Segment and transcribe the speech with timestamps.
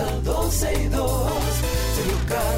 [0.00, 1.22] comienza 12 y 2.
[1.94, 2.49] Sergio Carlos,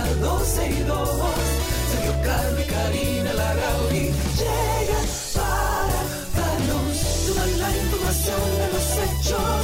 [0.00, 1.08] comienza 12 y 2.
[1.90, 2.14] Sergio
[2.58, 3.32] y Karina
[4.38, 6.00] llegan para
[6.36, 9.62] darnos toda la información de los hechos,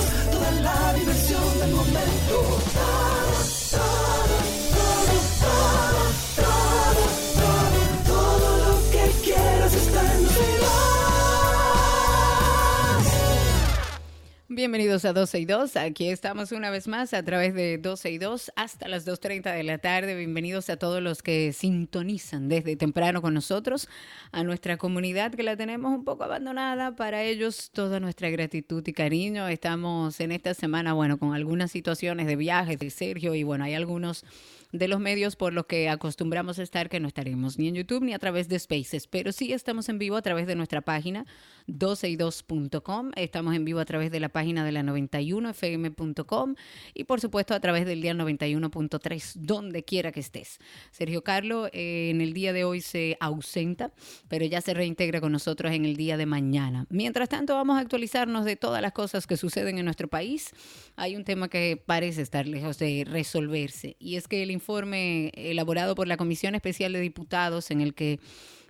[14.57, 15.77] Bienvenidos a 12 y 2.
[15.77, 19.63] Aquí estamos una vez más a través de 12 y 2 hasta las 2.30 de
[19.63, 20.15] la tarde.
[20.15, 23.87] Bienvenidos a todos los que sintonizan desde temprano con nosotros,
[24.33, 26.97] a nuestra comunidad que la tenemos un poco abandonada.
[26.97, 29.47] Para ellos toda nuestra gratitud y cariño.
[29.47, 33.75] Estamos en esta semana, bueno, con algunas situaciones de viajes de Sergio y bueno, hay
[33.75, 34.25] algunos
[34.73, 38.05] de los medios por los que acostumbramos a estar que no estaremos ni en YouTube
[38.05, 41.27] ni a través de Spaces, pero sí estamos en vivo a través de nuestra página
[41.69, 46.55] 12y2.com, estamos en vivo a través de la página de la 91fm.com
[46.95, 50.59] y por supuesto a través del día 91.3, donde quiera que estés.
[50.91, 53.93] Sergio Carlo eh, en el día de hoy se ausenta,
[54.29, 56.87] pero ya se reintegra con nosotros en el día de mañana.
[56.89, 60.51] Mientras tanto vamos a actualizarnos de todas las cosas que suceden en nuestro país.
[60.97, 65.95] Hay un tema que parece estar lejos de resolverse y es que el informe elaborado
[65.95, 68.19] por la Comisión Especial de Diputados en el que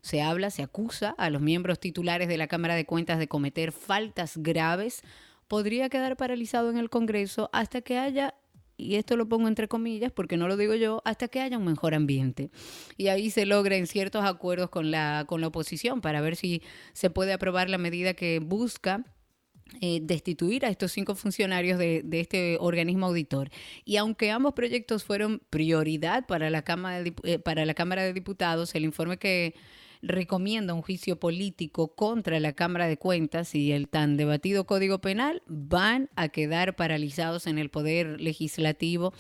[0.03, 3.73] se habla, se acusa a los miembros titulares de la Cámara de Cuentas de cometer
[3.73, 5.03] faltas graves,
[5.48, 8.34] podría quedar paralizado en el Congreso hasta que haya
[8.77, 11.64] y esto lo pongo entre comillas porque no lo digo yo, hasta que haya un
[11.64, 12.51] mejor ambiente.
[12.97, 17.11] Y ahí se logren ciertos acuerdos con la, con la oposición para ver si se
[17.11, 19.05] puede aprobar la medida que busca
[19.80, 23.50] eh, destituir a estos cinco funcionarios de, de, este organismo auditor.
[23.84, 28.12] Y aunque ambos proyectos fueron prioridad para la, Cámara de, eh, para la Cámara de
[28.12, 29.54] Diputados, el informe que
[30.02, 35.42] recomienda un juicio político contra la Cámara de Cuentas y el tan debatido Código Penal
[35.46, 39.12] van a quedar paralizados en el Poder Legislativo.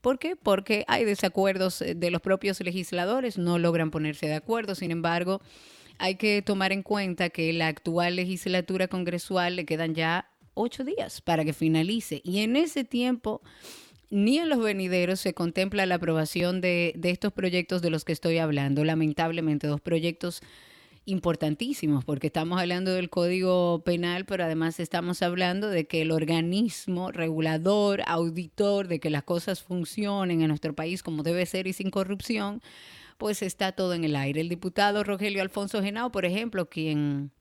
[0.00, 0.36] ¿Por qué?
[0.36, 5.40] Porque hay desacuerdos de los propios legisladores, no logran ponerse de acuerdo, sin embargo,
[5.98, 11.20] hay que tomar en cuenta que la actual legislatura congresual le quedan ya ocho días
[11.20, 13.42] para que finalice y en ese tiempo
[14.08, 18.12] ni en los venideros se contempla la aprobación de, de estos proyectos de los que
[18.12, 18.84] estoy hablando.
[18.84, 20.42] Lamentablemente, dos proyectos
[21.06, 27.12] importantísimos, porque estamos hablando del Código Penal, pero además estamos hablando de que el organismo
[27.12, 31.90] regulador, auditor, de que las cosas funcionen en nuestro país como debe ser y sin
[31.90, 32.60] corrupción,
[33.18, 34.40] pues está todo en el aire.
[34.40, 37.32] El diputado Rogelio Alfonso Genao, por ejemplo, quien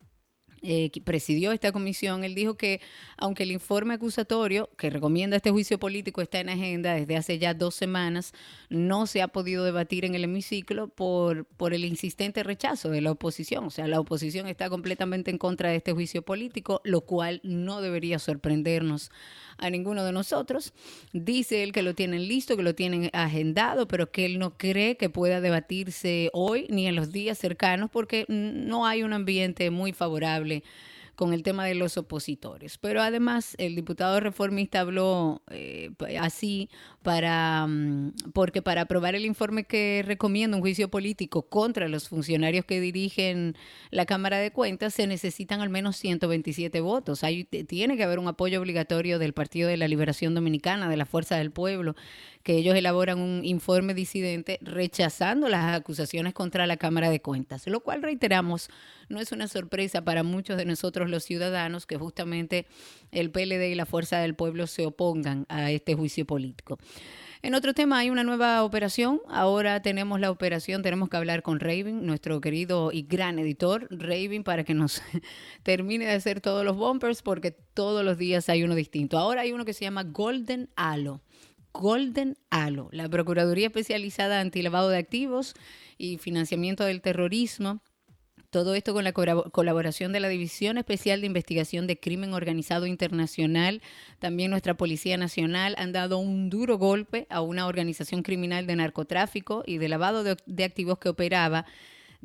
[0.67, 2.81] eh, presidió esta comisión, él dijo que
[3.17, 7.53] aunque el informe acusatorio que recomienda este juicio político está en agenda desde hace ya
[7.53, 8.33] dos semanas,
[8.69, 13.11] no se ha podido debatir en el hemiciclo por, por el insistente rechazo de la
[13.11, 13.65] oposición.
[13.65, 17.81] O sea, la oposición está completamente en contra de este juicio político, lo cual no
[17.81, 19.11] debería sorprendernos
[19.57, 20.73] a ninguno de nosotros.
[21.13, 24.97] Dice él que lo tienen listo, que lo tienen agendado, pero que él no cree
[24.97, 29.93] que pueda debatirse hoy ni en los días cercanos porque no hay un ambiente muy
[29.93, 30.63] favorable
[31.15, 32.77] con el tema de los opositores.
[32.77, 36.69] Pero además el diputado reformista habló eh, así
[37.03, 42.65] para um, porque para aprobar el informe que recomienda un juicio político contra los funcionarios
[42.65, 43.55] que dirigen
[43.91, 47.23] la Cámara de Cuentas se necesitan al menos 127 votos.
[47.23, 51.05] Hay, tiene que haber un apoyo obligatorio del Partido de la Liberación Dominicana, de la
[51.05, 51.95] Fuerza del Pueblo,
[52.45, 57.79] que ellos elaboran un informe disidente rechazando las acusaciones contra la Cámara de Cuentas, lo
[57.79, 58.69] cual reiteramos
[59.09, 62.67] no es una sorpresa para muchos de nosotros los ciudadanos que justamente
[63.11, 66.77] el PLD y la Fuerza del Pueblo se opongan a este juicio político.
[67.41, 69.21] En otro tema hay una nueva operación.
[69.27, 74.43] Ahora tenemos la operación, tenemos que hablar con Raven, nuestro querido y gran editor, Raven,
[74.43, 75.01] para que nos
[75.63, 79.17] termine de hacer todos los bumpers, porque todos los días hay uno distinto.
[79.17, 81.21] Ahora hay uno que se llama Golden Halo.
[81.79, 85.53] Golden Halo, la Procuraduría Especializada Antilavado de Activos
[85.97, 87.81] y Financiamiento del Terrorismo.
[88.49, 93.81] Todo esto con la colaboración de la División Especial de Investigación de Crimen Organizado Internacional,
[94.19, 99.63] también nuestra Policía Nacional, han dado un duro golpe a una organización criminal de narcotráfico
[99.65, 101.65] y de lavado de, de activos que operaba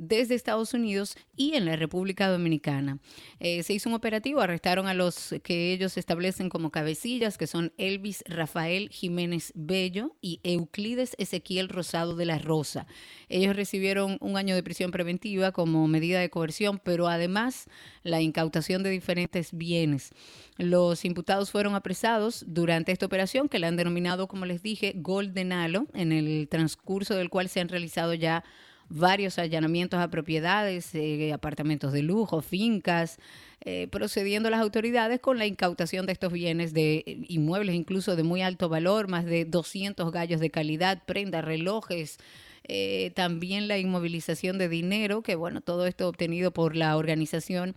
[0.01, 2.99] desde Estados Unidos y en la República Dominicana.
[3.39, 7.75] Eh, se hizo un operativo, arrestaron a los que ellos establecen como cabecillas, que son
[7.77, 12.87] Elvis Rafael Jiménez Bello y Euclides Ezequiel Rosado de la Rosa.
[13.29, 17.69] Ellos recibieron un año de prisión preventiva como medida de coerción, pero además
[18.03, 20.13] la incautación de diferentes bienes.
[20.57, 25.53] Los imputados fueron apresados durante esta operación que la han denominado, como les dije, Golden
[25.53, 28.45] Halo, en el transcurso del cual se han realizado ya
[28.91, 33.19] varios allanamientos a propiedades, eh, apartamentos de lujo, fincas,
[33.61, 38.25] eh, procediendo las autoridades con la incautación de estos bienes de eh, inmuebles incluso de
[38.25, 42.19] muy alto valor, más de 200 gallos de calidad, prendas, relojes,
[43.17, 47.75] también la inmovilización de dinero, que bueno, todo esto obtenido por la organización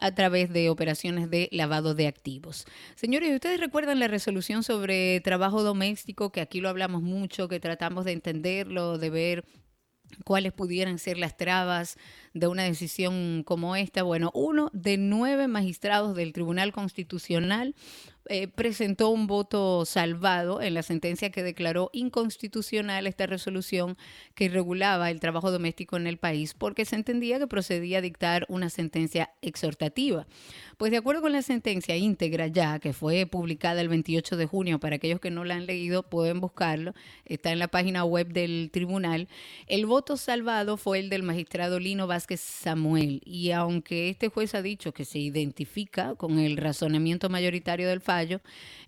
[0.00, 2.64] a través de operaciones de lavado de activos.
[2.94, 6.32] Señores, ¿ustedes recuerdan la resolución sobre trabajo doméstico?
[6.32, 9.44] Que aquí lo hablamos mucho, que tratamos de entenderlo, de ver
[10.24, 11.96] cuáles pudieran ser las trabas
[12.34, 14.02] de una decisión como esta.
[14.02, 17.74] Bueno, uno de nueve magistrados del Tribunal Constitucional
[18.26, 23.96] eh, presentó un voto salvado en la sentencia que declaró inconstitucional esta resolución
[24.34, 28.46] que regulaba el trabajo doméstico en el país porque se entendía que procedía a dictar
[28.48, 30.26] una sentencia exhortativa.
[30.76, 34.80] Pues de acuerdo con la sentencia íntegra ya, que fue publicada el 28 de junio,
[34.80, 36.94] para aquellos que no la han leído pueden buscarlo,
[37.26, 39.28] está en la página web del tribunal,
[39.66, 44.62] el voto salvado fue el del magistrado Lino Vázquez Samuel y aunque este juez ha
[44.62, 48.10] dicho que se identifica con el razonamiento mayoritario del fallo,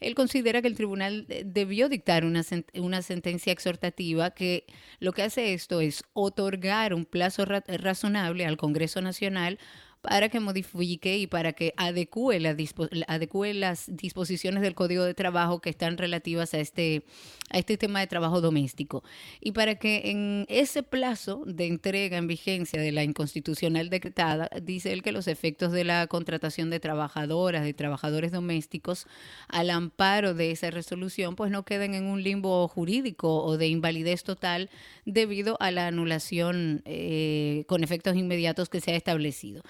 [0.01, 2.43] él considera que el tribunal debió dictar una,
[2.75, 4.65] una sentencia exhortativa que
[5.01, 9.59] lo que hace esto es otorgar un plazo razonable al Congreso Nacional
[10.03, 12.57] para que modifique y para que adecue, la
[13.07, 17.05] adecue las disposiciones del Código de Trabajo que están relativas a este,
[17.51, 19.05] a este tema de trabajo doméstico.
[19.41, 24.93] Y para que en ese plazo de entrega en vigencia de la inconstitucional decretada, dice
[24.93, 29.07] él que los efectos de la contratación de trabajadoras, de trabajadores domésticos,
[29.47, 34.25] al amparo de esa resolución, pues no queden en un limbo jurídico o de invalidez
[34.25, 34.69] total
[35.07, 39.63] debido a la anulación eh, con efectos inmediatos que se ha establecido.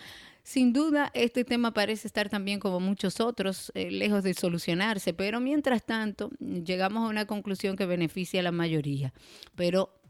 [0.45, 5.39] Sin duda, este tema parece estar también como muchos otros, eh, lejos de solucionarse, pero
[5.41, 9.13] mientras tanto llegamos a una conclusión que beneficia a la mayoría.
[9.55, 10.03] Pero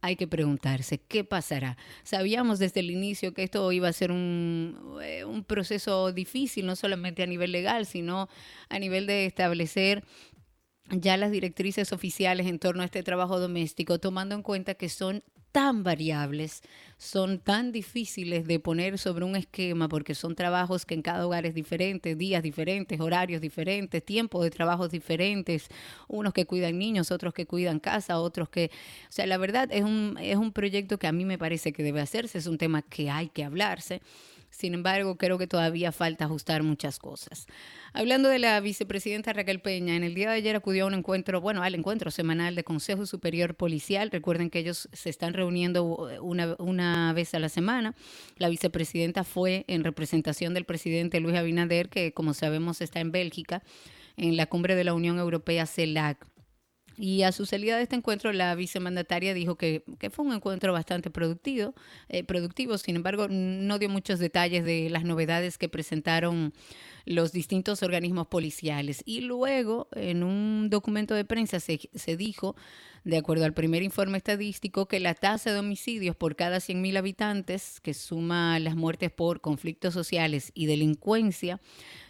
[0.00, 1.76] hay que preguntarse, ¿qué pasará?
[2.04, 6.76] Sabíamos desde el inicio que esto iba a ser un, eh, un proceso difícil, no
[6.76, 8.28] solamente a nivel legal, sino
[8.68, 10.04] a nivel de establecer
[10.90, 15.24] ya las directrices oficiales en torno a este trabajo doméstico, tomando en cuenta que son
[15.54, 16.62] tan variables,
[16.98, 21.46] son tan difíciles de poner sobre un esquema porque son trabajos que en cada hogar
[21.46, 25.68] es diferente, días diferentes, horarios diferentes, tiempos de trabajos diferentes,
[26.08, 28.72] unos que cuidan niños, otros que cuidan casa, otros que...
[29.08, 31.84] O sea, la verdad es un, es un proyecto que a mí me parece que
[31.84, 34.02] debe hacerse, es un tema que hay que hablarse.
[34.56, 37.46] Sin embargo, creo que todavía falta ajustar muchas cosas.
[37.92, 41.40] Hablando de la vicepresidenta Raquel Peña, en el día de ayer acudió a un encuentro,
[41.40, 44.12] bueno, al encuentro semanal de Consejo Superior Policial.
[44.12, 45.84] Recuerden que ellos se están reuniendo
[46.20, 47.96] una, una vez a la semana.
[48.36, 53.62] La vicepresidenta fue en representación del presidente Luis Abinader, que como sabemos está en Bélgica,
[54.16, 56.24] en la cumbre de la Unión Europea CELAC.
[56.96, 61.10] Y a su salida de este encuentro, la vicemandataria dijo que, fue un encuentro bastante
[61.10, 61.74] productivo,
[62.08, 66.52] eh, productivo, sin embargo, no dio muchos detalles de las novedades que presentaron
[67.04, 69.02] los distintos organismos policiales.
[69.04, 72.56] Y luego, en un documento de prensa, se, se dijo
[73.04, 77.80] de acuerdo al primer informe estadístico, que la tasa de homicidios por cada 100.000 habitantes,
[77.80, 81.60] que suma las muertes por conflictos sociales y delincuencia,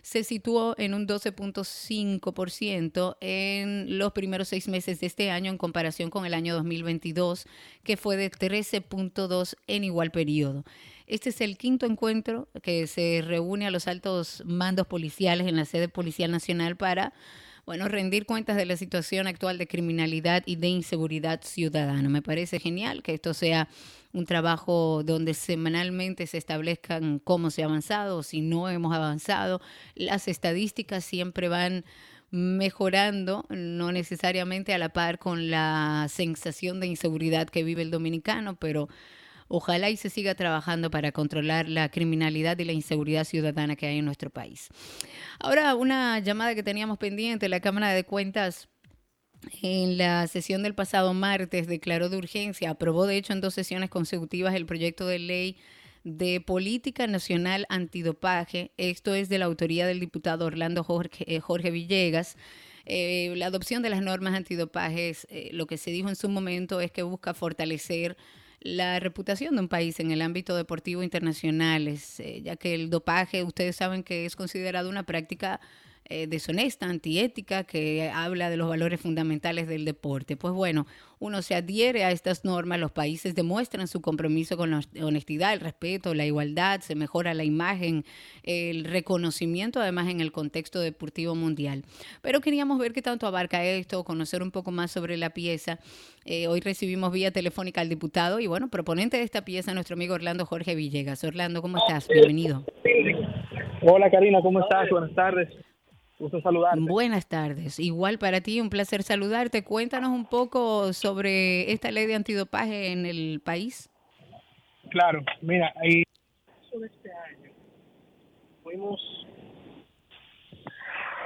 [0.03, 6.11] se situó en un 12.5% en los primeros seis meses de este año en comparación
[6.11, 7.47] con el año 2022,
[7.83, 10.65] que fue de 13.2 en igual periodo.
[11.07, 15.65] Este es el quinto encuentro que se reúne a los altos mandos policiales en la
[15.65, 17.13] sede policial nacional para
[17.67, 22.09] bueno, rendir cuentas de la situación actual de criminalidad y de inseguridad ciudadana.
[22.11, 23.69] Me parece genial que esto sea
[24.13, 29.63] un trabajo donde semanalmente se establezcan cómo se ha avanzado si no hemos avanzado.
[29.95, 31.85] Las estadísticas siempre van
[32.31, 38.57] mejorando, no necesariamente a la par con la sensación de inseguridad que vive el dominicano,
[38.57, 38.89] pero
[39.49, 43.99] Ojalá y se siga trabajando para controlar la criminalidad y la inseguridad ciudadana que hay
[43.99, 44.69] en nuestro país.
[45.39, 48.69] Ahora, una llamada que teníamos pendiente, la Cámara de Cuentas
[49.63, 53.91] en la sesión del pasado martes declaró de urgencia, aprobó de hecho en dos sesiones
[53.91, 55.57] consecutivas el proyecto de ley
[56.05, 58.73] de Política Nacional Antidopaje.
[58.77, 62.37] Esto es de la autoría del diputado Orlando Jorge, eh, Villegas.
[62.87, 66.81] Eh, la adopción de las normas antidopajes, eh, lo que se dijo en su momento
[66.83, 68.17] es que busca fortalecer
[68.65, 73.45] la reputación de un país en el ámbito deportivo internacional, eh, ya que el dopaje,
[73.45, 75.61] ustedes saben que es considerado una práctica
[76.07, 80.37] eh, deshonesta, antiética, que habla de los valores fundamentales del deporte.
[80.37, 80.87] Pues bueno,
[81.19, 85.61] uno se adhiere a estas normas, los países demuestran su compromiso con la honestidad, el
[85.61, 88.05] respeto, la igualdad, se mejora la imagen,
[88.43, 91.85] el reconocimiento además en el contexto deportivo mundial.
[92.21, 95.79] Pero queríamos ver qué tanto abarca esto, conocer un poco más sobre la pieza.
[96.27, 100.15] Eh, hoy recibimos vía telefónica al diputado y bueno, proponente de esta pieza, nuestro amigo
[100.15, 101.25] Orlando Jorge Villegas.
[101.25, 102.09] Orlando, ¿cómo estás?
[102.09, 102.65] Bienvenido.
[103.81, 104.89] Hola Karina, ¿cómo estás?
[104.91, 105.49] Buenas tardes.
[106.19, 106.81] Gusto saludarte.
[106.81, 107.81] Buenas tardes.
[107.81, 109.65] Igual para ti, un placer saludarte.
[109.65, 113.91] Cuéntanos un poco sobre esta ley de antidopaje en el país.
[114.91, 116.05] Claro, mira, ahí
[116.71, 117.51] sobre este año
[118.63, 119.01] fuimos.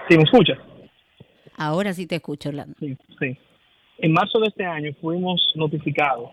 [0.09, 0.59] ¿Sí me escuchas?
[1.57, 2.75] Ahora sí te escucho, Orlando.
[2.81, 3.37] Sí, sí.
[3.99, 6.31] En marzo de este año fuimos notificados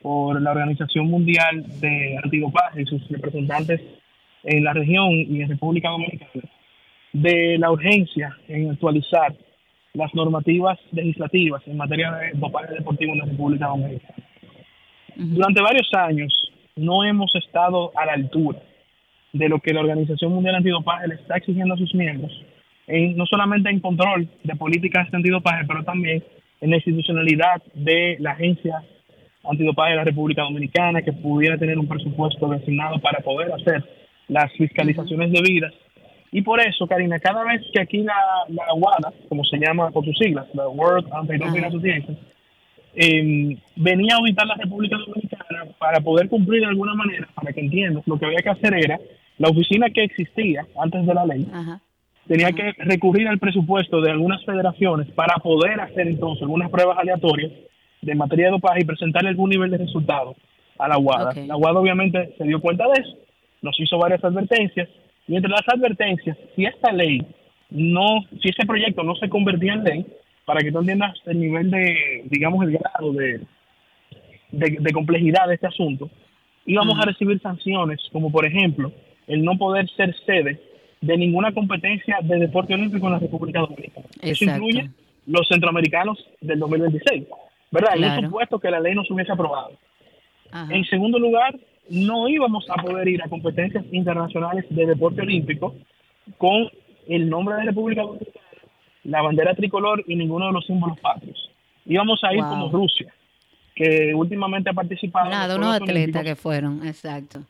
[0.00, 3.80] por la Organización Mundial de Antidopaje y sus representantes
[4.44, 6.30] en la región y en República Dominicana
[7.12, 9.34] de la urgencia en actualizar
[9.94, 14.24] las normativas legislativas en materia de dopaje deportivo en la República Dominicana.
[15.16, 16.32] Durante varios años
[16.76, 18.60] no hemos estado a la altura
[19.32, 22.32] de lo que la Organización Mundial Antidopaje le está exigiendo a sus miembros,
[22.86, 26.22] en, no solamente en control de políticas de antidopaje, pero también
[26.60, 28.82] en la institucionalidad de la agencia
[29.44, 33.84] antidopaje de la República Dominicana, que pudiera tener un presupuesto designado para poder hacer
[34.28, 35.72] las fiscalizaciones debidas
[36.32, 38.14] y por eso, Karina, cada vez que aquí la,
[38.48, 42.18] la WADA, como se llama por sus siglas, la World Anti-Doping Association,
[42.94, 47.60] eh, venía a auditar la República Dominicana para poder cumplir de alguna manera, para que
[47.60, 48.98] entiendas, lo que había que hacer era,
[49.38, 51.46] la oficina que existía antes de la ley,
[52.28, 57.50] tenía que recurrir al presupuesto de algunas federaciones para poder hacer entonces algunas pruebas aleatorias
[58.02, 60.36] de materia de dopaje y presentarle algún nivel de resultado
[60.78, 61.32] a la WADA.
[61.46, 63.16] La WADA obviamente se dio cuenta de eso,
[63.62, 64.88] nos hizo varias advertencias,
[65.30, 67.24] y entre las advertencias, si esta ley
[67.70, 70.06] no, si ese proyecto no se convertía en ley,
[70.44, 73.40] para que tú entiendas el nivel de, digamos, el grado de,
[74.50, 76.10] de, complejidad de este asunto,
[76.66, 78.92] íbamos a recibir sanciones, como por ejemplo,
[79.28, 80.60] el no poder ser sede
[81.00, 84.06] de ninguna competencia de deporte olímpico en la República Dominicana.
[84.20, 84.90] Eso incluye
[85.26, 87.28] los centroamericanos del 2026,
[87.70, 87.96] ¿verdad?
[87.96, 89.78] En un supuesto que la ley no se hubiese aprobado.
[90.70, 91.54] En segundo lugar,
[91.90, 95.74] no íbamos a poder ir a competencias internacionales de deporte olímpico
[96.38, 96.70] con
[97.08, 98.46] el nombre de República Dominicana,
[99.04, 101.50] la bandera tricolor y ninguno de los símbolos patrios.
[101.84, 103.12] Íbamos a ir como Rusia,
[103.74, 105.30] que últimamente ha participado.
[105.30, 107.40] Nada, unos atletas que fueron, exacto.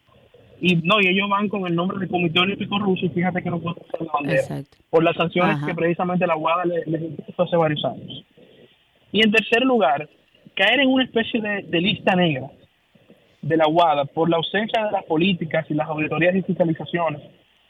[0.63, 3.51] Y no, y ellos van con el nombre del Comité Olímpico Ruso y fíjate que
[3.51, 4.41] no pueden usar la bandera.
[4.41, 4.79] Exacto.
[4.89, 8.25] Por las sanciones que precisamente la UADA les, impuso hace varios años.
[9.13, 10.09] Y en tercer lugar,
[10.55, 12.51] caer en una especie de lista negra
[13.43, 17.23] de la UADA por la ausencia de las políticas y las auditorías y fiscalizaciones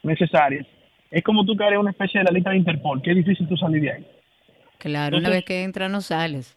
[0.02, 0.66] necesarias,
[1.10, 3.48] es como tú caer en una especie de la lista de Interpol, que es difícil
[3.48, 4.06] tú salir de ahí.
[4.78, 6.56] Claro, una vez que entras no sales.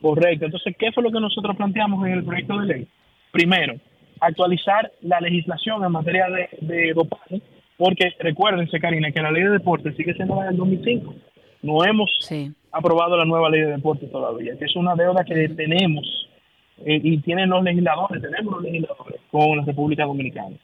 [0.00, 0.46] Correcto.
[0.46, 2.88] Entonces, ¿qué fue lo que nosotros planteamos en el proyecto de ley?
[3.30, 3.74] Primero,
[4.20, 7.42] actualizar la legislación en materia de, de dopaje,
[7.76, 11.14] porque recuérdense, Karina, que la ley de deporte sigue siendo la del 2005.
[11.62, 12.10] No hemos
[12.72, 16.25] aprobado la nueva ley de deporte todavía, que es una deuda que tenemos
[16.84, 20.56] eh, y tienen los legisladores, tenemos los legisladores con la República Dominicana.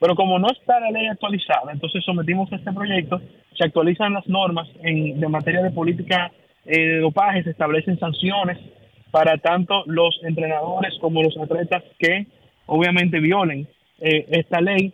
[0.00, 3.20] Pero como no está la ley actualizada, entonces sometimos este proyecto,
[3.56, 6.32] se actualizan las normas en, de materia de política
[6.64, 8.58] eh, de dopaje, se establecen sanciones
[9.10, 12.26] para tanto los entrenadores como los atletas que
[12.66, 13.68] obviamente violen
[14.00, 14.92] eh, esta ley.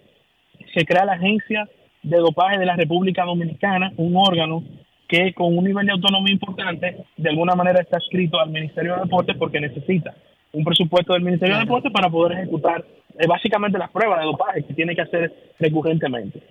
[0.74, 1.68] Se crea la Agencia
[2.02, 4.64] de Dopaje de la República Dominicana, un órgano
[5.08, 9.02] que con un nivel de autonomía importante, de alguna manera está escrito al Ministerio de
[9.02, 10.14] Deportes porque necesita
[10.52, 12.84] un presupuesto del Ministerio de Deportes para poder ejecutar
[13.18, 16.42] eh, básicamente las pruebas de dopaje que tiene que hacer recurrentemente.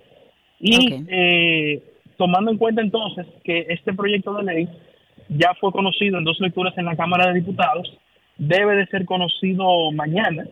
[0.60, 1.82] Y eh,
[2.16, 4.68] tomando en cuenta entonces que este proyecto de ley
[5.28, 7.92] ya fue conocido en dos lecturas en la Cámara de Diputados,
[8.38, 10.44] debe de ser conocido mañana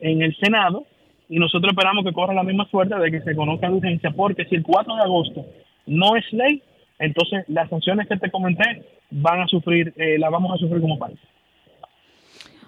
[0.00, 0.84] en el Senado
[1.28, 4.44] y nosotros esperamos que corra la misma suerte de que se conozca de urgencia, porque
[4.46, 5.46] si el 4 de agosto
[5.86, 6.62] no es ley,
[6.98, 10.98] entonces las sanciones que te comenté van a sufrir, eh, las vamos a sufrir como
[10.98, 11.18] país.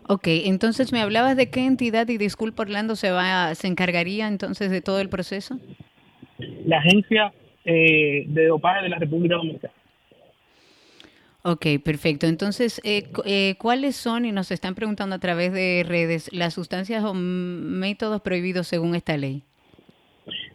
[0.06, 4.70] Ok, entonces me hablabas de qué entidad y disculpa Orlando se va se encargaría entonces
[4.70, 5.58] de todo el proceso.
[6.66, 7.32] La agencia
[7.64, 9.73] eh, de dopaje de la República Dominicana.
[11.42, 12.26] Ok, perfecto.
[12.26, 17.04] Entonces, eh, eh, ¿cuáles son, y nos están preguntando a través de redes, las sustancias
[17.04, 19.42] o métodos prohibidos según esta ley?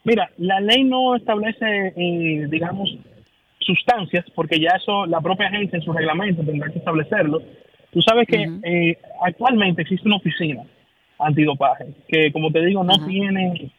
[0.04, 1.94] Mira, la ley no establece,
[2.50, 2.96] digamos,
[3.60, 7.42] sustancias, porque ya eso la propia agencia en su reglamento tendrá que establecerlo,
[7.92, 10.64] Tú sabes que eh, actualmente existe una oficina
[11.18, 13.72] antidopaje que, como te digo, no tiene...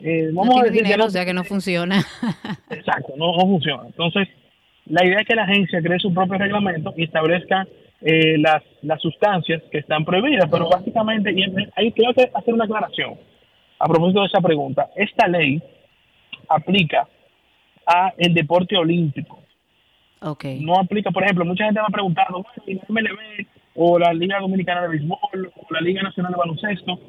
[0.00, 2.04] Eh, vamos a decir dinero, o sea que no funciona.
[2.70, 3.84] Exacto, no, funciona.
[3.86, 4.28] Entonces,
[4.86, 7.66] la idea es que la agencia cree su propio reglamento y establezca
[8.00, 11.44] eh, las, las sustancias que están prohibidas, pero básicamente, y
[11.76, 13.14] ahí tengo que hacer una aclaración
[13.78, 14.90] a propósito de esa pregunta.
[14.96, 15.62] Esta ley
[16.48, 17.06] aplica
[17.86, 19.41] a el deporte olímpico.
[20.22, 20.60] Okay.
[20.60, 24.38] No aplica, por ejemplo, mucha gente me ha preguntado, bueno, la MLB o la Liga
[24.38, 25.18] Dominicana de Béisbol
[25.56, 27.00] o la Liga Nacional de Baloncesto,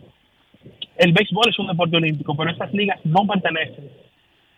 [0.98, 3.89] el béisbol es un deporte olímpico, pero estas ligas no pertenecen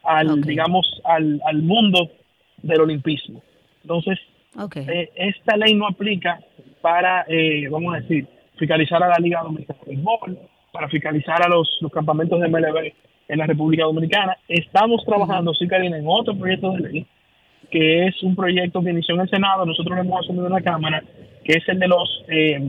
[0.04, 2.12] al, digamos, al, al mundo
[2.62, 3.42] del olimpismo.
[3.82, 4.20] Entonces,
[4.76, 6.40] eh, esta ley no aplica
[6.82, 10.38] para, eh, vamos a decir, fiscalizar a la Liga Dominicana de Béisbol,
[10.76, 12.94] para fiscalizar a los, los campamentos de MLB
[13.30, 14.38] en la República Dominicana.
[14.48, 17.08] Estamos trabajando, sí, Karina, en otro proyecto de ley,
[17.70, 20.62] que es un proyecto que inició en el Senado, nosotros lo hemos asumido en la
[20.62, 21.04] Cámara,
[21.44, 22.60] que es el de los eh,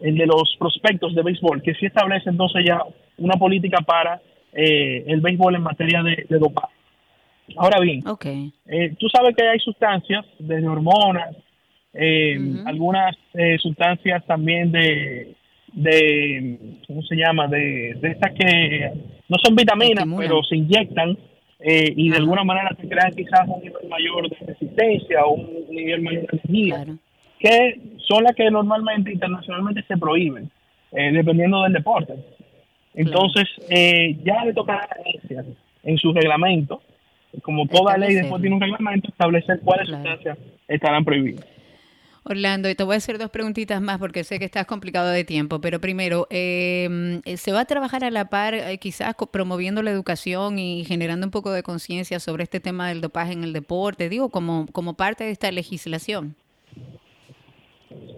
[0.00, 2.80] el de los prospectos de béisbol, que sí establece entonces ya
[3.16, 4.20] una política para
[4.52, 6.74] eh, el béisbol en materia de, de dopaje.
[7.56, 8.52] Ahora bien, okay.
[8.66, 11.34] Eh, tú sabes que hay sustancias, desde hormonas,
[12.66, 13.16] algunas
[13.60, 15.34] sustancias también de,
[15.72, 17.48] de, ¿cómo se llama?
[17.48, 18.92] De, de estas que
[19.28, 21.18] no son vitaminas, pero se inyectan
[21.60, 25.66] eh, y de alguna manera te crean quizás un nivel mayor de resistencia o un
[25.70, 26.86] nivel mayor de energía,
[27.38, 30.50] que son las que normalmente internacionalmente se prohíben,
[30.92, 32.14] eh, dependiendo del deporte.
[32.94, 35.44] Entonces, eh, ya le toca a la agencia
[35.82, 36.80] en su reglamento,
[37.42, 41.44] como toda ley después tiene un reglamento, establecer cuáles sustancias estarán prohibidas.
[42.28, 45.24] Orlando, y te voy a hacer dos preguntitas más porque sé que estás complicado de
[45.24, 49.90] tiempo, pero primero, em, ¿se va a trabajar a la par eh, quizás promoviendo la
[49.90, 54.08] educación y generando un poco de conciencia sobre este tema del dopaje en el deporte,
[54.08, 56.34] digo, como, como parte de esta legislación?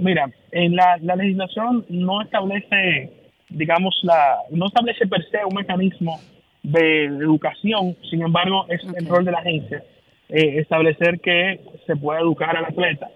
[0.00, 3.12] Mira, en la, legislación no establece,
[3.48, 6.18] digamos, la no establece per se un mecanismo
[6.62, 9.84] de educación, sin embargo, es el rol de la agencia
[10.28, 13.08] eh, establecer que se pueda educar al atleta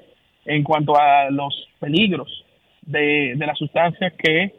[0.44, 2.44] en cuanto a los peligros
[2.82, 4.52] de, de las sustancias que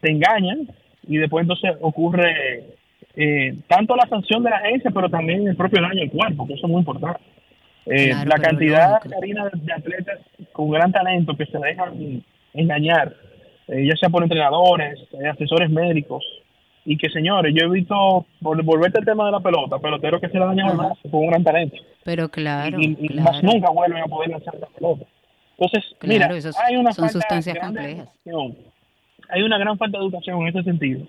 [0.00, 0.68] te engañan
[1.06, 2.76] y después entonces ocurre
[3.14, 6.54] eh, tanto la sanción de la agencia, pero también el propio daño al cuerpo, que
[6.54, 7.20] eso es muy importante.
[7.86, 10.18] Eh, la cantidad, Karina, de atletas
[10.52, 13.14] con gran talento que se dejan engañar,
[13.68, 14.98] eh, ya sea por entrenadores,
[15.32, 16.24] asesores médicos,
[16.86, 20.28] y que señores, yo he visto, por volverte al tema de la pelota, pelotero que
[20.28, 21.76] se la daña más con un gran talento.
[22.04, 22.80] Pero claro.
[22.80, 25.04] Y, más nunca vuelven a poder lanzar la pelota.
[25.58, 26.30] Entonces, mira,
[26.64, 28.08] hay una son sustancias complejas.
[29.28, 31.06] Hay una gran falta de educación en ese sentido.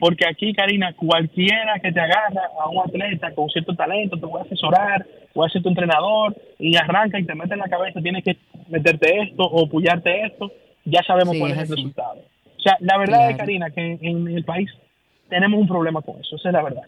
[0.00, 4.40] Porque aquí, Karina, cualquiera que te agarra a un atleta con cierto talento, te voy
[4.40, 8.00] a asesorar, voy a ser tu entrenador, y arranca y te mete en la cabeza,
[8.00, 8.36] tienes que
[8.68, 10.50] meterte esto o puyarte esto,
[10.86, 12.18] ya sabemos cuál es el resultado.
[12.56, 14.70] O sea, la verdad es, Karina, que en el país
[15.30, 16.82] tenemos un problema con eso, esa es la verdad.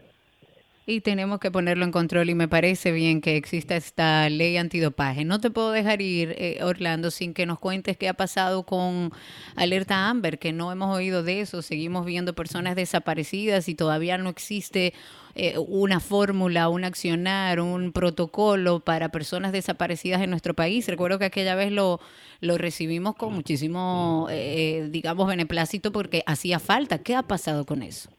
[0.84, 5.24] Y tenemos que ponerlo en control y me parece bien que exista esta ley antidopaje.
[5.24, 9.12] No te puedo dejar ir, eh, Orlando, sin que nos cuentes qué ha pasado con
[9.54, 11.62] Alerta Amber, que no hemos oído de eso.
[11.62, 14.92] Seguimos viendo personas desaparecidas y todavía no existe
[15.36, 20.88] eh, una fórmula, un accionar, un protocolo para personas desaparecidas en nuestro país.
[20.88, 22.00] Recuerdo que aquella vez lo,
[22.40, 26.98] lo recibimos con muchísimo, eh, digamos, beneplácito porque hacía falta.
[27.04, 28.10] ¿Qué ha pasado con eso?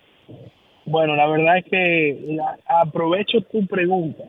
[0.86, 4.24] Bueno, la verdad es que aprovecho tu pregunta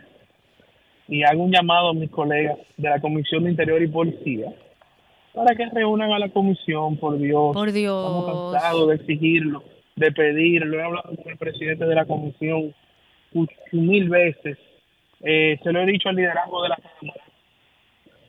[1.08, 4.52] y hago un llamado a mis colegas de la Comisión de Interior y Policía
[5.34, 7.52] para que reúnan a la comisión, por Dios.
[7.52, 8.06] Por Dios.
[8.06, 9.64] Estamos cansados de exigirlo,
[9.96, 10.78] de pedirlo.
[10.78, 12.72] He hablado con el presidente de la comisión
[13.72, 14.56] mil veces.
[15.20, 17.20] Eh, se lo he dicho al liderazgo de la Cámara.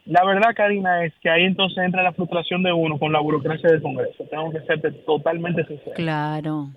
[0.06, 3.70] La verdad, Karina, es que ahí entonces entra la frustración de uno con la burocracia
[3.70, 4.24] del Congreso.
[4.30, 5.94] Tengo que ser totalmente sincero.
[5.96, 6.70] Claro.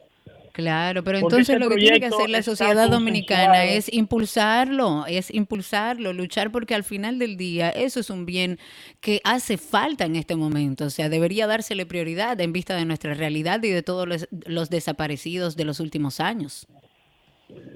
[0.52, 6.12] Claro, pero entonces lo que tiene que hacer la sociedad dominicana es impulsarlo, es impulsarlo,
[6.12, 8.58] luchar porque al final del día eso es un bien
[9.00, 13.14] que hace falta en este momento, o sea, debería dársele prioridad en vista de nuestra
[13.14, 16.66] realidad y de todos los, desaparecidos de los últimos años.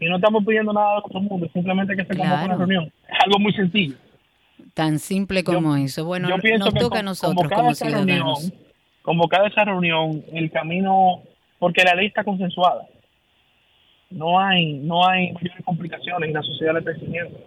[0.00, 2.92] Y no estamos pidiendo nada de otro mundo, simplemente que se convoque una reunión.
[3.08, 3.96] Es algo muy sencillo.
[4.74, 6.04] Tan simple como eso.
[6.04, 8.52] Bueno, nos toca a nosotros como ciudadanos.
[9.02, 11.22] convocar esa reunión, el camino
[11.62, 12.88] porque la ley está consensuada.
[14.10, 17.38] No hay, no hay mayores complicaciones y la sociedad le está exigiendo.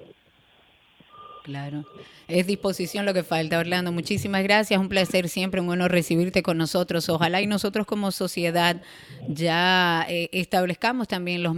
[1.46, 1.86] Claro.
[2.28, 3.92] Es disposición lo que falta, Orlando.
[3.92, 4.80] Muchísimas gracias.
[4.80, 7.08] Un placer siempre, un honor recibirte con nosotros.
[7.08, 8.82] Ojalá y nosotros como sociedad
[9.28, 11.54] ya eh, establezcamos también los,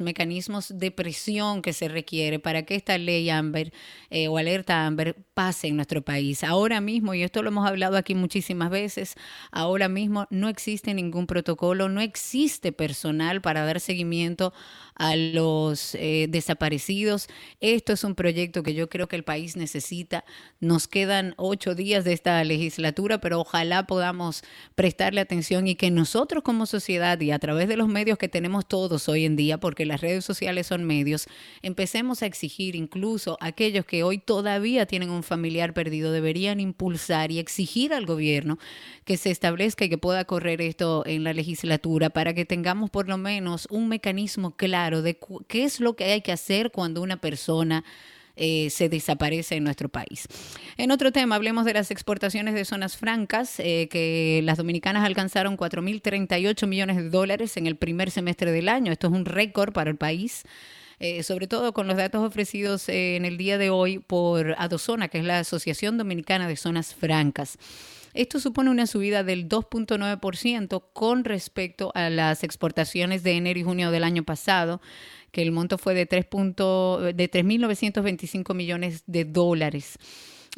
[0.00, 3.72] mecanismos de presión que se requiere para que esta ley Amber
[4.10, 6.42] eh, o alerta Amber pase en nuestro país.
[6.42, 9.14] Ahora mismo, y esto lo hemos hablado aquí muchísimas veces,
[9.52, 14.52] ahora mismo no existe ningún protocolo, no existe personal para dar seguimiento
[14.96, 17.28] a los eh, desaparecidos.
[17.60, 20.24] Esto es un proyecto que yo creo que el país necesita.
[20.60, 24.42] Nos quedan ocho días de esta legislatura, pero ojalá podamos
[24.74, 28.66] prestarle atención y que nosotros como sociedad y a través de los medios que tenemos
[28.66, 31.26] todos hoy en día, porque las redes sociales son medios,
[31.62, 37.32] empecemos a exigir incluso a aquellos que hoy todavía tienen un familiar perdido, deberían impulsar
[37.32, 38.58] y exigir al gobierno
[39.04, 43.08] que se establezca y que pueda correr esto en la legislatura para que tengamos por
[43.08, 47.20] lo menos un mecanismo claro de qué es lo que hay que hacer cuando una
[47.20, 47.84] persona
[48.36, 50.26] eh, se desaparece en nuestro país.
[50.76, 55.56] En otro tema, hablemos de las exportaciones de zonas francas, eh, que las dominicanas alcanzaron
[55.56, 58.92] 4.038 millones de dólares en el primer semestre del año.
[58.92, 60.44] Esto es un récord para el país.
[60.98, 65.18] Eh, sobre todo con los datos ofrecidos en el día de hoy por Adozona, que
[65.18, 67.58] es la Asociación Dominicana de Zonas Francas.
[68.16, 73.90] Esto supone una subida del 2.9% con respecto a las exportaciones de enero y junio
[73.90, 74.80] del año pasado,
[75.32, 79.98] que el monto fue de 3.925 millones de dólares.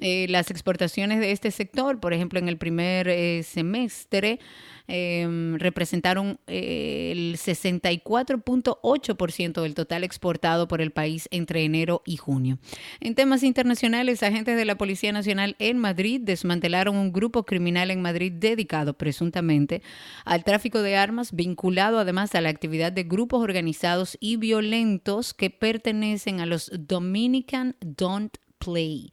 [0.01, 4.39] Eh, las exportaciones de este sector, por ejemplo, en el primer eh, semestre,
[4.87, 12.61] em, representaron eh, el 64.8% del total exportado por el país entre enero y junio.
[13.01, 18.01] En temas internacionales, agentes de la Policía Nacional en Madrid desmantelaron un grupo criminal en
[18.01, 19.83] Madrid dedicado presuntamente
[20.25, 25.51] al tráfico de armas, vinculado además a la actividad de grupos organizados y violentos que
[25.51, 29.11] pertenecen a los Dominican Don't Play.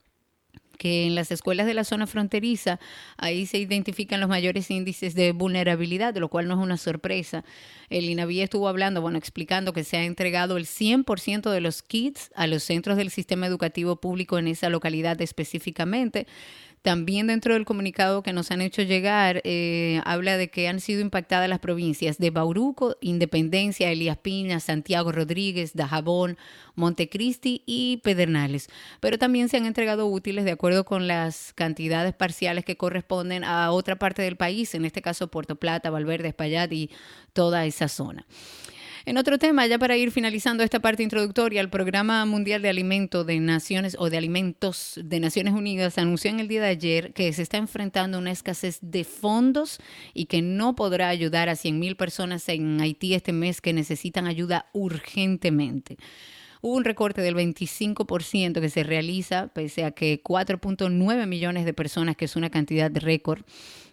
[0.81, 2.79] que en las escuelas de la zona fronteriza
[3.15, 7.43] ahí se identifican los mayores índices de vulnerabilidad, lo cual no es una sorpresa.
[7.91, 12.31] El INAVI estuvo hablando, bueno, explicando que se ha entregado el 100% de los kits
[12.33, 16.25] a los centros del sistema educativo público en esa localidad específicamente.
[16.81, 21.01] También dentro del comunicado que nos han hecho llegar, eh, habla de que han sido
[21.01, 26.39] impactadas las provincias de Bauruco, Independencia, Elías Piña, Santiago Rodríguez, Dajabón,
[26.73, 28.67] Montecristi y Pedernales.
[28.99, 33.71] Pero también se han entregado útiles de acuerdo con las cantidades parciales que corresponden a
[33.71, 36.89] otra parte del país, en este caso Puerto Plata, Valverde, Espaillat y
[37.33, 38.25] toda esa zona.
[39.03, 43.25] En otro tema, ya para ir finalizando esta parte introductoria, el Programa Mundial de Alimentos
[43.25, 47.33] de Naciones o de Alimentos de Naciones Unidas anunció en el día de ayer que
[47.33, 49.79] se está enfrentando una escasez de fondos
[50.13, 54.67] y que no podrá ayudar a 100.000 personas en Haití este mes que necesitan ayuda
[54.71, 55.97] urgentemente.
[56.61, 62.15] Hubo un recorte del 25% que se realiza, pese a que 4.9 millones de personas,
[62.15, 63.43] que es una cantidad de récord,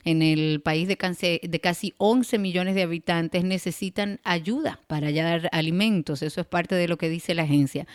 [0.05, 6.23] en el país de casi, 11 millones de habitantes necesitan ayuda para hallar alimentos.
[6.23, 7.87] Eso es parte de lo que dice la agencia.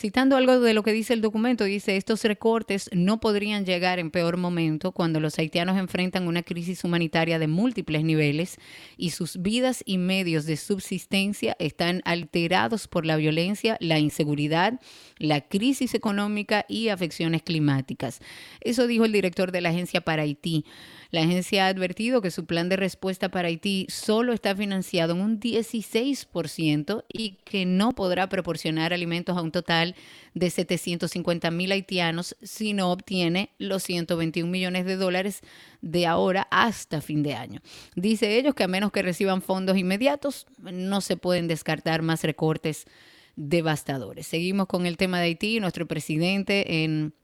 [0.00, 4.10] Citando algo de lo que dice el documento, dice, estos recortes no podrían llegar en
[4.10, 8.56] peor momento cuando los haitianos enfrentan una crisis humanitaria de múltiples niveles
[8.96, 14.80] y sus vidas y medios de subsistencia están alterados por la violencia, la inseguridad,
[15.18, 18.20] la crisis económica y afecciones climáticas.
[18.62, 20.64] Eso dijo el director de la agencia para Haití.
[21.10, 25.20] La agencia ha advertido que su plan de respuesta para Haití solo está financiado en
[25.20, 29.89] un 16% y que no podrá proporcionar alimentos a un total
[30.34, 35.40] de 750 mil haitianos si no obtiene los 121 millones de dólares
[35.80, 37.60] de ahora hasta fin de año.
[37.94, 42.86] Dice ellos que a menos que reciban fondos inmediatos, no se pueden descartar más recortes
[43.36, 44.26] devastadores.
[44.26, 45.60] Seguimos con el tema de Haití.
[45.60, 47.14] Nuestro presidente en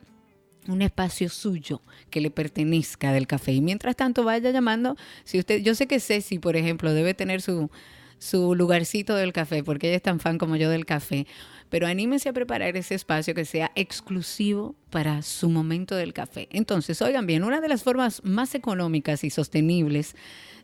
[0.67, 3.53] un espacio suyo que le pertenezca del café.
[3.53, 7.41] Y mientras tanto vaya llamando, si usted, yo sé que Ceci, por ejemplo, debe tener
[7.41, 7.69] su
[8.17, 11.27] su lugarcito del café, porque ella es tan fan como yo del café.
[11.69, 16.47] Pero anímese a preparar ese espacio que sea exclusivo para su momento del café.
[16.51, 20.15] Entonces, oigan bien, una de las formas más económicas y sostenibles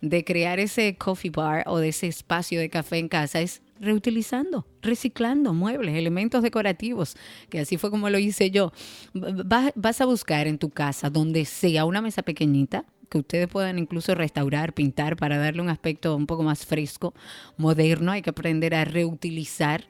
[0.02, 4.68] de crear ese coffee bar o de ese espacio de café en casa es reutilizando,
[4.82, 7.16] reciclando muebles, elementos decorativos,
[7.50, 8.72] que así fue como lo hice yo.
[9.14, 14.16] Vas, a buscar en tu casa, donde sea una mesa pequeñita, que ustedes puedan incluso
[14.16, 17.14] restaurar, pintar para darle un aspecto un poco más fresco,
[17.58, 18.14] moderno.
[18.14, 19.84] Hay que aprender a reutilizar.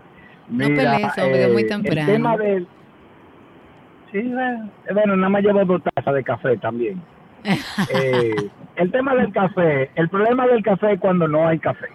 [0.49, 2.01] no pelees, hombre, muy temprano.
[2.01, 2.68] El tema del,
[4.14, 4.33] Sí,
[4.92, 7.03] bueno, nada más llevo dos tazas de café también.
[7.92, 8.35] Eh,
[8.77, 11.88] el tema del café, el problema del café es cuando no hay café.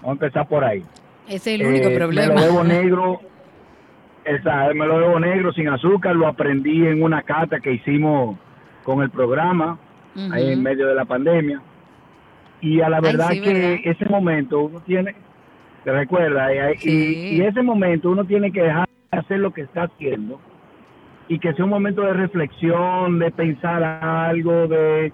[0.00, 0.84] Vamos a empezar por ahí.
[1.26, 2.34] Ese es el único problema.
[2.34, 3.20] Me lo bebo negro,
[4.74, 8.38] me lo bebo negro sin azúcar, lo aprendí en una cata que hicimos
[8.84, 9.78] con el programa,
[10.30, 11.60] ahí en medio de la pandemia.
[12.60, 15.16] Y a la verdad que ese momento uno tiene,
[15.84, 19.84] te recuerda, y, y ese momento uno tiene que dejar de hacer lo que está
[19.84, 20.38] haciendo
[21.32, 25.10] y que sea un momento de reflexión, de pensar algo, de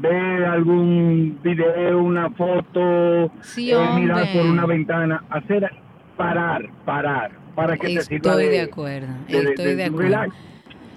[0.00, 5.70] ver algún video, una foto, eh, mirar por una ventana, hacer
[6.16, 10.32] parar, parar, para que te sirva de, de acuerdo, estoy de, acuerdo.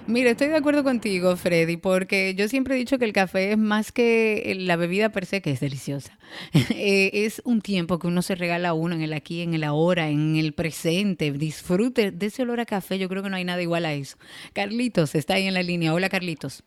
[0.08, 3.58] Mira, estoy de acuerdo contigo, Freddy, porque yo siempre he dicho que el café es
[3.58, 6.16] más que la bebida per se, que es deliciosa.
[6.78, 9.64] Eh, es un tiempo que uno se regala a uno en el aquí, en el
[9.64, 11.32] ahora, en el presente.
[11.32, 12.98] Disfrute de ese olor a café.
[12.98, 14.16] Yo creo que no hay nada igual a eso.
[14.52, 15.92] Carlitos está ahí en la línea.
[15.92, 16.62] Hola, Carlitos.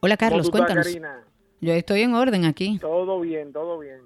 [0.00, 0.88] Hola, Carlos, cuéntanos.
[1.60, 2.78] Yo estoy en orden aquí.
[2.80, 4.00] Todo bien, todo bien.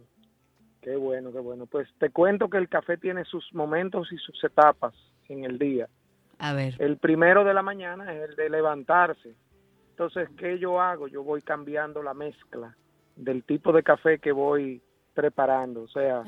[0.83, 1.67] Qué bueno, qué bueno.
[1.67, 4.93] Pues te cuento que el café tiene sus momentos y sus etapas
[5.29, 5.89] en el día.
[6.39, 6.75] A ver.
[6.79, 9.35] El primero de la mañana es el de levantarse.
[9.91, 11.07] Entonces, ¿qué yo hago?
[11.09, 12.75] Yo voy cambiando la mezcla
[13.17, 14.83] del tipo de café que voy
[15.15, 15.83] preparando.
[15.83, 16.25] O sea,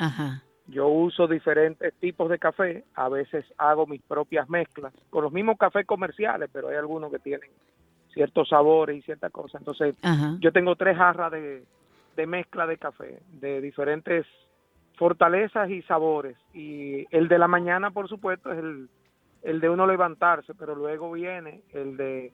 [0.69, 2.85] yo uso diferentes tipos de café.
[2.95, 7.19] A veces hago mis propias mezclas con los mismos cafés comerciales, pero hay algunos que
[7.19, 7.51] tienen
[8.15, 9.61] ciertos sabores y ciertas cosas.
[9.61, 9.95] Entonces,
[10.41, 11.65] yo tengo tres jarras de,
[12.17, 14.27] de mezcla de café de diferentes
[14.97, 16.37] fortalezas y sabores.
[16.55, 18.89] Y el de la mañana, por supuesto, es el
[19.43, 22.33] el de uno levantarse, pero luego viene el de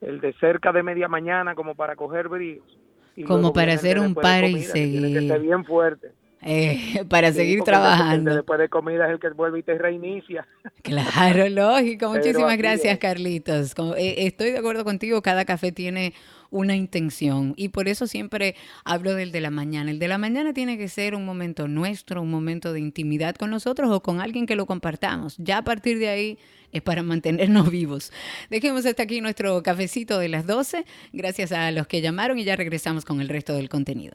[0.00, 2.64] el de cerca de media mañana como para coger bríos.
[3.26, 5.28] como para hacer un par y seguir.
[5.28, 6.12] Que, bien fuerte.
[6.42, 8.34] Eh, para seguir trabajando.
[8.34, 10.46] después de comida es el que vuelve y te reinicia.
[10.82, 12.08] Claro, lógico.
[12.08, 13.74] Muchísimas gracias, Carlitos.
[13.98, 16.14] Eh, estoy de acuerdo contigo, cada café tiene
[16.50, 19.90] una intención y por eso siempre hablo del de la mañana.
[19.90, 23.50] El de la mañana tiene que ser un momento nuestro, un momento de intimidad con
[23.50, 25.36] nosotros o con alguien que lo compartamos.
[25.38, 26.38] Ya a partir de ahí
[26.72, 28.12] es para mantenernos vivos.
[28.50, 30.84] Dejemos hasta aquí nuestro cafecito de las 12.
[31.12, 34.14] Gracias a los que llamaron y ya regresamos con el resto del contenido.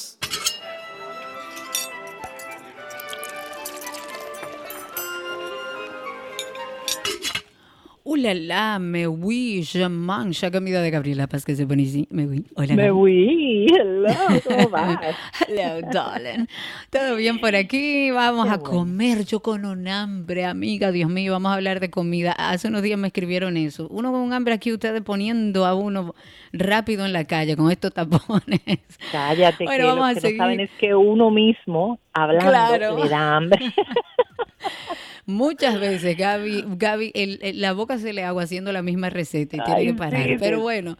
[8.11, 8.17] 2.
[8.17, 10.51] Uh me oui, je mange.
[10.51, 12.07] comida de Gabriela Paz que se pone así.
[12.11, 12.45] Me oui.
[12.55, 12.75] Hola.
[12.75, 13.67] Me oui.
[13.73, 14.09] Hello,
[14.43, 14.99] ¿cómo vas?
[15.47, 16.47] Hello, darling.
[16.89, 18.11] ¿Todo bien por aquí?
[18.11, 19.23] Vamos a comer.
[19.25, 20.91] Yo con un hambre, amiga.
[20.91, 22.33] Dios mío, vamos a hablar de comida.
[22.33, 23.87] Hace unos días me escribieron eso.
[23.89, 26.13] Uno con un hambre aquí, ustedes poniendo a uno
[26.51, 28.59] rápido en la calle con estos tapones.
[29.11, 33.73] Cállate, que lo que no saben es que uno mismo, hablando, le da hambre.
[35.25, 37.11] Muchas veces, Gaby, Gaby
[37.55, 40.27] la boca se le agua haciendo la misma receta y tiene que parar.
[40.39, 40.97] Pero bueno,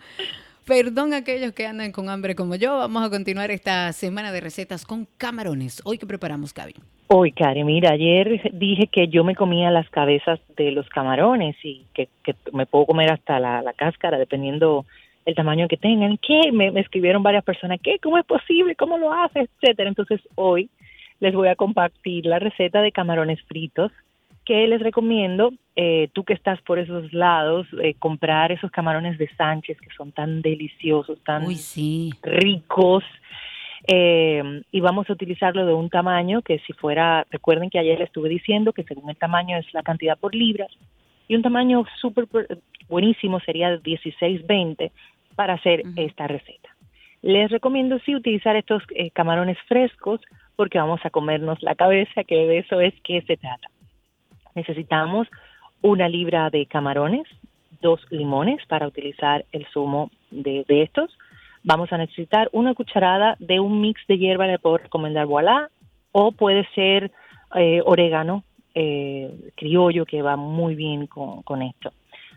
[0.65, 2.77] perdón a aquellos que andan con hambre como yo.
[2.77, 5.81] Vamos a continuar esta semana de recetas con camarones.
[5.85, 6.75] Hoy, ¿qué preparamos, Gaby?
[7.07, 11.85] Hoy, Cari, mira, ayer dije que yo me comía las cabezas de los camarones y
[11.93, 12.07] que,
[12.53, 14.85] me puedo comer hasta la, cáscara, dependiendo
[15.25, 16.17] el tamaño que tengan.
[16.17, 16.51] ¿Qué?
[16.53, 17.99] Me, me escribieron varias personas, ¿qué?
[17.99, 18.75] ¿Cómo es posible?
[18.75, 19.49] ¿Cómo lo haces?
[19.61, 19.89] Etcétera.
[19.89, 20.69] Entonces, hoy
[21.19, 23.91] les voy a compartir la receta de camarones fritos
[24.45, 29.29] que les recomiendo, eh, tú que estás por esos lados, eh, comprar esos camarones de
[29.35, 31.45] Sánchez que son tan deliciosos, tan
[32.23, 33.03] ricos.
[33.87, 38.07] Eh, y vamos a utilizarlo de un tamaño que si fuera, recuerden que ayer les
[38.07, 40.69] estuve diciendo que según el tamaño es la cantidad por libras,
[41.27, 42.27] y un tamaño súper
[42.89, 44.91] buenísimo sería 16-20
[45.35, 46.69] para hacer esta receta.
[47.21, 48.83] Les recomiendo sí utilizar estos
[49.13, 50.19] camarones frescos
[50.55, 53.69] porque vamos a comernos la cabeza, que de eso es que se trata
[54.55, 55.27] necesitamos
[55.81, 57.27] una libra de camarones,
[57.81, 61.17] dos limones para utilizar el zumo de, estos.
[61.63, 65.69] Vamos a necesitar una cucharada de un mix de hierba, le puedo recomendar voilà,
[66.11, 67.11] o puede ser
[67.55, 68.43] eh, orégano
[68.73, 71.91] eh, criollo que va muy bien con, con esto.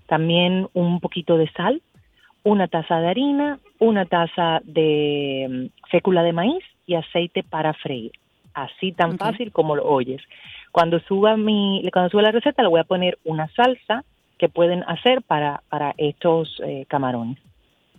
[0.06, 1.82] También un poquito de sal,
[2.42, 8.12] una taza de harina, una taza de mm, fécula de maíz y aceite para freír.
[8.52, 10.22] Así tan fácil como lo oyes.
[10.74, 14.02] Cuando suba mi, cuando suba la receta le voy a poner una salsa
[14.40, 17.38] que pueden hacer para, para estos eh, camarones.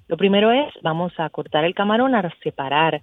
[0.09, 3.01] Lo primero es, vamos a cortar el camarón, a separar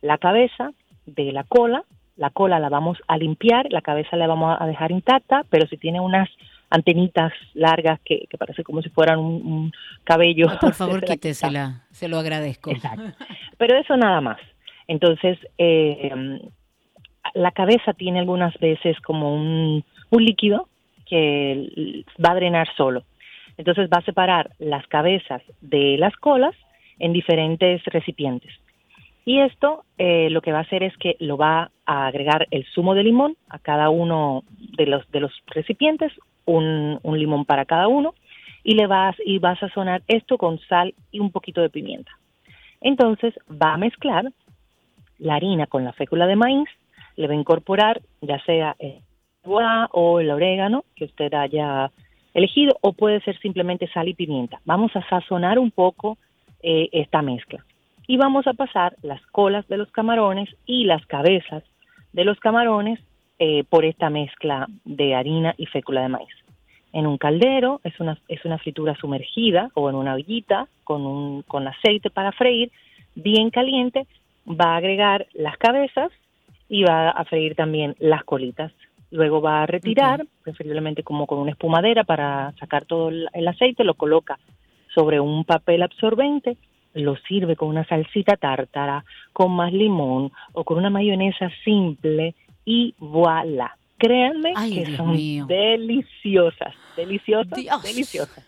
[0.00, 0.70] la cabeza
[1.04, 1.84] de la cola.
[2.16, 5.76] La cola la vamos a limpiar, la cabeza la vamos a dejar intacta, pero si
[5.76, 6.30] tiene unas
[6.70, 9.70] antenitas largas que, que parece como si fueran un,
[10.02, 10.46] cabello.
[10.58, 12.70] por favor, quítesela, se lo agradezco.
[12.70, 13.12] Exacto.
[13.58, 14.38] Pero eso nada más.
[14.88, 16.10] Entonces, eh,
[17.34, 20.68] la cabeza tiene algunas veces como un, líquido
[21.06, 23.04] que va a drenar solo.
[23.56, 26.54] Entonces va a separar las cabezas de las colas
[26.98, 28.52] en diferentes recipientes.
[29.24, 32.64] Y esto eh, lo que va a hacer es que lo va a agregar el
[32.74, 34.44] zumo de limón a cada uno
[34.76, 36.12] de los, de los recipientes,
[36.46, 38.14] un, limón para cada uno,
[38.64, 42.10] y le vas, y vas a sazonar esto con sal y un poquito de pimienta.
[42.80, 44.32] Entonces va a mezclar
[45.18, 46.68] la harina con la fécula de maíz
[47.16, 49.02] le va a incorporar ya sea el
[49.92, 51.90] o el orégano que usted haya
[52.34, 54.60] elegido o puede ser simplemente sal y pimienta.
[54.64, 56.18] Vamos a sazonar un poco
[56.62, 57.64] eh, esta mezcla
[58.06, 61.64] y vamos a pasar las colas de los camarones y las cabezas
[62.12, 63.00] de los camarones
[63.38, 66.34] eh, por esta mezcla de harina y fécula de maíz.
[66.92, 71.42] En un caldero es una, es una fritura sumergida o en una ollita con, un,
[71.42, 72.70] con aceite para freír
[73.14, 74.06] bien caliente,
[74.46, 76.10] va a agregar las cabezas
[76.70, 78.72] y va a freír también las colitas.
[79.10, 83.94] Luego va a retirar, preferiblemente como con una espumadera para sacar todo el aceite, lo
[83.94, 84.38] coloca
[84.94, 86.56] sobre un papel absorbente,
[86.94, 92.94] lo sirve con una salsita tártara, con más limón o con una mayonesa simple y
[92.98, 93.76] voilà.
[93.98, 95.14] Créanme que son
[95.46, 98.46] deliciosas, deliciosas, deliciosas.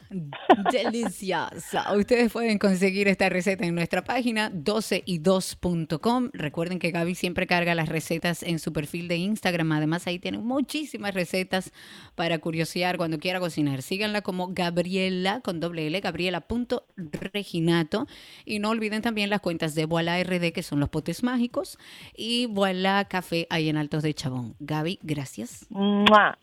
[0.70, 1.93] Deliciosa.
[1.97, 6.30] Ustedes pueden conseguir esta receta en nuestra página 12y2.com.
[6.32, 9.72] Recuerden que Gaby siempre carga las recetas en su perfil de Instagram.
[9.72, 11.72] Además, ahí tienen muchísimas recetas
[12.14, 13.82] para curiosear cuando quiera cocinar.
[13.82, 18.07] Síganla como Gabriela con doble L, gabriela.reginato.
[18.45, 21.78] Y no olviden también las cuentas de Voilà RD, que son los potes mágicos,
[22.16, 24.55] y Voilà Café ahí en Altos de Chabón.
[24.61, 25.66] Gaby, gracias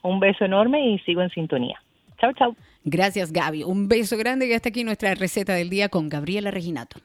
[0.03, 1.81] un beso enorme y sigo en sintonía.
[2.19, 2.55] Chao, chao.
[2.83, 3.63] Gracias, Gaby.
[3.63, 6.99] Un beso grande y hasta aquí nuestra receta del día con Gabriela Reginato.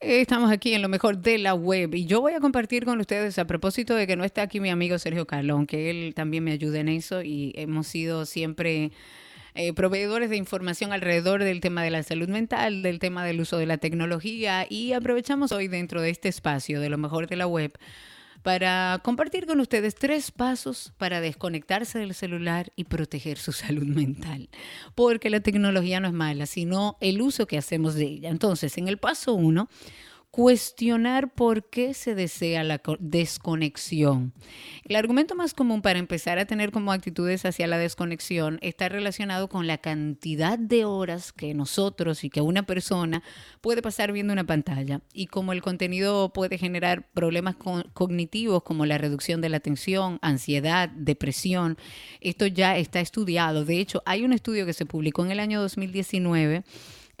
[0.00, 3.38] Estamos aquí en lo mejor de la web y yo voy a compartir con ustedes
[3.38, 6.52] a propósito de que no está aquí mi amigo Sergio Carlón, que él también me
[6.52, 8.90] ayuda en eso y hemos sido siempre
[9.54, 13.58] eh, proveedores de información alrededor del tema de la salud mental, del tema del uso
[13.58, 17.46] de la tecnología y aprovechamos hoy dentro de este espacio de lo mejor de la
[17.46, 17.78] web
[18.42, 24.48] para compartir con ustedes tres pasos para desconectarse del celular y proteger su salud mental.
[24.94, 28.30] Porque la tecnología no es mala, sino el uso que hacemos de ella.
[28.30, 29.68] Entonces, en el paso uno,
[30.30, 34.32] cuestionar por qué se desea la desconexión.
[34.84, 39.48] El argumento más común para empezar a tener como actitudes hacia la desconexión está relacionado
[39.48, 43.24] con la cantidad de horas que nosotros y que una persona
[43.60, 47.56] puede pasar viendo una pantalla y como el contenido puede generar problemas
[47.92, 51.76] cognitivos como la reducción de la atención, ansiedad, depresión.
[52.20, 53.64] Esto ya está estudiado.
[53.64, 56.62] De hecho, hay un estudio que se publicó en el año 2019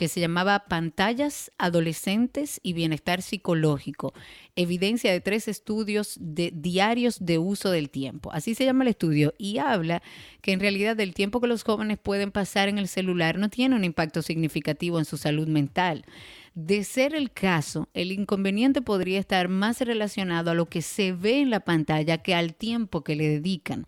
[0.00, 4.14] que se llamaba Pantallas Adolescentes y Bienestar Psicológico,
[4.56, 8.32] evidencia de tres estudios de diarios de uso del tiempo.
[8.32, 10.02] Así se llama el estudio y habla
[10.40, 13.76] que en realidad el tiempo que los jóvenes pueden pasar en el celular no tiene
[13.76, 16.06] un impacto significativo en su salud mental.
[16.54, 21.40] De ser el caso, el inconveniente podría estar más relacionado a lo que se ve
[21.40, 23.86] en la pantalla que al tiempo que le dedican.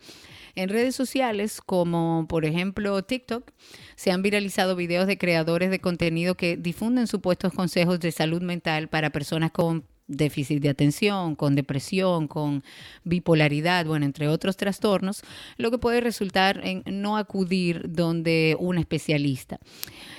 [0.55, 3.51] En redes sociales como por ejemplo TikTok
[3.97, 8.89] se han viralizado videos de creadores de contenido que difunden supuestos consejos de salud mental
[8.89, 9.87] para personas con
[10.17, 12.63] déficit de atención, con depresión, con
[13.05, 15.23] bipolaridad, bueno, entre otros trastornos,
[15.57, 19.59] lo que puede resultar en no acudir donde un especialista.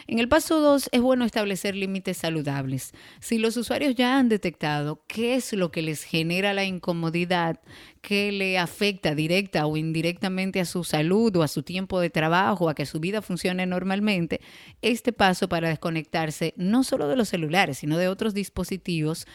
[0.06, 2.92] En el paso 2 es bueno establecer límites saludables.
[3.22, 7.62] Si los usuarios ya han detectado qué es lo que les genera la incomodidad,
[8.02, 12.68] qué le afecta directa o indirectamente a su salud o a su tiempo de trabajo,
[12.68, 14.42] a que su vida funcione normalmente,
[14.82, 19.26] este paso para desconectarse no solo de los celulares, sino de otros dispositivos,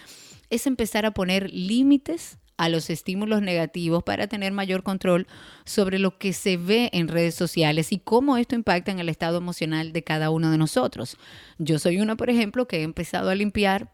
[0.51, 5.27] es empezar a poner límites a los estímulos negativos para tener mayor control
[5.65, 9.39] sobre lo que se ve en redes sociales y cómo esto impacta en el estado
[9.39, 11.17] emocional de cada uno de nosotros.
[11.59, 13.93] Yo soy una, por ejemplo, que he empezado a limpiar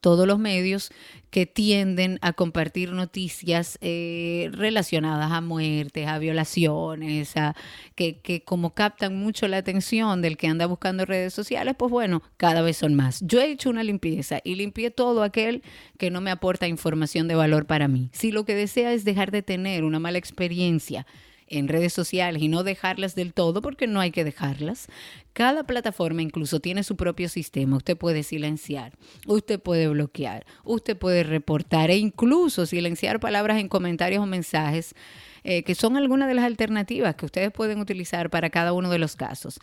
[0.00, 0.90] todos los medios
[1.30, 7.54] que tienden a compartir noticias eh, relacionadas a muertes, a violaciones, a,
[7.94, 12.22] que, que, como captan mucho la atención del que anda buscando redes sociales, pues bueno,
[12.36, 13.20] cada vez son más.
[13.24, 15.62] Yo he hecho una limpieza y limpié todo aquel
[15.98, 18.10] que no me aporta información de valor para mí.
[18.12, 21.06] Si lo que desea es dejar de tener una mala experiencia,
[21.50, 24.86] en redes sociales y no dejarlas del todo porque no hay que dejarlas.
[25.32, 27.76] Cada plataforma incluso tiene su propio sistema.
[27.76, 28.92] Usted puede silenciar,
[29.26, 34.94] usted puede bloquear, usted puede reportar e incluso silenciar palabras en comentarios o mensajes
[35.42, 38.98] eh, que son algunas de las alternativas que ustedes pueden utilizar para cada uno de
[38.98, 39.58] los casos.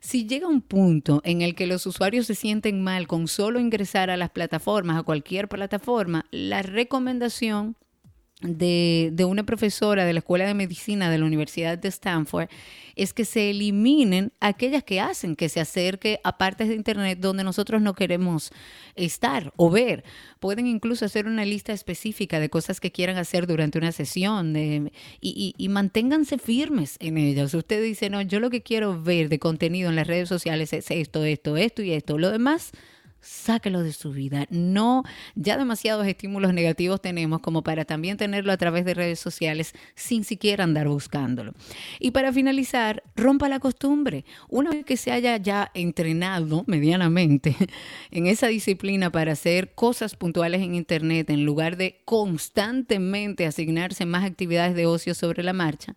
[0.00, 4.10] Si llega un punto en el que los usuarios se sienten mal con solo ingresar
[4.10, 7.76] a las plataformas, a cualquier plataforma, la recomendación
[8.42, 12.48] de, de, una profesora de la Escuela de Medicina de la Universidad de Stanford
[12.96, 17.44] es que se eliminen aquellas que hacen que se acerque a partes de Internet donde
[17.44, 18.52] nosotros no queremos
[18.94, 20.04] estar o ver.
[20.38, 24.90] Pueden incluso hacer una lista específica de cosas que quieran hacer durante una sesión y,
[25.20, 27.52] y, y manténganse firmes en ellas.
[27.54, 30.90] Usted dice, no, yo lo que quiero ver de contenido en las redes sociales es
[30.90, 32.18] esto, esto, esto y esto.
[32.18, 32.72] Lo demás
[33.20, 34.46] sáquelo de su vida.
[34.50, 35.04] No,
[35.34, 40.24] ya demasiados estímulos negativos tenemos como para también tenerlo a través de redes sociales sin
[40.24, 41.52] siquiera andar buscándolo.
[41.98, 44.24] Y para finalizar, rompa la costumbre.
[44.48, 47.56] Una vez que se haya ya entrenado medianamente
[48.10, 54.24] en esa disciplina para hacer cosas puntuales en Internet en lugar de constantemente asignarse más
[54.24, 55.94] actividades de ocio sobre la marcha,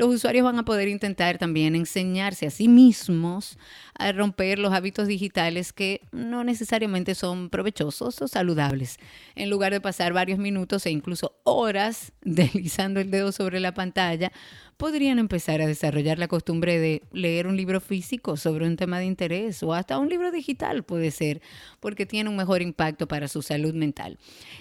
[0.00, 3.58] los usuarios van a poder intentar también enseñarse a sí mismos
[3.98, 8.96] a romper los hábitos digitales que no necesariamente son provechosos o saludables.
[9.34, 14.32] En lugar de pasar varios minutos e incluso horas deslizando el dedo sobre la pantalla,
[14.78, 19.04] podrían empezar a desarrollar la costumbre de leer un libro físico sobre un tema de
[19.04, 21.42] interés o hasta un libro digital puede ser,
[21.78, 24.16] porque tiene un mejor impacto para su salud mental.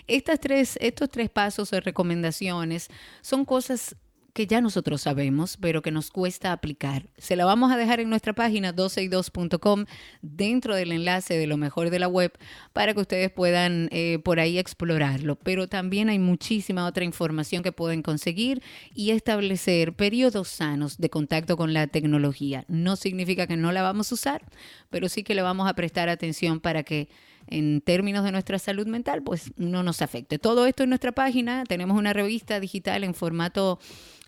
[0.06, 2.90] Estas tres, estos tres pasos o recomendaciones
[3.22, 3.96] son cosas
[4.34, 7.10] que ya nosotros sabemos, pero que nos cuesta aplicar.
[7.18, 9.86] Se la vamos a dejar en nuestra página 12y2.com
[10.22, 12.32] dentro del enlace de lo mejor de la web
[12.74, 15.36] para que ustedes puedan eh, por ahí explorarlo.
[15.36, 18.62] Pero también hay muchísima otra información que pueden conseguir
[18.94, 22.66] y establecer periodos sanos de contacto con la tecnología.
[22.68, 24.46] No significa que no la vamos a usar,
[24.90, 27.10] pero sí que le vamos a prestar atención para que
[27.50, 30.39] en términos de nuestra salud mental, pues no nos afecte.
[30.39, 33.80] Todo esto en nuestra página, tenemos una revista digital en formato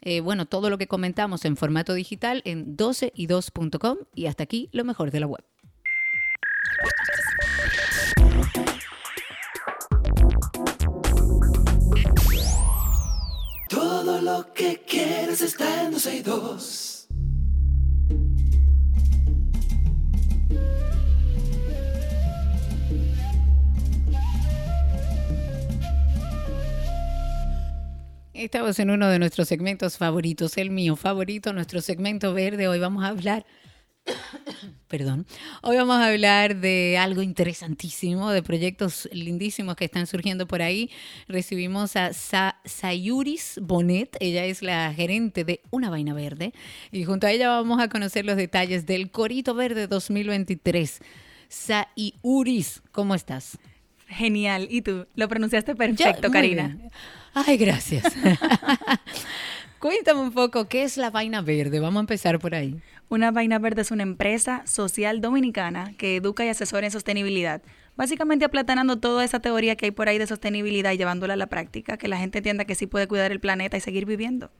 [0.03, 4.83] eh, bueno, todo lo que comentamos en formato digital en 12y2.com y hasta aquí lo
[4.83, 5.43] mejor de la web.
[13.69, 16.90] Todo lo que quieres está en 12 y 2.
[28.41, 32.67] Estamos en uno de nuestros segmentos favoritos, el mío favorito, nuestro segmento verde.
[32.67, 33.45] Hoy vamos a hablar,
[34.87, 35.27] perdón,
[35.61, 40.89] hoy vamos a hablar de algo interesantísimo, de proyectos lindísimos que están surgiendo por ahí.
[41.27, 42.13] Recibimos a
[42.65, 46.51] Sayuris Bonet, ella es la gerente de Una Vaina Verde,
[46.91, 50.99] y junto a ella vamos a conocer los detalles del Corito Verde 2023.
[51.47, 53.59] Sayuris, ¿cómo estás?
[54.07, 54.67] Genial.
[54.71, 55.05] ¿Y tú?
[55.13, 56.75] Lo pronunciaste perfecto, Karina.
[57.33, 58.03] Ay, gracias.
[59.79, 61.79] Cuéntame un poco, ¿qué es la Vaina Verde?
[61.79, 62.79] Vamos a empezar por ahí.
[63.09, 67.61] Una Vaina Verde es una empresa social dominicana que educa y asesora en sostenibilidad.
[67.97, 71.47] Básicamente aplatanando toda esa teoría que hay por ahí de sostenibilidad y llevándola a la
[71.47, 74.51] práctica, que la gente entienda que sí puede cuidar el planeta y seguir viviendo.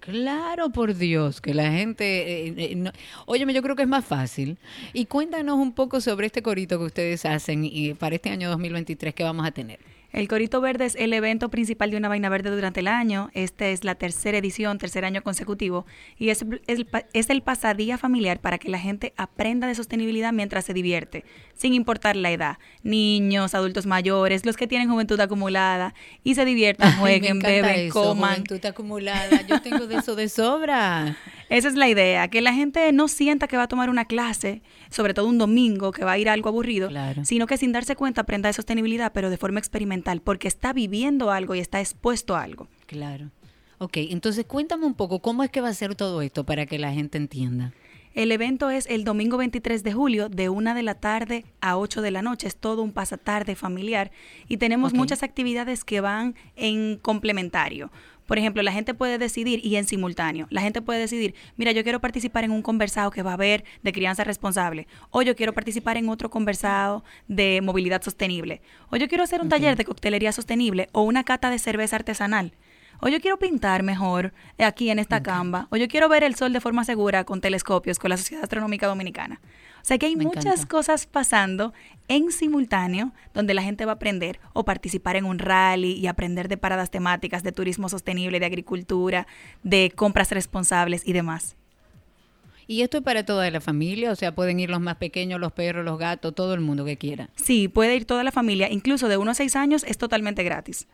[0.00, 2.48] Claro, por Dios, que la gente...
[2.48, 2.92] Eh, eh
[3.26, 4.58] óyeme, yo creo que es más fácil.
[4.92, 9.14] Y cuéntanos un poco sobre este corito que ustedes hacen y para este año 2023
[9.14, 9.78] que vamos a tener.
[10.12, 13.30] El Corito Verde es el evento principal de Una Vaina Verde durante el año.
[13.32, 15.86] Esta es la tercera edición, tercer año consecutivo.
[16.18, 20.74] Y es, es, el pasadía familiar para que la gente aprenda de sostenibilidad mientras se
[20.74, 22.58] divierte, sin importar la edad.
[22.82, 25.94] Niños, adultos mayores, los que tienen juventud acumulada.
[26.22, 28.32] Y se diviertan, jueguen, beben, coman.
[28.34, 31.16] Juventud acumulada, yo tengo de eso de sobra.
[31.52, 34.62] Esa es la idea, que la gente no sienta que va a tomar una clase,
[34.88, 36.88] sobre todo un domingo, que va a ir a algo aburrido,
[37.24, 41.30] sino que sin darse cuenta aprenda de sostenibilidad, pero de forma experimental, porque está viviendo
[41.30, 42.68] algo y está expuesto a algo.
[42.86, 43.30] Claro.
[43.76, 46.78] Ok, entonces cuéntame un poco cómo es que va a ser todo esto para que
[46.78, 47.74] la gente entienda.
[48.14, 52.02] El evento es el domingo 23 de julio de 1 de la tarde a 8
[52.02, 52.46] de la noche.
[52.46, 54.10] Es todo un pasatarde familiar
[54.48, 57.90] y tenemos muchas actividades que van en complementario.
[58.26, 61.82] Por ejemplo, la gente puede decidir, y en simultáneo, la gente puede decidir, mira, yo
[61.82, 65.52] quiero participar en un conversado que va a haber de crianza responsable, o yo quiero
[65.52, 70.32] participar en otro conversado de movilidad sostenible, o yo quiero hacer un taller de coctelería
[70.32, 72.52] sostenible o una cata de cerveza artesanal
[73.04, 76.52] o yo quiero pintar mejor aquí en esta camba, o yo quiero ver el sol
[76.52, 79.40] de forma segura con telescopios con la Sociedad Astronómica Dominicana.
[79.82, 81.72] O sea que hay muchas cosas pasando
[82.08, 86.48] en simultáneo donde la gente va a aprender o participar en un rally y aprender
[86.48, 89.26] de paradas temáticas de turismo sostenible, de agricultura,
[89.62, 91.56] de compras responsables y demás.
[92.68, 94.12] ¿Y esto es para toda la familia?
[94.12, 96.96] O sea, pueden ir los más pequeños, los perros, los gatos, todo el mundo que
[96.96, 97.28] quiera.
[97.34, 100.86] Sí, puede ir toda la familia, incluso de 1 a 6 años es totalmente gratis.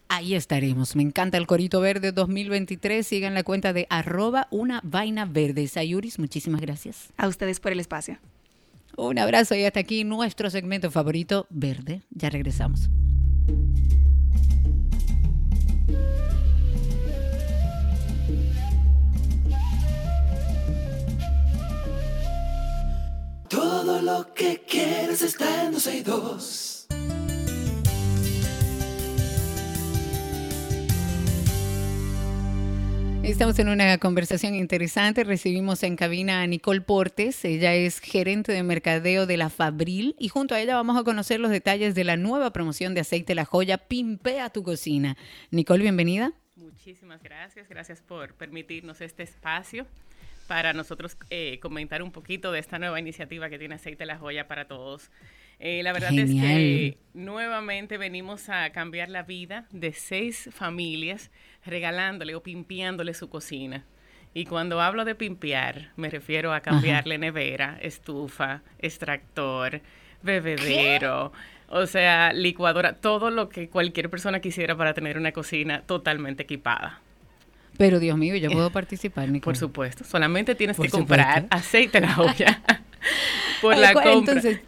[0.08, 0.96] Ahí estaremos.
[0.96, 3.06] Me encanta el Corito Verde 2023.
[3.06, 5.68] Sigan la cuenta de arroba una vaina verde.
[5.68, 7.10] Sayuris, muchísimas gracias.
[7.18, 8.18] A ustedes por el espacio.
[8.98, 12.02] Un abrazo y hasta aquí nuestro segmento favorito, verde.
[12.10, 12.90] Ya regresamos.
[23.84, 26.86] Todo lo que quieres está en 262.
[33.24, 35.24] Estamos en una conversación interesante.
[35.24, 37.44] Recibimos en cabina a Nicole Portes.
[37.44, 41.40] Ella es gerente de mercadeo de la Fabril y junto a ella vamos a conocer
[41.40, 45.18] los detalles de la nueva promoción de aceite La Joya Pimpea tu cocina.
[45.50, 46.34] Nicole, bienvenida.
[46.56, 47.68] Muchísimas gracias.
[47.68, 49.88] Gracias por permitirnos este espacio
[50.52, 54.50] para nosotros eh, comentar un poquito de esta nueva iniciativa que tiene Aceite La Joya
[54.50, 55.10] para todos.
[55.60, 61.32] Eh, la verdad es que nuevamente venimos a cambiar la vida de seis familias
[61.66, 63.86] regalándole o pimpiándole su cocina.
[64.34, 69.80] Y cuando hablo de pimpear, me refiero a cambiarle nevera, estufa, extractor,
[70.22, 71.32] bebedero,
[71.70, 77.00] o sea, licuadora, todo lo que cualquier persona quisiera para tener una cocina totalmente equipada.
[77.82, 79.42] Pero Dios mío, yo puedo participar, Nicole.
[79.42, 82.62] Por supuesto, solamente tienes que comprar aceite en la olla
[83.60, 84.14] por la compra.
[84.14, 84.60] Entonces,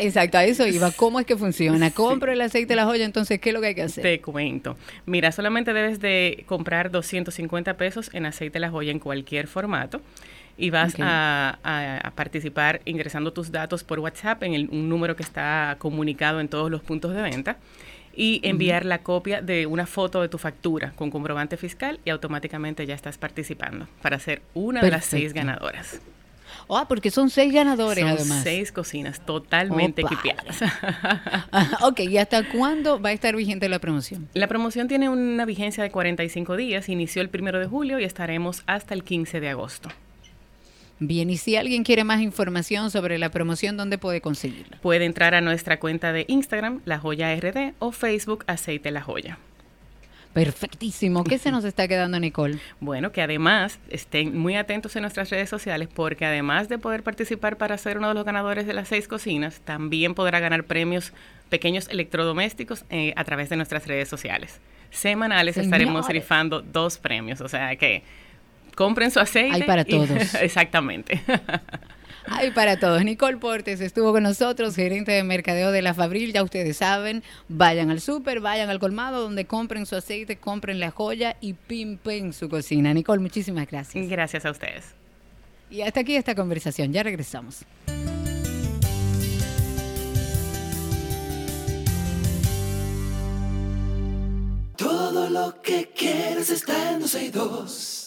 [0.00, 0.90] exacto, a eso iba.
[0.90, 1.92] ¿Cómo es que funciona?
[1.92, 4.02] Compro el aceite de la joya, entonces, ¿qué es lo que hay que hacer?
[4.02, 4.76] Te cuento.
[5.06, 10.00] Mira, solamente debes de comprar 250 pesos en aceite de la joya en cualquier formato
[10.56, 15.76] y vas a, participar ingresando tus datos por WhatsApp en el, un número que está
[15.78, 17.58] comunicado en todos los puntos de venta
[18.16, 22.86] y enviar la copia de una foto de tu factura con comprobante fiscal y automáticamente
[22.86, 26.00] ya estás participando para ser una de las seis ganadoras.
[26.68, 28.42] Ah, porque son seis ganadores son además.
[28.42, 30.62] seis cocinas totalmente equipadas.
[31.82, 34.28] ok, ¿y hasta cuándo va a estar vigente la promoción?
[34.34, 38.62] La promoción tiene una vigencia de 45 días, inició el primero de julio y estaremos
[38.66, 39.90] hasta el 15 de agosto.
[41.06, 44.78] Bien, y si alguien quiere más información sobre la promoción, ¿dónde puede conseguirla?
[44.80, 49.38] Puede entrar a nuestra cuenta de Instagram, La Joya RD, o Facebook, Aceite La Joya.
[50.32, 51.22] Perfectísimo.
[51.22, 52.58] ¿Qué se nos está quedando, Nicole?
[52.80, 57.58] Bueno, que además estén muy atentos en nuestras redes sociales porque además de poder participar
[57.58, 61.12] para ser uno de los ganadores de las seis cocinas, también podrá ganar premios
[61.50, 64.60] pequeños electrodomésticos eh, a través de nuestras redes sociales.
[64.90, 68.02] Semanales estaremos rifando dos premios, o sea que
[68.74, 69.54] compren su aceite.
[69.54, 70.34] Hay para todos.
[70.40, 71.22] exactamente.
[72.26, 73.04] Hay para todos.
[73.04, 76.32] Nicole Portes estuvo con nosotros, gerente de mercadeo de la Fabril.
[76.32, 80.90] Ya ustedes saben, vayan al súper, vayan al colmado donde compren su aceite, compren la
[80.90, 82.94] joya y pimpen su cocina.
[82.94, 84.08] Nicole, muchísimas gracias.
[84.08, 84.94] Gracias a ustedes.
[85.70, 86.92] Y hasta aquí esta conversación.
[86.92, 87.64] Ya regresamos.
[94.76, 98.03] Todo lo que quieres está en 12 y 2.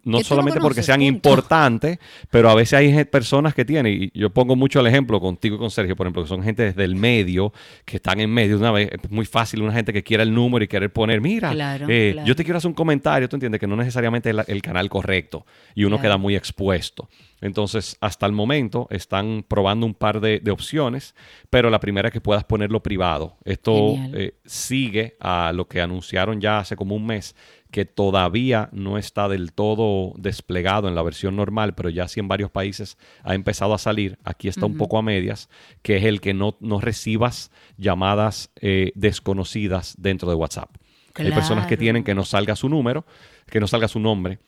[0.04, 1.98] no solamente porque sean importantes,
[2.30, 5.58] pero a veces hay personas que tienen, y yo pongo mucho el ejemplo contigo y
[5.58, 7.54] con Sergio, por ejemplo, que son gente desde el medio,
[7.86, 10.34] que están en medio de una vez, es muy fácil una gente que quiera el
[10.34, 11.54] número y querer poner, mira,
[11.88, 14.88] eh, yo te quiero hacer un comentario, tú entiendes que no necesariamente es el canal
[14.88, 17.08] correcto y uno queda muy expuesto.
[17.40, 21.14] Entonces, hasta el momento están probando un par de, opciones,
[21.50, 23.36] pero la primera es que puedas ponerlo privado.
[23.44, 27.36] Esto eh, sigue a lo que anunciaron ya hace como un mes,
[27.70, 32.28] que todavía no está del todo desplegado en la versión normal, pero ya sí en
[32.28, 34.18] varios países ha empezado a salir.
[34.24, 35.48] Aquí está un poco a medias,
[35.82, 40.70] que es el que no, no recibas llamadas eh, desconocidas dentro de WhatsApp.
[41.14, 43.04] Hay personas que tienen que no salga su número,
[43.50, 44.38] que no salga su nombre.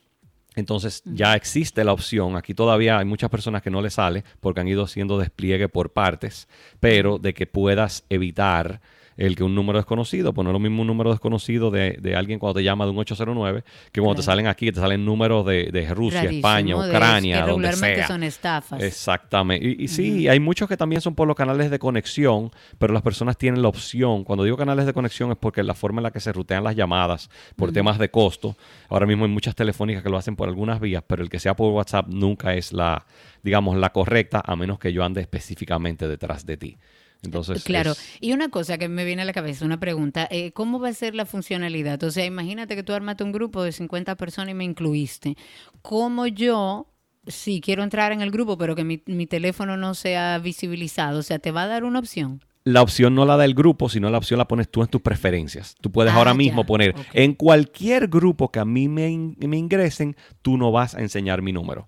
[0.55, 4.59] Entonces ya existe la opción, aquí todavía hay muchas personas que no le sale porque
[4.59, 6.49] han ido haciendo despliegue por partes,
[6.81, 8.81] pero de que puedas evitar
[9.27, 12.15] el que un número desconocido, pues no es lo mismo un número desconocido de, de
[12.15, 15.05] alguien cuando te llama de un 809 que cuando te salen aquí, que te salen
[15.05, 18.07] números de, de Rusia, España, Ucrania, donde sea.
[18.07, 18.81] son estafas.
[18.81, 19.75] Exactamente.
[19.77, 23.37] Y, sí, hay muchos que también son por los canales de conexión, pero las personas
[23.37, 24.23] tienen la opción.
[24.23, 26.75] Cuando digo canales de conexión es porque la forma en la que se rutean las
[26.75, 28.55] llamadas por temas de costo.
[28.89, 31.55] Ahora mismo hay muchas telefónicas que lo hacen por algunas vías, pero el que sea
[31.55, 33.05] por WhatsApp nunca es la,
[33.43, 36.77] digamos, la correcta, a menos que yo ande específicamente detrás de ti.
[37.23, 40.79] Entonces, claro, y una cosa que me viene a la cabeza, una pregunta, eh, ¿cómo
[40.79, 42.01] va a ser la funcionalidad?
[42.03, 45.37] O sea, imagínate que tú armaste un grupo de 50 personas y me incluiste.
[45.83, 46.87] ¿Cómo yo,
[47.27, 51.37] si quiero entrar en el grupo, pero que mi, teléfono no sea visibilizado, o sea,
[51.37, 52.41] te va a dar una opción?
[52.63, 55.01] la opción no la da el grupo, sino la opción la pones tú en tus
[55.01, 55.73] preferencias.
[55.81, 60.15] Tú puedes ahora ah, mismo poner en cualquier grupo que a mí me, me, ingresen,
[60.43, 61.87] tú no vas a enseñar mi número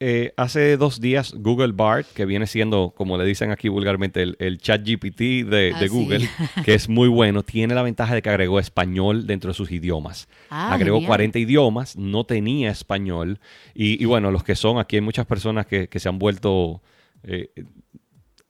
[0.00, 4.58] Eh, hace dos días Google Bart, que viene siendo, como le dicen aquí vulgarmente, el,
[4.58, 6.28] chat GPT de, ah, Google,
[6.64, 10.28] que es muy bueno, tiene la ventaja de que agregó español dentro de sus idiomas.
[10.50, 13.40] Ah, agregó 40 idiomas, no tenía español.
[13.74, 16.80] Y, bueno, los que son, aquí hay muchas personas que, se han vuelto...
[17.24, 17.50] Eh,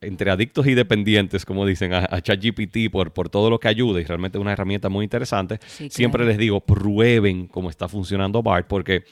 [0.01, 4.05] entre adictos y dependientes, como dicen, a, ChatGPT por, por todo lo que ayuda y
[4.05, 5.59] realmente es una herramienta muy interesante.
[5.91, 9.05] Siempre les digo, prueben cómo está funcionando BART porque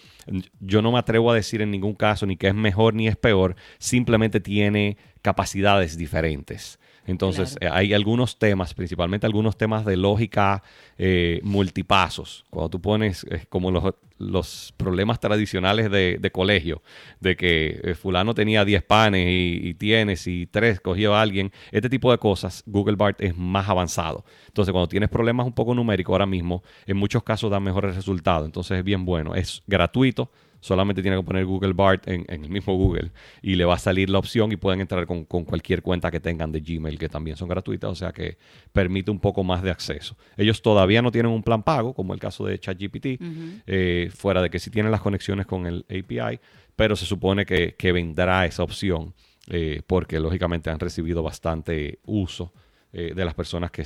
[0.60, 3.16] yo no me atrevo a decir en ningún caso ni que es mejor ni es
[3.16, 6.78] peor, simplemente tiene capacidades diferentes.
[7.06, 10.62] Entonces, eh, hay algunos temas, principalmente algunos temas de lógica
[10.98, 12.44] eh, multipasos.
[12.50, 16.82] Cuando tú pones eh, como los, los, problemas tradicionales de, colegio,
[17.20, 22.10] de que fulano tenía 10 panes y, tienes y 3 cogió a alguien, este tipo
[22.10, 24.24] de cosas, Google Bart es más avanzado.
[24.48, 28.46] Entonces, cuando tienes problemas un poco numéricos ahora mismo, en muchos casos da mejores resultados.
[28.46, 29.34] Entonces, es bien bueno.
[29.34, 30.30] Es gratuito
[30.66, 34.10] solamente tiene que poner Google Bart en, el mismo Google y le va a salir
[34.10, 37.48] la opción y pueden entrar con, cualquier cuenta que tengan de Gmail, que también son
[37.48, 38.36] gratuitas, o sea que
[38.72, 40.16] permite un poco más de acceso.
[40.36, 43.06] Ellos todavía no tienen un plan pago, como el caso de ChatGPT,
[43.66, 46.40] eh, fuera de que sí tienen las conexiones con el API,
[46.74, 49.14] pero se supone que, vendrá esa opción,
[49.48, 52.52] eh, porque lógicamente han recibido bastante uso
[52.98, 53.84] eh, de las personas que,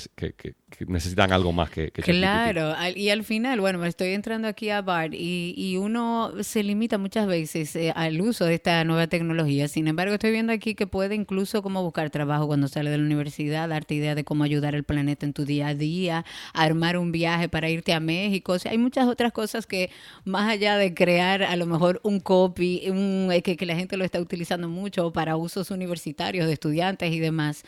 [0.87, 4.83] necesitan algo más que, que Claro, y al final, bueno, me estoy entrando aquí a
[4.83, 9.67] BART y, uno se limita muchas veces eh, al uso de esta nueva tecnología.
[9.67, 13.03] Sin embargo, estoy viendo aquí que puede incluso como buscar trabajo cuando sale de la
[13.03, 17.11] universidad, darte idea de cómo ayudar al planeta en tu día a día, armar un
[17.11, 18.55] viaje para irte a México.
[18.65, 19.91] Hay muchas otras cosas que
[20.25, 23.97] más allá de crear a lo mejor un copy, un, eh, que, que la gente
[23.97, 27.65] lo está utilizando mucho para usos universitarios de estudiantes y demás.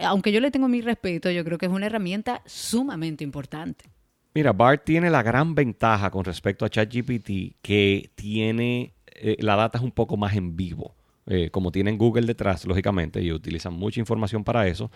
[0.00, 3.86] Aunque yo le tengo mi respeto, yo creo que es una herramienta sumamente importante.
[4.34, 9.78] Mira, BART tiene la gran ventaja con respecto a ChatGPT que tiene, eh, la data
[9.78, 10.94] es un poco más en vivo.
[11.26, 14.90] Eh, como tienen Google detrás, lógicamente, y utilizan mucha información para eso.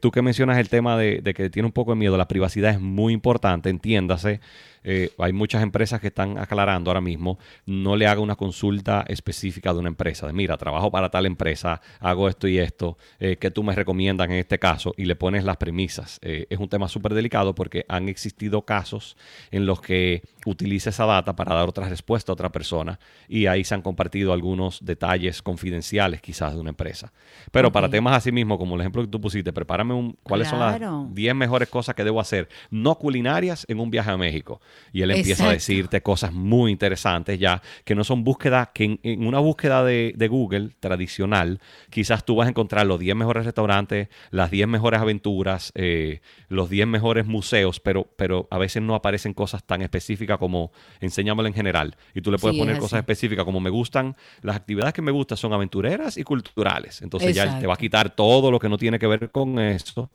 [0.00, 2.70] tú que mencionas el tema de, de, que tiene un poco de miedo, la privacidad
[2.70, 4.40] es muy importante, entiéndase.
[4.84, 9.72] Eh, hay muchas empresas que están aclarando ahora mismo, no le haga una consulta específica
[9.72, 13.50] de una empresa, de mira, trabajo para tal empresa, hago esto y esto, eh, que
[13.50, 16.18] tú me recomiendas en este caso, y le pones las premisas.
[16.22, 19.16] Eh, es un tema súper delicado porque han existido casos
[19.50, 23.64] en los que utiliza esa data para dar otra respuesta a otra persona y ahí
[23.64, 27.12] se han compartido algunos detalles confidenciales quizás de una empresa.
[27.50, 30.58] Pero para temas así mismo, como el ejemplo que tú pusiste, prepárame un, cuáles son
[30.58, 30.80] las
[31.14, 34.60] 10 mejores cosas que debo hacer, no culinarias en un viaje a México
[34.92, 39.26] y él empieza a decirte cosas muy interesantes ya, que no son búsquedas, que en,
[39.26, 41.60] una búsqueda de, Google tradicional,
[41.90, 46.70] quizás tú vas a encontrar los 10 mejores restaurantes, las 10 mejores aventuras, eh, los
[46.70, 51.54] 10 mejores museos, pero, pero a veces no aparecen cosas tan específicas como enséñamelo en
[51.54, 51.96] general.
[52.14, 55.36] Y tú le puedes poner cosas específicas como me gustan, las actividades que me gustan
[55.36, 57.02] son aventureras y culturales.
[57.02, 60.10] Entonces ya te va a quitar todo lo que no tiene que ver con eso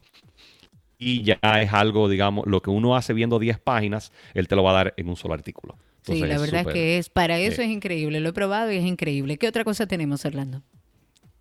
[0.98, 4.64] y ya es algo, digamos, lo que uno hace viendo 10 páginas, él te lo
[4.64, 5.78] va a dar en un solo artículo.
[6.02, 8.86] sí, la verdad es que es, para eso es increíble, lo he probado y es
[8.86, 9.38] increíble.
[9.38, 10.62] ¿Qué otra cosa tenemos, Orlando?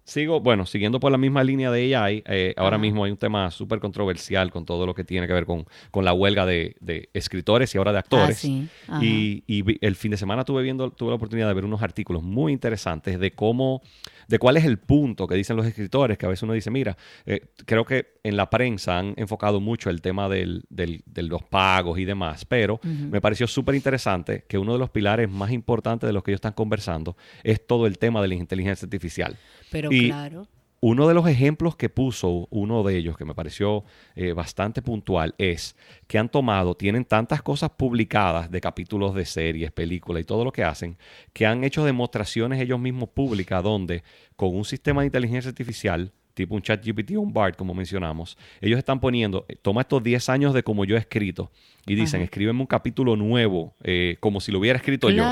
[0.06, 3.50] Sigo, bueno, siguiendo por la misma línea de AI, eh, ahora mismo hay un tema
[3.50, 6.76] súper controversial con todo lo que tiene que ver con, con la huelga de,
[7.12, 8.48] escritores y ahora de actores.
[8.86, 11.82] Ah, y, y, el fin de semana tuve viendo, tuve la oportunidad de ver unos
[11.82, 13.82] artículos muy interesantes de cómo
[14.28, 16.96] de cuál es el punto que dicen los escritores, que a veces uno dice, mira,
[17.24, 21.98] eh, creo que en la prensa han enfocado mucho el tema del, de los pagos
[21.98, 26.12] y demás, pero me pareció súper interesante que uno de los pilares más importantes de
[26.12, 29.36] los que ellos están conversando es todo el tema de la inteligencia artificial.
[29.70, 30.48] Pero claro.
[30.80, 35.34] Uno de los ejemplos que puso uno de ellos, que me pareció eh, bastante puntual,
[35.38, 35.74] es
[36.06, 40.52] que han tomado, tienen tantas cosas publicadas de capítulos de series, películas y todo lo
[40.52, 40.98] que hacen,
[41.32, 44.02] que han hecho demostraciones ellos mismos públicas donde
[44.36, 48.36] con un sistema de inteligencia artificial, tipo un chat GPT o un BART, como mencionamos,
[48.60, 51.50] ellos están poniendo, eh, toma estos 10 años de como yo he escrito
[51.86, 55.24] y dicen, escríbeme un capítulo nuevo, eh, como si lo hubiera escrito yo.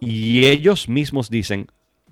[0.00, 1.66] Y ellos mismos dicen,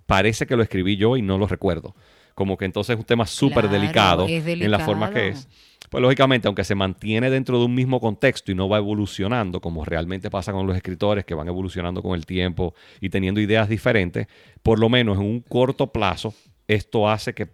[0.07, 1.95] parece que lo escribí yo y no lo recuerdo.
[2.35, 5.49] Como que entonces es un tema súper delicado, en la forma que es.
[5.91, 9.85] Pues lógicamente, aunque se mantiene dentro de un mismo contexto y no va evolucionando, como
[9.85, 14.27] realmente pasa con los escritores que van evolucionando con el tiempo y teniendo ideas diferentes,
[14.63, 16.33] por lo menos en un corto plazo,
[16.67, 17.49] esto hace que,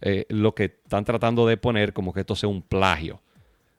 [0.00, 3.20] eh, lo que están tratando de poner como que esto sea un plagio.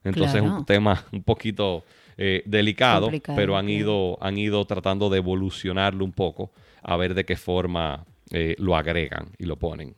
[0.03, 1.85] Entonces es un tema un poquito
[2.17, 7.25] eh, delicado, pero han ido, han ido tratando de evolucionarlo un poco a ver de
[7.25, 9.95] qué forma eh, lo agregan y lo ponen.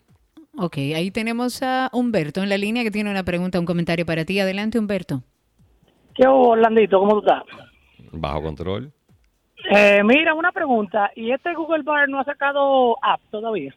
[0.58, 4.24] Ok, ahí tenemos a Humberto en la línea que tiene una pregunta, un comentario para
[4.24, 4.40] ti.
[4.40, 5.22] Adelante, Humberto.
[6.14, 7.00] ¿Qué hubo, Orlandito?
[7.00, 7.44] ¿Cómo tú estás?
[8.14, 8.92] Bajo control.
[9.70, 11.12] Eh, mira, una pregunta.
[11.16, 13.76] ¿Y este Google Bar no ha sacado app todavía?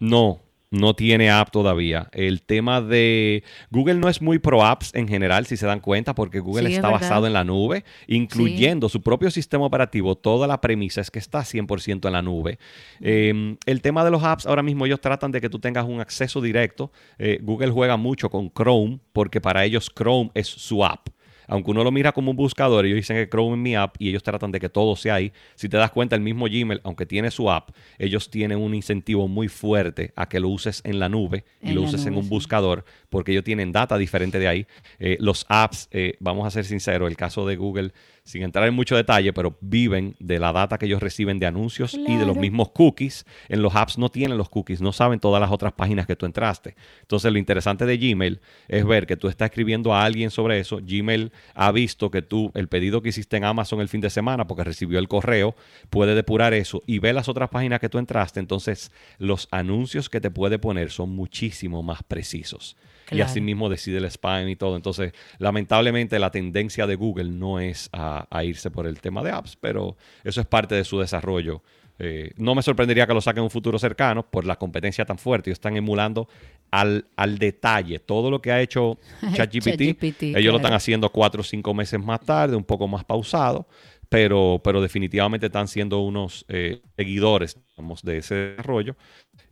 [0.00, 0.40] No,
[0.72, 2.08] no tiene app todavía.
[2.12, 6.14] El tema de Google no es muy pro apps en general, si se dan cuenta,
[6.14, 10.16] porque Google está basado en la nube, incluyendo su propio sistema operativo.
[10.16, 12.58] Toda la premisa es que está 100% en la nube.
[13.00, 16.00] Em, el tema de los apps, ahora mismo ellos tratan de que tú tengas un
[16.00, 16.90] acceso directo.
[17.18, 21.08] Eh, Google juega mucho con Chrome, porque para ellos Chrome es su app
[21.46, 24.08] aunque uno lo mira como un buscador, ellos dicen que Chrome es mi app y
[24.08, 25.32] ellos tratan de que todo sea ahí.
[25.54, 29.28] Si te das cuenta, el mismo Gmail, aunque tiene su app, ellos tienen un incentivo
[29.28, 32.84] muy fuerte a que lo uses en la nube y lo uses en un buscador,
[33.10, 34.66] porque ellos tienen data diferente de ahí.
[34.98, 37.92] Eh, los apps, eh, vamos a ser sinceros, el caso de Google
[38.24, 41.94] sin entrar en mucho detalle, pero viven de la data que ellos reciben de anuncios
[41.94, 43.26] y de los mismos cookies.
[43.48, 46.26] En los apps no tienen los cookies, no saben todas las otras páginas que tú
[46.26, 46.76] entraste.
[47.00, 50.78] Entonces, lo interesante de Gmail es ver que tú estás escribiendo a alguien sobre eso.
[50.82, 54.46] Gmail ha visto que tú, el pedido que hiciste en Amazon el fin de semana,
[54.46, 55.56] porque recibió el correo,
[55.90, 58.38] puede depurar eso y ve las otras páginas que tú entraste.
[58.38, 62.76] Entonces, los anuncios que te puede poner son muchísimo más precisos
[63.10, 64.76] y así mismo decide el spam y todo.
[64.76, 69.56] Entonces, lamentablemente la tendencia de Google no es a, irse por el tema de apps,
[69.60, 71.62] pero eso es parte de su desarrollo.
[71.98, 75.18] Eh, no me sorprendería que lo saquen en un futuro cercano por la competencia tan
[75.18, 75.50] fuerte.
[75.50, 76.28] Ellos están emulando
[76.70, 78.98] al, al detalle todo lo que ha hecho
[79.34, 80.22] ChatGPT.
[80.22, 83.66] ellos lo están haciendo cuatro o cinco meses más tarde, un poco más pausado,
[84.08, 87.56] pero, pero definitivamente están siendo unos eh, seguidores
[88.02, 88.96] de ese desarrollo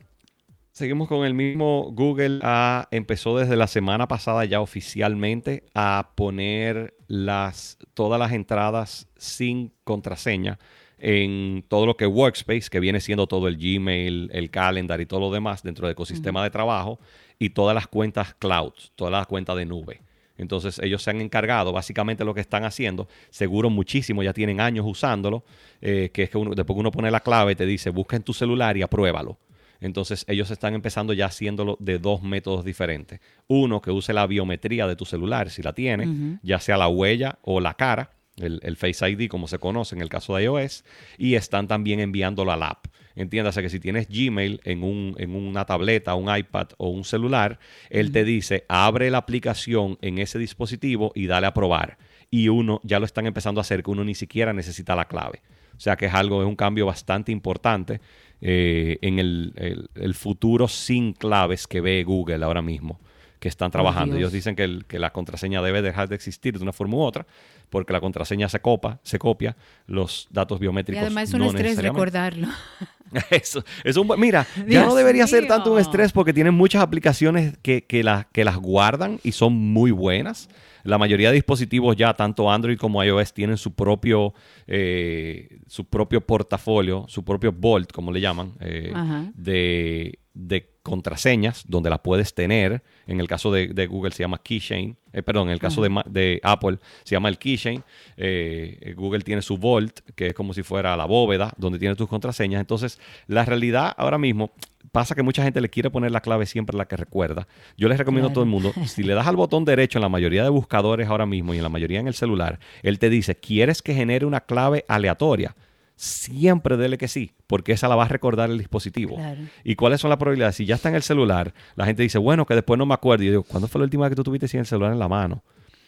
[0.71, 1.91] Seguimos con el mismo.
[1.91, 9.09] Google ha, empezó desde la semana pasada ya oficialmente a poner las, todas las entradas
[9.17, 10.59] sin contraseña
[10.99, 15.05] en todo lo que es Workspace, que viene siendo todo el Gmail, el Calendar y
[15.05, 16.99] todo lo demás dentro del ecosistema de trabajo,
[17.39, 20.01] y todas las cuentas cloud, todas las cuentas de nube.
[20.37, 24.85] Entonces ellos se han encargado, básicamente lo que están haciendo, seguro muchísimo, ya tienen años
[24.87, 25.43] usándolo,
[25.81, 28.33] eh, que es que después que uno pone la clave te dice, busca en tu
[28.33, 29.37] celular y apruébalo.
[29.79, 33.19] Entonces ellos están empezando ya haciéndolo de dos métodos diferentes.
[33.47, 37.37] Uno que use la biometría de tu celular, si la tiene, ya sea la huella
[37.43, 40.83] o la cara, el, Face ID como se conoce en el caso de iOS,
[41.17, 42.85] y están también enviándolo al app.
[43.15, 47.59] Entiéndase que si tienes Gmail en, un, en una tableta, un iPad o un celular,
[47.89, 51.97] él te dice, abre la aplicación en ese dispositivo y dale a probar.
[52.29, 55.41] Y uno ya lo están empezando a hacer que uno ni siquiera necesita la clave.
[55.75, 58.01] O sea que es algo, es un cambio bastante importante
[58.41, 62.99] eh, en el, el, futuro sin claves que ve Google ahora mismo
[63.39, 64.15] que están trabajando.
[64.15, 67.25] Ellos dicen que, que, la contraseña debe dejar de existir de una forma u otra,
[67.69, 71.01] porque la contraseña se copa, se copia, los datos biométricos.
[71.01, 72.47] Y además es un estrés recordarlo.
[73.29, 77.57] Eso, es un mira, ya no debería ser tanto un estrés porque tienen muchas aplicaciones
[77.61, 80.49] que, que, que las guardan y son muy buenas.
[80.83, 84.33] La mayoría de dispositivos ya, tanto Android como iOS, tienen su propio,
[84.67, 88.93] eh, su propio portafolio, su propio Vault, como le llaman, eh,
[89.35, 92.83] de, de contraseñas donde la puedes tener.
[93.07, 94.95] En el caso de, Google se llama Keychain.
[95.11, 97.83] Eh, perdón, en el caso de, Apple se llama el Keychain.
[98.17, 102.07] Eh, Google tiene su Vault, que es como si fuera la bóveda donde tiene tus
[102.07, 102.61] contraseñas.
[102.61, 104.51] Entonces, la realidad ahora mismo
[104.91, 107.47] pasa que mucha gente le quiere poner la clave siempre la que recuerda.
[107.75, 110.09] Yo les recomiendo a todo el mundo, si le das al botón derecho en la
[110.09, 113.35] mayoría de buscadores ahora mismo y en la mayoría en el celular, él te dice,
[113.35, 115.55] ¿quieres que genere una clave aleatoria?
[115.97, 119.17] Siempre dele que sí, porque esa la va a recordar el dispositivo.
[119.63, 120.55] ¿Y cuáles son las probabilidades?
[120.55, 123.23] Si ya está en el celular, la gente dice, bueno, que después no me acuerdo.
[123.23, 124.99] Y yo digo, ¿cuándo fue la última vez que tú tuviste sin el celular en
[124.99, 125.43] la mano?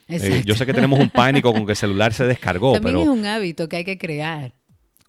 [0.10, 3.14] Eh, yo sé que tenemos un pánico con que el celular se descargó, También pero...
[3.14, 4.54] es un hábito que hay que crear.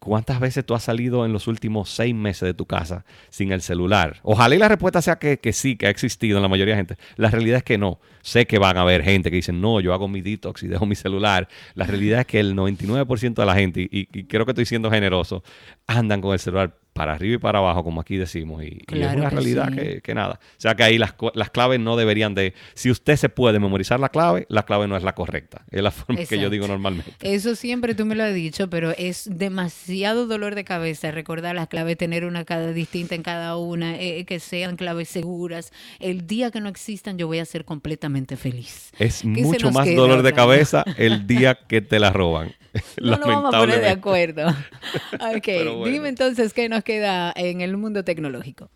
[0.01, 3.61] ¿Cuántas veces tú has salido en los últimos seis meses de tu casa sin el
[3.61, 4.19] celular?
[4.23, 6.97] Ojalá y la respuesta sea que, sí, que ha existido en la mayoría de gente.
[7.17, 8.01] La realidad es que no.
[8.23, 10.87] Sé que van a haber gente que dice, no, yo hago mi detox y dejo
[10.87, 11.49] mi celular.
[11.75, 15.45] La realidad es que el 99% de la gente, y, creo que estoy siendo generoso,
[15.87, 19.31] andan con el celular para arriba y para abajo, como aquí decimos, y, es una
[19.31, 20.41] realidad que, nada.
[20.43, 24.01] O sea que ahí las, las, claves no deberían de, si usted se puede memorizar
[24.01, 27.13] la clave, la clave no es la correcta, es la forma que yo digo normalmente.
[27.21, 31.69] Eso siempre tú me lo has dicho, pero es demasiado dolor de cabeza recordar las
[31.69, 35.73] claves, tener una cada distinta en cada una, eh, que sean claves seguras.
[35.99, 38.93] El día que no existan yo voy a ser completamente feliz.
[38.99, 42.53] Es mucho más dolor de cabeza el día que te la roban.
[43.01, 44.49] No nos vamos a poner de acuerdo.
[45.15, 48.71] ok, dime entonces qué nos queda en el mundo tecnológico.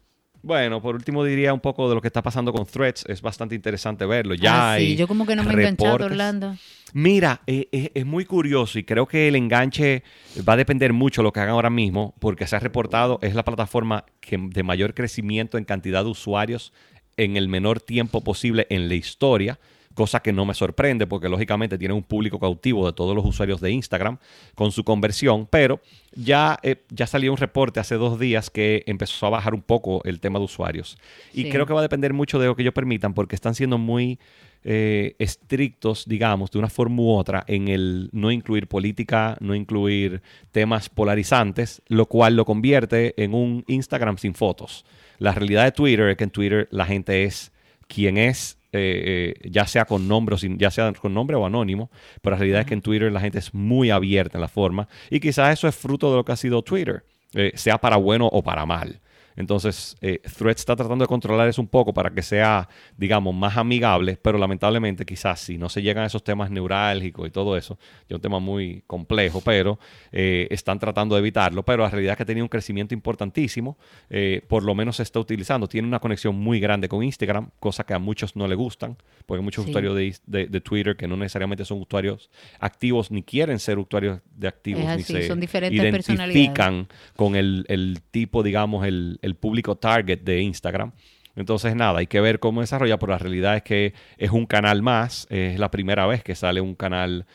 [0.44, 3.06] Bueno, por último diría un poco de lo que está pasando con Threads.
[3.08, 4.34] Es bastante interesante verlo.
[4.34, 6.54] Ya ah, sí, yo como que no me he enganchado, Orlando.
[6.92, 10.02] Mira, eh, eh, es muy curioso y creo que el enganche
[10.46, 13.34] va a depender mucho de lo que hagan ahora mismo, porque se ha reportado, es
[13.34, 16.74] la plataforma que de mayor crecimiento en cantidad de usuarios
[17.16, 19.58] en el menor tiempo posible en la historia
[19.94, 23.60] cosa que no me sorprende porque lógicamente tiene un público cautivo de todos los usuarios
[23.60, 24.18] de Instagram
[24.54, 25.80] con su conversión, pero
[26.14, 30.02] ya, eh, ya salió un reporte hace dos días que empezó a bajar un poco
[30.04, 30.98] el tema de usuarios.
[31.32, 33.78] Y creo que va a depender mucho de lo que ellos permitan porque están siendo
[33.78, 34.18] muy
[34.66, 40.22] eh, estrictos, digamos, de una forma u otra en el no incluir política, no incluir
[40.52, 44.86] temas polarizantes, lo cual lo convierte en un Instagram sin fotos.
[45.18, 47.52] La realidad de Twitter es que en Twitter la gente es
[47.86, 51.46] quien es eh, eh, ya sea con nombre o sin, ya sea con nombre o
[51.46, 51.90] anónimo,
[52.22, 54.88] pero la realidad es que en Twitter la gente es muy abierta en la forma
[55.10, 57.04] y quizás eso es fruto de lo que ha sido Twitter,
[57.34, 59.00] eh, sea para bueno o para mal.
[59.36, 63.56] Entonces, eh, Threads está tratando de controlar eso un poco para que sea, digamos, más
[63.56, 67.78] amigable, pero lamentablemente quizás si no se llegan a esos temas neurálgicos y todo eso,
[68.08, 69.78] es un tema muy complejo, pero
[70.12, 73.76] eh, están tratando de evitarlo, pero la realidad es que ha tenido un crecimiento importantísimo,
[74.08, 77.84] eh, por lo menos se está utilizando, tiene una conexión muy grande con Instagram, cosa
[77.84, 81.64] que a muchos no le gustan, porque hay muchos usuarios de, Twitter que no necesariamente
[81.64, 87.36] son usuarios activos ni quieren ser usuarios de activos, ni se son diferentes identifican con
[87.36, 90.92] el, el tipo, digamos, el el público target de Instagram.
[91.36, 94.82] Entonces, nada, hay que ver cómo desarrolla, pero la realidad es que es un canal
[94.82, 97.26] más, es la primera vez que sale un canal,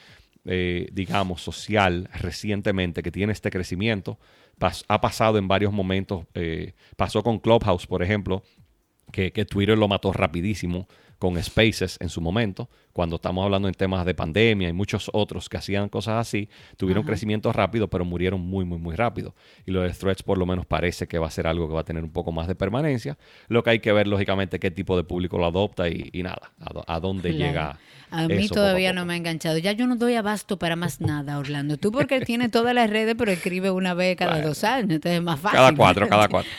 [0.46, 4.20] eh, digamos, social recientemente que tiene este crecimiento.
[4.88, 8.44] ha pasado en varios momentos, eh, pasó con Clubhouse, por ejemplo,
[9.12, 10.88] que, que Twitter lo mató rapidísimo
[11.18, 12.70] con Spaces en su momento,
[13.00, 17.06] cuando estamos hablando en temas de pandemia y muchos otros que hacían cosas así, tuvieron
[17.06, 19.36] crecimiento rápido, pero murieron muy, muy, muy rápido.
[19.66, 21.80] Y lo de Threads por lo menos parece que va a ser algo que va
[21.80, 23.18] a tener un poco más de permanencia.
[23.48, 26.52] Lo que hay que ver, lógicamente, qué tipo de público lo adopta y, nada,
[26.88, 27.80] a, dónde llega.
[28.12, 29.58] A mí todavía no me ha enganchado.
[29.60, 31.78] Ya yo no doy abasto para más nada, Orlando.
[31.78, 35.24] Tú porque tienes todas las redes, pero escribe una vez cada dos años, entonces es
[35.24, 35.58] más fácil.
[35.58, 36.52] Cada cuatro, cada cuatro.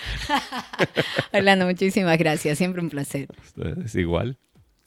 [1.35, 2.57] Orlando, muchísimas gracias.
[2.57, 3.29] Siempre un placer.
[3.85, 4.39] Es igual.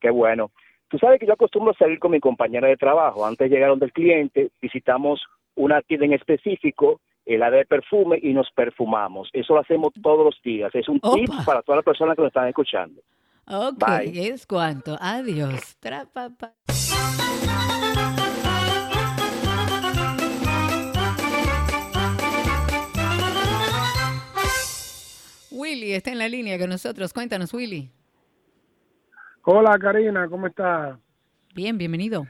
[0.00, 0.50] Qué bueno.
[0.88, 3.26] Tú sabes que yo acostumbro a salir con mi compañera de trabajo.
[3.26, 5.22] Antes de llegar donde el cliente, visitamos
[5.54, 9.28] una tienda en específico, el área de perfume, y nos perfumamos.
[9.34, 10.74] Eso lo hacemos todos los días.
[10.74, 13.02] Es un tip para todas las personas que nos están escuchando.
[13.46, 13.82] Ok,
[14.14, 14.96] es cuanto.
[14.98, 15.76] Adiós.
[25.58, 27.12] Willy está en la línea con nosotros.
[27.12, 27.90] Cuéntanos, Willy.
[29.42, 30.96] Hola, Karina, ¿cómo estás?
[31.52, 32.26] Bien, bienvenido.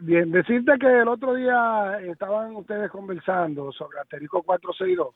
[0.00, 5.14] bien, decirte que el otro día estaban ustedes conversando sobre Aterico 462.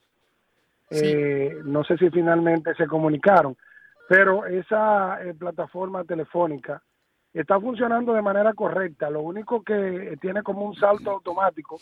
[0.91, 3.57] Eh, no sé si finalmente se comunicaron,
[4.07, 6.83] pero esa eh, plataforma telefónica
[7.33, 9.09] está funcionando de manera correcta.
[9.09, 11.79] Lo único que tiene como un salto automático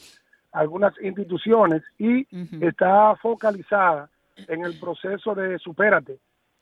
[0.53, 2.27] algunas instituciones y
[2.65, 6.19] está focalizada en el proceso de supérate,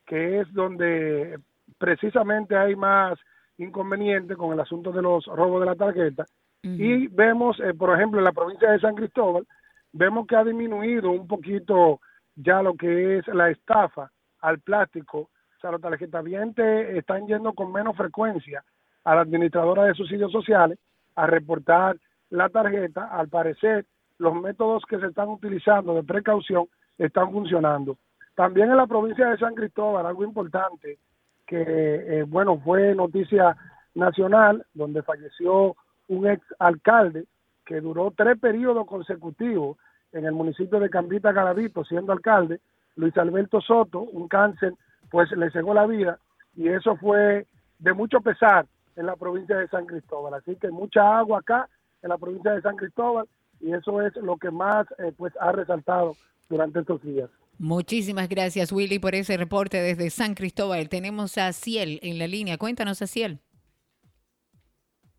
[0.06, 1.38] que es donde
[1.78, 3.18] precisamente hay más
[3.58, 6.26] inconveniente con el asunto de los robos de la tarjeta.
[6.62, 9.46] Y vemos, eh, por ejemplo, en la provincia de San Cristóbal,
[9.92, 12.00] vemos que ha disminuido un poquito
[12.36, 14.10] ya lo que es la estafa
[14.40, 15.18] al plástico.
[15.20, 18.62] O sea, los tarjetavientes están yendo con menos frecuencia
[19.04, 20.78] a la administradora de subsidios sociales
[21.14, 21.96] a reportar
[22.28, 23.06] la tarjeta.
[23.06, 23.86] Al parecer,
[24.18, 26.66] los métodos que se están utilizando de precaución
[27.06, 27.96] están funcionando.
[28.34, 30.98] También en la provincia de San Cristóbal, algo importante,
[31.46, 33.56] que eh, bueno, fue noticia
[33.94, 35.74] nacional, donde falleció
[36.08, 37.24] un ex alcalde
[37.64, 39.78] que duró tres periodos consecutivos
[40.12, 42.60] en el municipio de Cambita Garavito siendo alcalde,
[42.96, 44.74] Luis Alberto Soto, un cáncer,
[45.10, 46.18] pues le cegó la vida
[46.54, 47.46] y eso fue
[47.78, 48.66] de mucho pesar
[48.96, 50.34] en la provincia de San Cristóbal.
[50.34, 51.68] Así que mucha agua acá
[52.02, 53.26] en la provincia de San Cristóbal
[53.60, 56.14] y eso es lo que más eh, pues ha resaltado
[56.50, 57.30] durante estos días.
[57.58, 60.88] Muchísimas gracias, Willy, por ese reporte desde San Cristóbal.
[60.88, 62.58] Tenemos a Ciel en la línea.
[62.58, 63.38] Cuéntanos, a Ciel.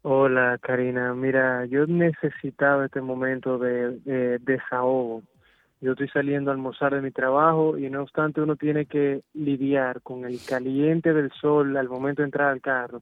[0.04, 1.14] Hola, Karina.
[1.14, 5.22] Mira, yo necesitaba este momento de, desahogo.
[5.80, 10.02] Yo estoy saliendo a almorzar de mi trabajo y no obstante uno tiene que lidiar
[10.02, 13.02] con el caliente del sol al momento de entrar al carro,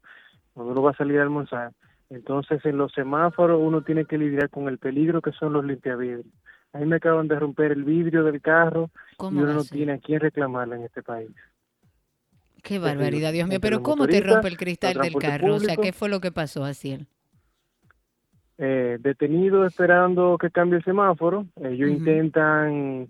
[0.54, 1.72] cuando uno va a salir a almorzar.
[2.10, 6.26] Entonces en los semáforos uno tiene que lidiar con el peligro que son los limpiavidrios.
[6.74, 9.98] A mí me acaban de romper el vidrio del carro y uno no tiene a
[9.98, 11.32] quién reclamarla en este país.
[12.62, 13.60] Qué barbaridad, Dios mío.
[13.62, 15.56] Pero ¿cómo te rompe el cristal del carro?
[15.56, 17.08] o sea, ¿qué fue lo que pasó, Asiel?
[18.62, 21.46] Eh, detenido esperando que cambie el semáforo.
[21.64, 23.08] Ellos intentan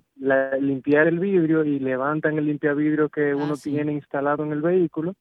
[0.61, 5.15] limpiar el vidrio y levantan el limpiavidrio que uno ah, tiene instalado en el vehículo.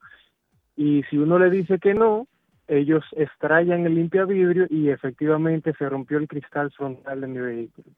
[0.77, 2.29] Y si uno le dice que no,
[2.67, 7.89] ellos extrayan el limpiavidrio y efectivamente se rompió el cristal frontal de mi vehículo.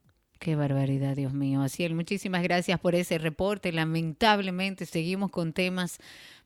[0.41, 1.61] Qué barbaridad, Dios mío.
[1.61, 3.73] Asiel, muchísimas gracias por ese reporte.
[3.73, 5.99] Lamentablemente seguimos con temas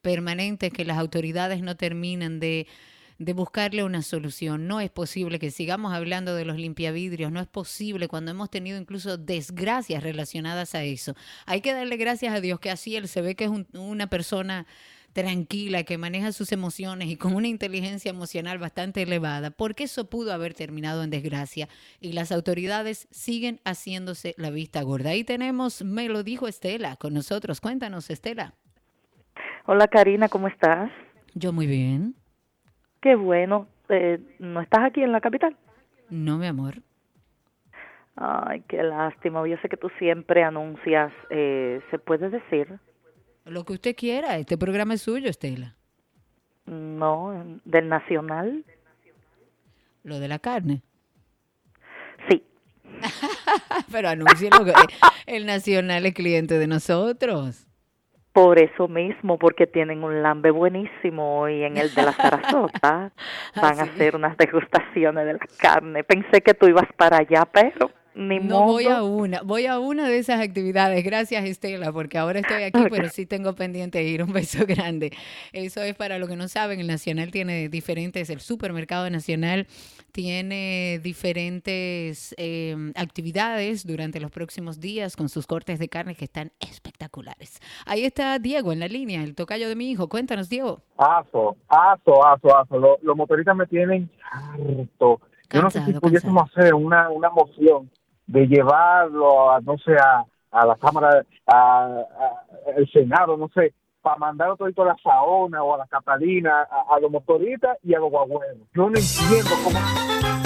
[0.03, 2.67] permanentes que las autoridades no terminan de,
[3.21, 4.67] de buscarle una solución.
[4.67, 8.81] No es posible que sigamos hablando de los limpiavidrios, no es posible cuando hemos tenido
[8.81, 11.15] incluso desgracias relacionadas a eso.
[11.47, 14.67] Hay que darle gracias a Dios que Asiel se ve que es una persona
[15.15, 20.33] tranquila, que maneja sus emociones y con una inteligencia emocional bastante elevada, porque eso pudo
[20.33, 21.69] haber terminado en desgracia
[22.01, 25.11] y las autoridades siguen haciéndose la vista gorda.
[25.11, 27.61] Ahí tenemos, me lo dijo Estela con nosotros.
[27.61, 28.53] Cuéntanos, Estela.
[29.67, 30.91] Hola Karina, ¿cómo estás?
[31.35, 32.15] Yo muy bien.
[33.01, 33.69] Qué bueno.
[33.89, 35.57] Eh, ¿No estás aquí en la capital?
[36.11, 36.75] No, mi amor.
[38.17, 39.47] Ay, qué lástima.
[39.47, 42.79] Yo sé que tú siempre anuncias, eh, ¿se puede decir?
[43.45, 44.39] Lo que usted quiera.
[44.39, 45.77] Este programa es suyo, Estela.
[46.67, 48.65] No, del Nacional.
[50.03, 50.83] ¿Lo de la carne?
[52.29, 52.43] Sí.
[53.93, 54.73] Pero anúncielo que
[55.27, 57.67] el Nacional es cliente de nosotros.
[58.33, 63.13] Por eso mismo, porque tienen un lambe buenísimo y en el de la Sarasota
[63.57, 66.03] van a hacer unas degustaciones de la carne.
[66.03, 70.19] Pensé que tú ibas para allá, pero no voy a una, voy a una de
[70.19, 71.05] esas actividades.
[71.05, 74.23] Gracias, Estela, porque ahora estoy aquí, pero sí tengo pendiente ir.
[74.23, 75.13] Un beso grande.
[75.53, 79.67] Eso es para los que no saben, el Nacional tiene diferentes, el supermercado nacional
[80.13, 86.53] tiene diferentes em, actividades durante los próximos días con sus cortes de carne que están
[86.61, 87.61] espectaculares.
[87.85, 90.09] Ahí está Diego en la línea, el tocayo de mi hijo.
[90.09, 90.81] Cuéntanos, Diego.
[90.97, 92.79] Aso, aso, aso, aso.
[93.03, 95.21] Los, motoristas me tienen harto.
[95.51, 97.91] Yo no sé si pudiésemos hacer una, una moción
[98.27, 102.05] de llevarlo a, no sé, a, la Cámara, a,
[102.77, 107.11] el Senado, no sé, para mandar a la Saona o a la Catalina, a, los
[107.11, 108.59] motoristas y a los guagüeros.
[108.75, 110.44] Yo no entiendo cómo...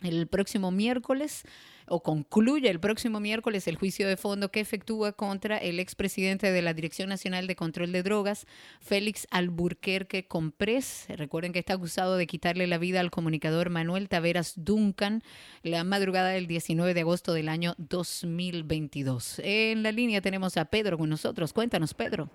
[0.03, 1.45] el próximo miércoles
[1.89, 6.63] o concluye el próximo miércoles el juicio de fondo que efectúa contra el expresidente de
[6.63, 8.47] la Dirección Nacional de Control de Drogas,
[8.81, 11.07] Félix Alburquerque Comprés.
[11.17, 15.23] Recuerden que está acusado de quitarle la vida al comunicador Manuel Taveras Duncan
[15.63, 19.41] la madrugada del 19 de agosto del año 2022.
[19.45, 21.53] En la línea tenemos a Pedro con nosotros.
[21.53, 22.29] Cuéntanos, Pedro.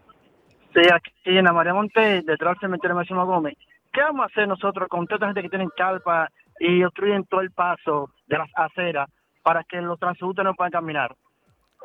[0.74, 3.58] Sí, aquí en la María Monte, detrás del cementerio Máximo Gómez.
[3.92, 6.30] ¿Qué vamos a hacer nosotros con toda esta gente que tienen calpa
[6.62, 9.10] y obstruyen todo el paso de las aceras
[9.42, 11.16] para que los transeúntes no puedan caminar.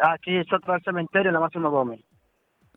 [0.03, 2.01] Aquí es otro cementerio en la Máximo Gómez.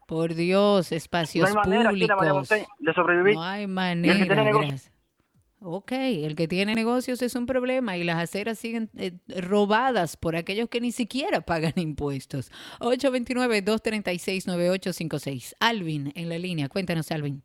[0.07, 2.49] Por Dios, espacios no hay manera públicos.
[2.49, 3.35] de sobrevivir.
[3.35, 4.15] No hay manera.
[5.61, 10.38] Ok, el que tiene negocios es un problema y las aceras siguen eh, robadas por
[10.38, 12.49] aquellos que ni siquiera pagan impuestos.
[12.80, 15.55] 829-236-9856.
[15.59, 16.69] Alvin en la línea.
[16.69, 17.43] Cuéntanos, Alvin.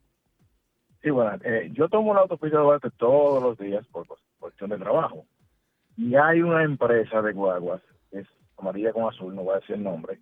[1.03, 4.07] Sí, bueno, eh, yo tomo la autopista de Duarte todos los días por
[4.45, 5.25] cuestión de trabajo.
[5.97, 7.81] Y hay una empresa de guaguas,
[8.11, 10.21] que es amarilla con azul, no voy a decir el nombre.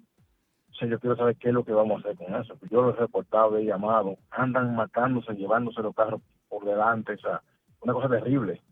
[0.71, 2.57] O sea, yo quiero saber qué es lo que vamos a hacer con eso.
[2.71, 7.43] Yo los he reportado, he llamado, andan matándose, llevándose los carros por delante, o sea,
[7.81, 8.63] una cosa terrible.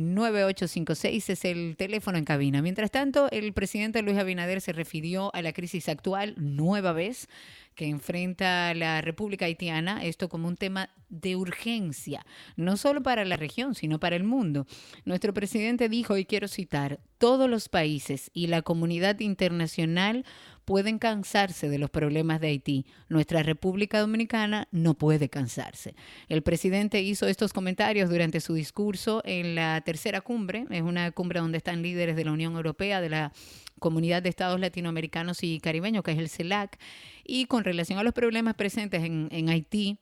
[0.00, 2.62] 9856 es el teléfono en cabina.
[2.62, 7.28] Mientras tanto, el presidente Luis Abinader se refirió a la crisis actual nueva vez
[7.74, 12.24] que enfrenta la República Haitiana, esto como un tema de urgencia,
[12.56, 14.66] no solo para la región, sino para el mundo.
[15.04, 20.24] Nuestro presidente dijo, y quiero citar, todos los países y la comunidad internacional
[20.64, 22.86] pueden cansarse de los problemas de Haití.
[23.08, 25.96] Nuestra República Dominicana no puede cansarse.
[26.28, 30.66] El presidente hizo estos comentarios durante su discurso en la tercera cumbre.
[30.70, 33.32] Es una cumbre donde están líderes de la Unión Europea, de la
[33.80, 36.78] Comunidad de Estados Latinoamericanos y Caribeños, que es el CELAC.
[37.24, 39.98] Y con relación a los problemas presentes en, en Haití,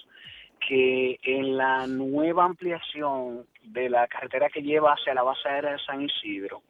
[0.69, 5.79] que en la nueva ampliación de la carretera que lleva hacia la base aérea de
[5.81, 6.63] San Isidro,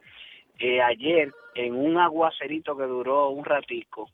[0.58, 4.08] eh, ayer en un aguacerito que duró un ratico,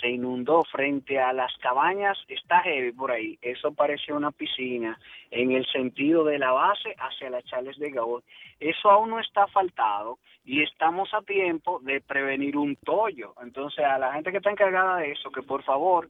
[0.00, 4.98] se inundó frente a las cabañas, está heavy por ahí, eso parece una piscina
[5.30, 8.24] en el sentido de la base hacia las Charles de Gaulle.
[8.58, 13.34] Eso aún no está faltado y estamos a tiempo de prevenir un tollo.
[13.42, 16.08] Entonces, a la gente que está encargada de eso, que por favor,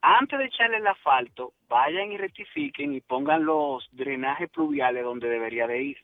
[0.00, 5.66] antes de echarle el asfalto, vayan y rectifiquen y pongan los drenajes pluviales donde debería
[5.66, 5.98] de ir.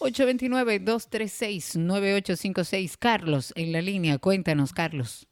[0.00, 2.96] 829-236-9856.
[2.98, 5.28] Carlos, en la línea, cuéntanos, Carlos.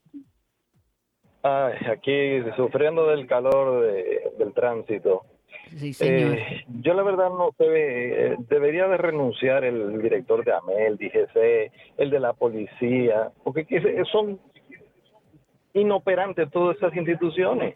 [1.43, 3.85] aquí sufriendo del calor
[4.37, 5.25] del tránsito.
[5.75, 6.37] Sí, señor.
[6.37, 11.71] Eh, yo la verdad no sé, eh, debería de renunciar el director de AMEL, DGC,
[11.97, 14.39] el de la policía, porque son
[15.73, 17.75] inoperantes todas esas instituciones.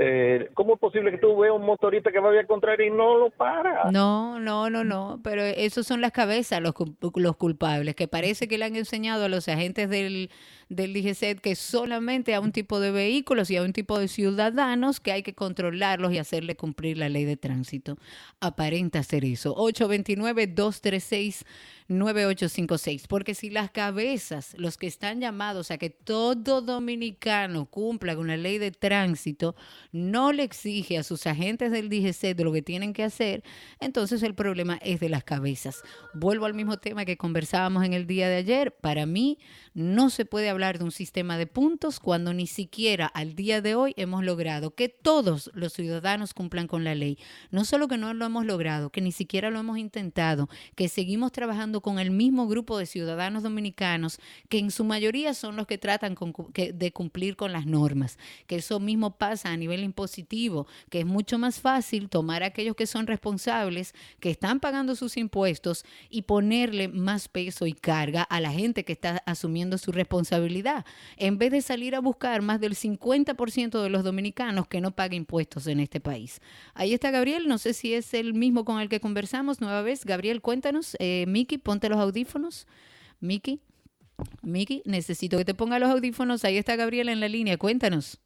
[0.00, 3.18] Eh, ¿cómo es posible que tú veas un motorista que va a contrario y no
[3.18, 3.90] lo para?
[3.90, 6.72] No, no, no, no, pero esos son las cabezas los,
[7.16, 10.30] los culpables, que parece que le han enseñado a los agentes del,
[10.68, 10.94] del
[11.42, 15.24] que solamente a un tipo de vehículos y a un tipo de ciudadanos que hay
[15.24, 17.96] que controlarlos y hacerle cumplir la ley de tránsito.
[18.40, 19.56] Aparenta ser eso.
[19.56, 21.44] 829-236.
[21.88, 28.26] 9856, porque si las cabezas, los que están llamados a que todo dominicano cumpla con
[28.26, 29.56] la ley de tránsito,
[29.90, 33.42] no le exige a sus agentes del DGC de lo que tienen que hacer,
[33.80, 35.82] entonces el problema es de las cabezas.
[36.12, 38.72] Vuelvo al mismo tema que conversábamos en el día de ayer.
[38.72, 39.38] Para mí,
[39.74, 43.74] no se puede hablar de un sistema de puntos cuando ni siquiera al día de
[43.74, 47.18] hoy hemos logrado que todos los ciudadanos cumplan con la ley.
[47.50, 51.32] No solo que no lo hemos logrado, que ni siquiera lo hemos intentado, que seguimos
[51.32, 54.18] trabajando con el mismo grupo de ciudadanos dominicanos
[54.48, 56.16] que en su mayoría son los que tratan
[56.54, 61.38] de cumplir con las normas, que eso mismo pasa a nivel impositivo, que es mucho
[61.38, 66.88] más fácil tomar a aquellos que son responsables, que están pagando sus impuestos y ponerle
[66.88, 70.84] más peso y carga a la gente que está asumiendo su responsabilidad,
[71.16, 75.18] en vez de salir a buscar más del 50% de los dominicanos que no paguen
[75.18, 76.40] impuestos en este país.
[76.74, 80.04] Ahí está Gabriel, no sé si es el mismo con el que conversamos nueva vez.
[80.04, 82.66] Gabriel, cuéntanos, eh, Miki, ponte los audífonos.
[83.20, 83.60] Miki,
[84.42, 86.42] Miki, necesito que te ponga los audífonos.
[86.46, 87.58] Ahí está Gabriel en la línea.
[87.58, 88.18] Cuéntanos.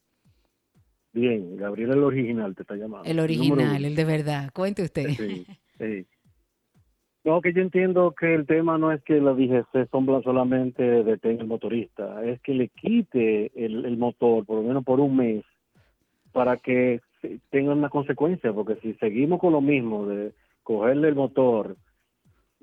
[1.13, 3.11] Bien, Gabriel el original te está llamando.
[3.11, 4.51] El original, el, de verdad.
[4.55, 5.09] Cuente usted.
[5.09, 6.07] Sí,
[7.25, 11.43] No, que yo entiendo que el tema no es que la DGC sombra solamente detenga
[11.43, 15.45] el motorista, es que le quite el, el motor, por lo menos por un mes,
[16.31, 17.01] para que
[17.51, 20.33] tenga una consecuencia, porque si seguimos con lo mismo de
[20.63, 21.77] cogerle el motor,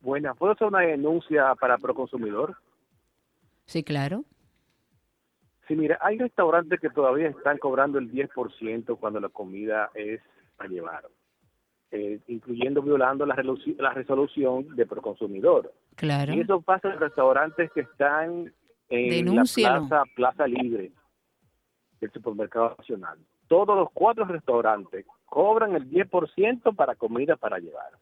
[0.00, 2.56] Buenas, ¿puedo hacer una denuncia para Proconsumidor?
[3.66, 4.24] Sí, claro.
[5.70, 10.20] Sí, mira, hay restaurantes que todavía están cobrando el 10% cuando la comida es
[10.58, 11.04] a llevar.
[11.92, 13.36] Eh, incluyendo violando la,
[13.78, 15.72] la resolución de Proconsumidor.
[15.94, 16.34] Claro.
[16.34, 18.52] Y eso pasa en restaurantes que están
[18.88, 20.90] en la plaza, plaza Libre
[22.00, 23.20] del Supermercado Nacional.
[23.46, 27.92] Todos los cuatro restaurantes cobran el 10% para comida para llevar.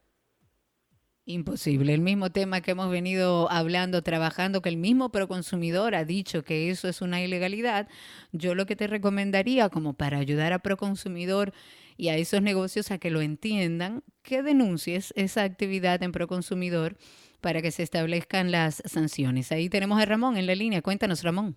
[1.31, 1.93] Imposible.
[1.93, 6.71] El mismo tema que hemos venido hablando, trabajando, que el mismo Proconsumidor ha dicho que
[6.71, 7.87] eso es una ilegalidad.
[8.31, 11.53] Yo lo que te recomendaría, como para ayudar a Proconsumidor
[11.97, 16.95] y a esos negocios a que lo entiendan, que denuncies esa actividad en Proconsumidor
[17.41, 19.51] para que se establezcan las sanciones.
[19.51, 20.81] Ahí tenemos a Ramón en la línea.
[20.81, 21.55] Cuéntanos, Ramón.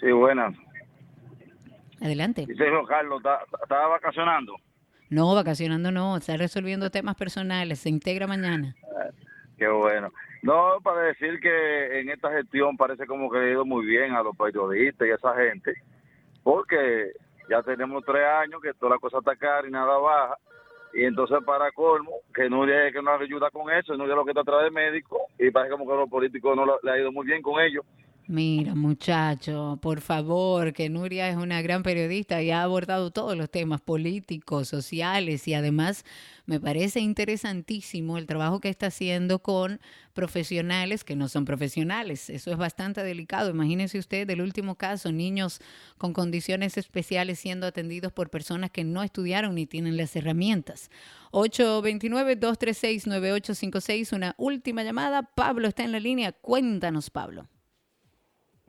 [0.00, 0.56] Sí, buenas.
[2.00, 2.44] Adelante.
[2.44, 3.22] Dice Carlos,
[3.62, 4.56] ¿estaba vacacionando?
[5.10, 8.74] No, vacacionando no, está resolviendo temas personales, se integra mañana.
[9.58, 10.10] Qué bueno.
[10.42, 14.22] No, para decir que en esta gestión parece como que ha ido muy bien a
[14.22, 15.74] los periodistas y a esa gente,
[16.42, 17.12] porque
[17.50, 20.38] ya tenemos tres años que toda la cosa está cara y nada baja.
[20.94, 24.24] Y entonces, para colmo, que Nuria es que nos ayuda con eso, Nuria es lo
[24.24, 26.98] que está atrás de médico, y parece como que a los políticos no le ha
[26.98, 27.84] ido muy bien con ellos.
[28.30, 33.50] Mira, muchacho, por favor, que Nuria es una gran periodista y ha abordado todos los
[33.50, 36.04] temas políticos, sociales y además
[36.46, 39.80] me parece interesantísimo el trabajo que está haciendo con
[40.12, 42.30] profesionales que no son profesionales.
[42.30, 43.50] Eso es bastante delicado.
[43.50, 45.60] Imagínese usted del último caso, niños
[45.98, 50.88] con condiciones especiales siendo atendidos por personas que no estudiaron ni tienen las herramientas.
[51.32, 55.22] 829-236-9856, una última llamada.
[55.22, 56.30] Pablo está en la línea.
[56.30, 57.48] Cuéntanos, Pablo.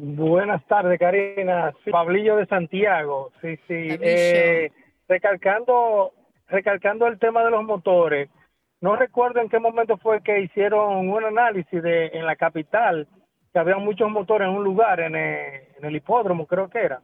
[0.03, 1.71] Buenas tardes, Karina.
[1.91, 3.31] Pablillo de Santiago.
[3.39, 3.87] Sí, sí.
[4.01, 4.71] Eh,
[5.07, 6.11] recalcando,
[6.47, 8.27] recalcando el tema de los motores.
[8.79, 13.07] No recuerdo en qué momento fue que hicieron un análisis de en la capital
[13.53, 17.03] que había muchos motores en un lugar, en el, hipódromo, creo que era.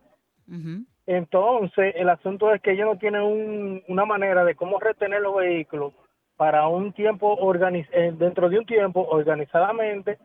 [1.06, 5.94] Entonces, el asunto es que ellos no tienen una manera de cómo retener los vehículos
[6.36, 10.18] para un tiempo, eh, dentro de un tiempo, organizadamente,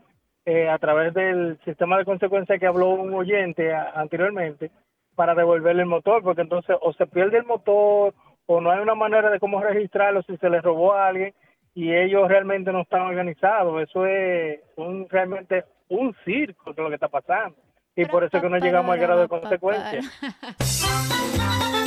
[0.44, 4.70] eh, a través del sistema de consecuencia que habló un oyente anteriormente
[5.14, 8.14] para devolverle el motor, porque entonces o se pierde el motor
[8.46, 11.34] o no hay una manera de cómo registrarlo si se le robó a alguien
[11.74, 13.82] y ellos realmente no están organizados.
[13.82, 17.56] Eso es un, realmente un circo de lo que está pasando.
[17.94, 20.00] Y por eso es que no llegamos al grado de consecuencia.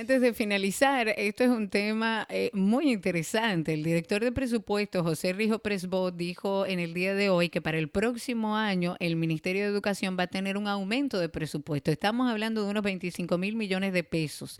[0.00, 3.74] Antes de finalizar, esto es un tema eh, muy interesante.
[3.74, 7.76] El director de presupuesto, José Rijo Presbot, dijo en el día de hoy que para
[7.76, 11.90] el próximo año el Ministerio de Educación va a tener un aumento de presupuesto.
[11.90, 14.58] Estamos hablando de unos 25 mil millones de pesos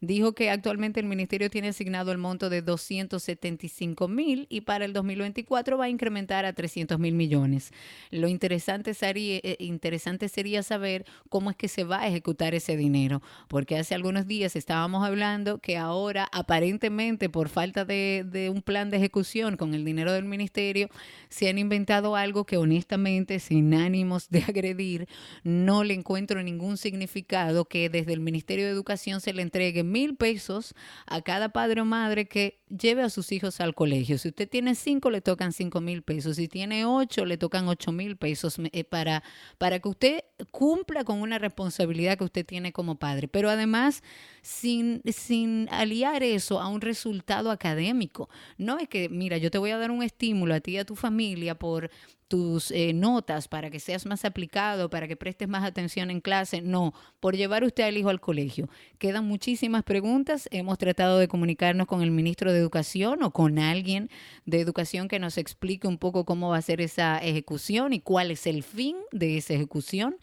[0.00, 4.92] dijo que actualmente el ministerio tiene asignado el monto de 275 mil y para el
[4.92, 7.72] 2024 va a incrementar a 300 mil millones.
[8.10, 12.76] Lo interesante sería, eh, interesante sería saber cómo es que se va a ejecutar ese
[12.76, 18.62] dinero, porque hace algunos días estábamos hablando que ahora aparentemente por falta de, de un
[18.62, 20.88] plan de ejecución con el dinero del ministerio,
[21.28, 25.08] se han inventado algo que honestamente, sin ánimos de agredir,
[25.44, 30.16] no le encuentro ningún significado que desde el Ministerio de Educación se le entregue mil
[30.16, 30.74] pesos
[31.06, 34.16] a cada padre o madre que lleve a sus hijos al colegio.
[34.16, 36.36] Si usted tiene cinco, le tocan cinco mil pesos.
[36.36, 39.22] Si tiene ocho, le tocan ocho mil pesos eh, para,
[39.58, 43.28] para que usted cumpla con una responsabilidad que usted tiene como padre.
[43.28, 44.02] Pero además,
[44.42, 48.30] sin, sin aliar eso a un resultado académico.
[48.56, 50.84] No es que, mira, yo te voy a dar un estímulo a ti y a
[50.84, 51.90] tu familia por
[52.30, 56.62] tus eh, notas para que seas más aplicado, para que prestes más atención en clase.
[56.62, 58.68] No, por llevar usted al hijo al colegio.
[58.98, 60.48] Quedan muchísimas preguntas.
[60.52, 64.10] Hemos tratado de comunicarnos con el ministro de Educación o con alguien
[64.46, 68.30] de Educación que nos explique un poco cómo va a ser esa ejecución y cuál
[68.30, 70.16] es el fin de esa ejecución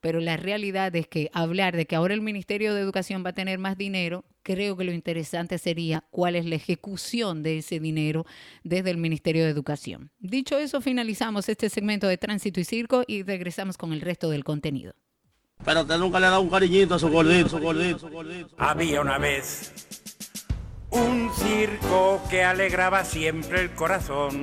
[0.00, 3.34] pero la realidad es que hablar de que ahora el Ministerio de Educación va a
[3.34, 8.26] tener más dinero, creo que lo interesante sería cuál es la ejecución de ese dinero
[8.62, 10.10] desde el Ministerio de Educación.
[10.18, 14.44] Dicho eso, finalizamos este segmento de Tránsito y Circo y regresamos con el resto del
[14.44, 14.94] contenido.
[15.64, 18.54] Pero usted nunca le ha dado un cariñito a su gordito, su gordito, su gordito.
[18.58, 19.72] Había una vez
[20.90, 24.42] un circo que alegraba siempre el corazón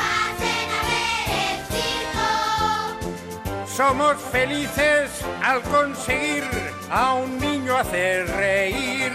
[3.81, 5.09] Somos felices
[5.43, 6.43] al conseguir
[6.91, 9.11] a un niño hacer reír.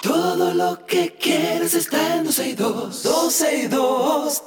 [0.00, 3.02] Todo lo que quieres está en 12 y 2.
[3.02, 4.42] 12 y 2.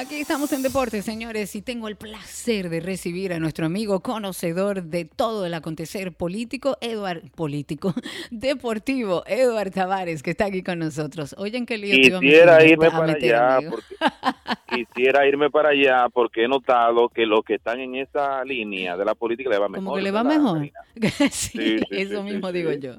[0.00, 4.84] Aquí estamos en Deportes, señores, y tengo el placer de recibir a nuestro amigo conocedor
[4.84, 7.92] de todo el acontecer político, Eduard, político,
[8.30, 11.34] deportivo, Eduard Tavares, que está aquí con nosotros.
[11.36, 17.10] Oyen qué lío Quisiera irme para allá, porque, quisiera irme para allá porque he notado
[17.10, 19.84] que los que están en esa línea de la política le va mejor.
[19.84, 20.70] Como que le va mejor.
[21.30, 22.94] sí, eso mismo digo yo.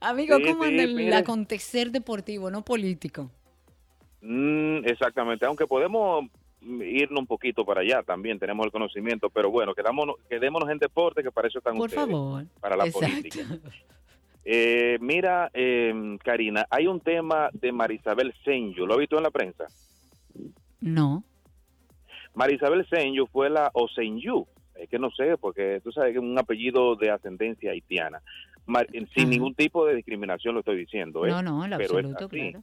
[0.00, 3.30] Amigo, ¿cómo anda el acontecer deportivo, no político?
[4.26, 6.24] Mm, exactamente, aunque podemos
[6.62, 11.22] irnos un poquito para allá también, tenemos el conocimiento, pero bueno, quedémonos, quedémonos en deporte
[11.22, 12.44] que para eso están Por ustedes, favor.
[12.60, 13.42] para la política.
[14.46, 19.30] Eh, mira, eh, Karina, hay un tema de Marisabel Senyu, ¿lo ha visto en la
[19.30, 19.64] prensa?
[20.82, 21.24] No.
[22.34, 26.22] Marisabel Senyu fue la, o Senyu, es que no sé, porque tú sabes que es
[26.22, 28.20] un apellido de ascendencia haitiana,
[29.14, 31.24] sin ningún tipo de discriminación lo estoy diciendo.
[31.24, 31.30] ¿eh?
[31.30, 32.62] No, no, en absoluto, claro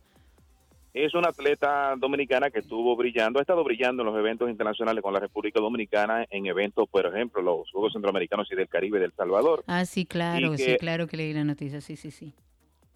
[0.93, 5.13] es una atleta dominicana que estuvo brillando, ha estado brillando en los eventos internacionales con
[5.13, 9.63] la República Dominicana, en eventos, por ejemplo, los Juegos Centroamericanos y del Caribe del Salvador.
[9.68, 12.34] Ah, sí, claro, sí, claro que leí la noticia, sí, sí, sí.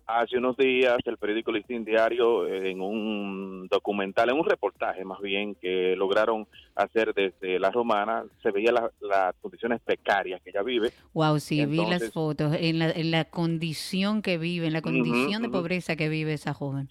[0.07, 5.19] Hace unos días el periódico Listín Diario, eh, en un documental, en un reportaje más
[5.19, 10.91] bien, que lograron hacer desde La Romana, se veía las condiciones precarias que ella vive.
[11.13, 15.41] Wow, sí, vi las fotos, en la, en la condición que vive, en la condición
[15.41, 16.89] de pobreza que vive esa joven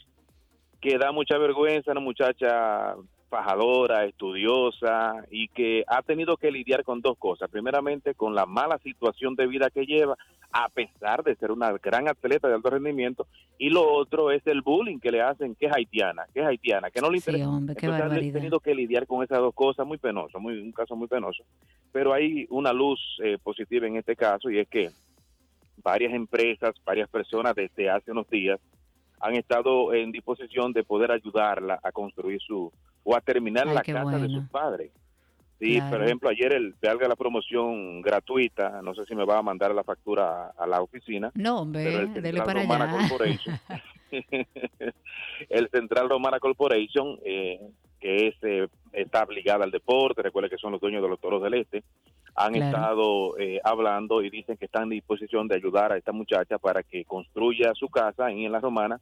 [0.85, 2.95] que da mucha vergüenza, una muchacha
[3.31, 7.49] fajadora, estudiosa y que ha tenido que lidiar con dos cosas.
[7.51, 10.15] Primeramente, con la mala situación de vida que lleva,
[10.53, 14.61] a pesar de ser una gran atleta de alto rendimiento, y lo otro es el
[14.61, 17.45] bullying que le hacen, que es haitiana, que es haitiana, que no le interesa.
[17.45, 17.89] Sí, hombre, qué
[18.31, 21.45] tenido que lidiar con esas dos cosas, muy penoso, muy, un caso muy penoso.
[21.93, 24.91] Pero hay una luz eh, positiva en este caso y es que
[25.83, 28.61] varias empresas, varias personas desde hace unos días
[29.21, 32.73] han estado en disposición de poder ayudarla a construir su
[33.05, 34.91] o a terminar la casa de sus padres.
[35.61, 39.43] Sí, por ejemplo, ayer el de la promoción gratuita, no sé si me va a
[39.43, 41.31] mandar la factura a, la oficina.
[41.35, 43.41] No, hombre, dele para allá.
[45.49, 47.61] el Central Romana Corporation, eh,
[48.01, 51.43] que es, eh, está obligada al deporte, recuerda que son los dueños de los toros
[51.43, 51.83] del Este,
[52.35, 56.59] han estado eh, hablando y dicen que están en disposición de ayudar a esta muchacha
[56.59, 59.01] para que construya su casa en, la Romana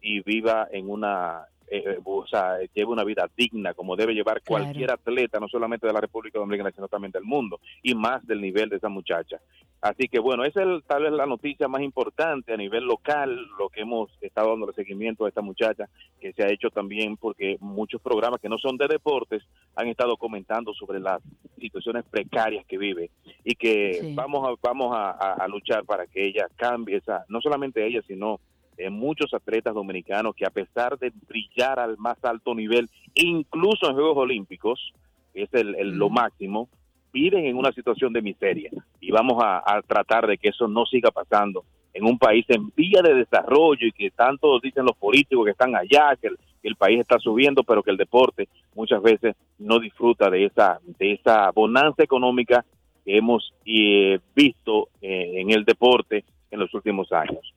[0.00, 4.90] y viva en una, eh, o sea, lleve una vida digna como debe llevar cualquier
[4.90, 8.68] atleta, no solamente de la República Dominicana, sino también del mundo, y más del nivel
[8.68, 9.40] de esa muchacha.
[9.80, 13.68] Así que bueno, esa es tal vez la noticia más importante a nivel local, lo
[13.68, 15.88] que hemos estado dando seguimiento a esta muchacha,
[16.20, 19.44] que se ha hecho también porque muchos programas que no son de deportes
[19.76, 21.20] han estado comentando sobre las
[21.60, 23.10] situaciones precarias que vive
[23.44, 28.02] y que vamos a, vamos a, luchar para que ella cambie esa, no solamente ella,
[28.06, 28.40] sino
[28.78, 33.94] eh, muchos atletas dominicanos que a pesar de brillar al más alto nivel, incluso en
[33.94, 34.92] Juegos Olímpicos,
[35.34, 36.68] que es el, lo máximo,
[37.12, 41.10] viven en una situación de miseria y vamos a, tratar de que eso no siga
[41.10, 45.50] pasando en un país en vía de desarrollo y que tanto dicen los políticos que
[45.50, 46.28] están allá, que
[46.62, 51.14] el, país está subiendo, pero que el deporte muchas veces no disfruta de esa, de
[51.14, 52.64] esa bonanza económica
[53.04, 57.54] que hemos eh, visto eh, en el deporte en los últimos años.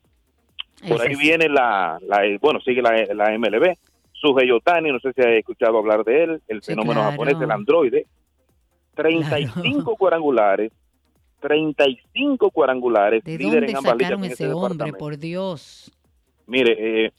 [0.87, 3.75] Por ahí viene la, la, bueno, sigue la, la MLB,
[4.13, 8.05] Suhei Yotani, no sé si ha escuchado hablar de él, el fenómeno japonés, el androide,
[8.95, 10.71] 35 cuadrangulares,
[11.39, 14.31] 35 cuadrangulares, ¿De líder en ambas ligas.
[14.31, 15.91] ese hombre, por Dios?
[16.45, 17.11] Mire, eh,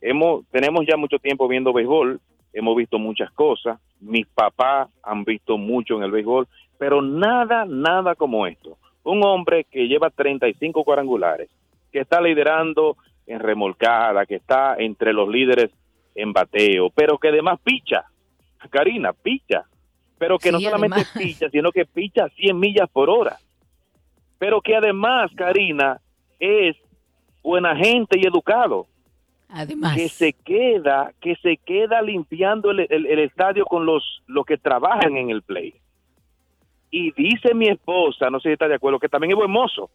[0.00, 2.20] hemos, tenemos ya mucho tiempo viendo béisbol,
[2.52, 6.48] hemos visto muchas cosas, mis papás han visto mucho en el béisbol,
[6.78, 8.78] pero nada, nada como esto.
[9.02, 11.50] Un hombre que lleva 35 cuadrangulares,
[11.96, 15.70] que está liderando en remolcada, que está entre los líderes
[16.14, 18.04] en bateo, pero que además picha,
[18.68, 19.64] Karina, picha,
[20.18, 23.38] pero que no solamente picha, sino que picha 100 millas por hora.
[24.38, 25.98] Pero que además, Karina,
[26.38, 26.76] es
[27.42, 28.86] buena gente y educado.
[29.48, 29.96] Además.
[29.96, 35.16] Que se queda, que se queda limpiando el, el, estadio con los, los que trabajan
[35.16, 35.72] en el play.
[36.90, 39.88] Y dice mi esposa, no sé si está de acuerdo, que también es buen mozo.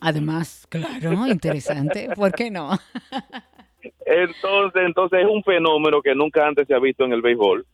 [0.00, 2.08] Además, claro, interesante.
[2.14, 2.70] ¿Por qué no?
[4.06, 7.66] entonces, entonces es un fenómeno que nunca antes se ha visto en el béisbol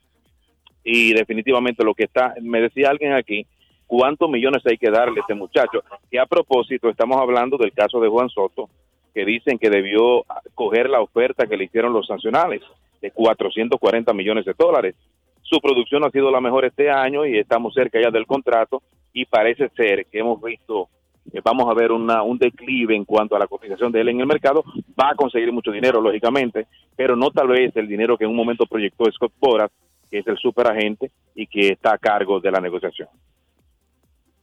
[0.85, 3.47] y definitivamente lo que está, me decía alguien aquí,
[3.87, 5.83] cuántos millones hay que darle a este muchacho.
[6.11, 8.69] Y a propósito, estamos hablando del caso de Juan Soto,
[9.13, 10.25] que dicen que debió
[10.55, 12.63] coger la oferta que le hicieron los sancionales
[13.01, 14.95] de 440 millones de dólares.
[15.43, 18.83] Su producción ha sido la mejor este año y estamos cerca ya del contrato
[19.13, 20.89] y parece ser que hemos visto
[21.31, 24.21] que vamos a ver una, un declive en cuanto a la cotización de él en
[24.21, 24.65] el mercado.
[24.99, 26.67] Va a conseguir mucho dinero, lógicamente,
[26.97, 29.71] pero no tal vez el dinero que en un momento proyectó Scott Boras
[30.11, 33.09] que es el superagente y que está a cargo de la negociación.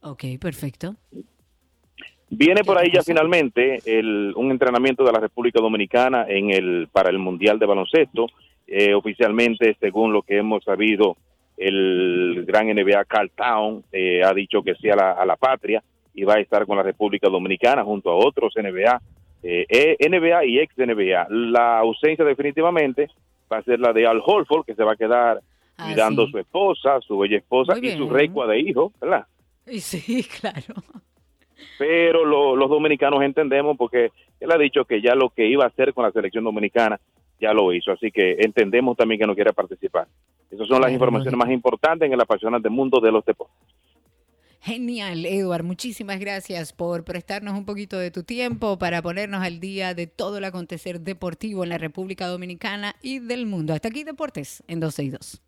[0.00, 0.94] Ok, perfecto.
[2.30, 7.10] Viene por ahí ya finalmente el, un entrenamiento de la República Dominicana en el para
[7.10, 8.26] el Mundial de Baloncesto.
[8.66, 11.16] Eh, oficialmente, según lo que hemos sabido,
[11.56, 15.82] el gran NBA Carl Town eh, ha dicho que sí a la, a la, patria
[16.14, 19.00] y va a estar con la República Dominicana junto a otros NBA,
[19.42, 21.28] eh, e, NBA y ex NBA.
[21.30, 23.08] La ausencia definitivamente
[23.50, 25.40] va a ser la de Al Holford, que se va a quedar
[25.78, 29.26] Ah, cuidando su esposa, su bella esposa y su recua de hijos, ¿verdad?
[29.64, 30.82] Sí, claro.
[31.78, 34.10] Pero los dominicanos entendemos porque
[34.40, 37.00] él ha dicho que ya lo que iba a hacer con la selección dominicana
[37.40, 40.08] ya lo hizo, así que entendemos también que no quiere participar.
[40.50, 43.56] Esas son las informaciones más importantes en el apasionante mundo de los deportes.
[44.60, 45.62] Genial, Eduard.
[45.62, 50.38] Muchísimas gracias por prestarnos un poquito de tu tiempo para ponernos al día de todo
[50.38, 53.72] el acontecer deportivo en la República Dominicana y del mundo.
[53.72, 55.42] Hasta aquí Deportes en 12 y 2.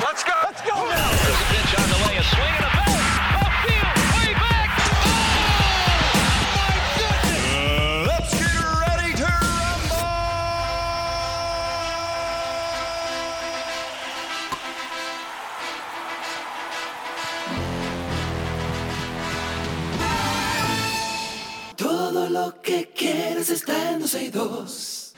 [0.00, 0.88] Let's go.
[0.88, 3.03] Let's.
[22.44, 25.14] Lo que quieres está en 12 y 2.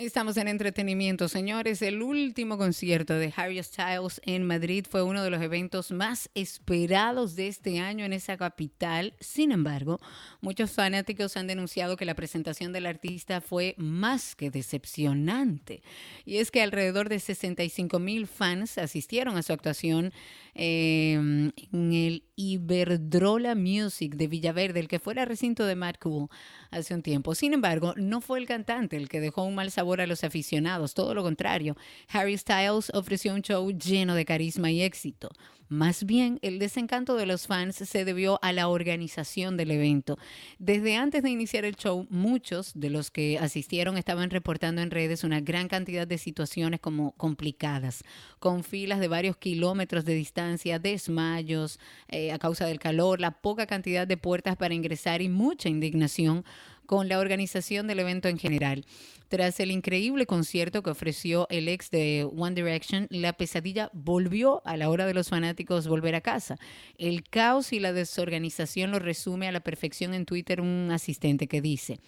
[0.00, 1.82] Estamos en entretenimiento, señores.
[1.82, 7.36] El último concierto de Harry Styles en Madrid fue uno de los eventos más esperados
[7.36, 9.12] de este año en esa capital.
[9.20, 10.00] Sin embargo,
[10.40, 15.82] muchos fanáticos han denunciado que la presentación del artista fue más que decepcionante.
[16.24, 20.14] Y es que alrededor de 65 mil fans asistieron a su actuación
[20.54, 26.28] Em, en el Iberdrola Music de Villaverde, el que fuera recinto de Matt Cool
[26.70, 27.34] hace un tiempo.
[27.34, 30.94] Sin embargo, no fue el cantante el que dejó un mal sabor a los aficionados,
[30.94, 31.76] todo lo contrario.
[32.08, 35.30] Harry Styles ofreció un show lleno de carisma y éxito.
[35.70, 40.18] Más bien, el desencanto de los fans se debió a la organización del evento.
[40.58, 45.22] Desde antes de iniciar el show, muchos de los que asistieron estaban reportando en redes
[45.22, 48.02] una gran cantidad de situaciones como complicadas,
[48.40, 51.78] con filas de varios kilómetros de distancia, desmayos
[52.08, 56.44] eh, a causa del calor, la poca cantidad de puertas para ingresar y mucha indignación
[56.90, 58.84] con la organización del evento en general.
[59.28, 64.76] Tras el increíble concierto que ofreció el ex de One Direction, la pesadilla volvió a
[64.76, 66.56] la hora de los fanáticos volver a casa.
[66.98, 71.60] El caos y la desorganización lo resume a la perfección en Twitter un asistente que
[71.60, 72.00] dice,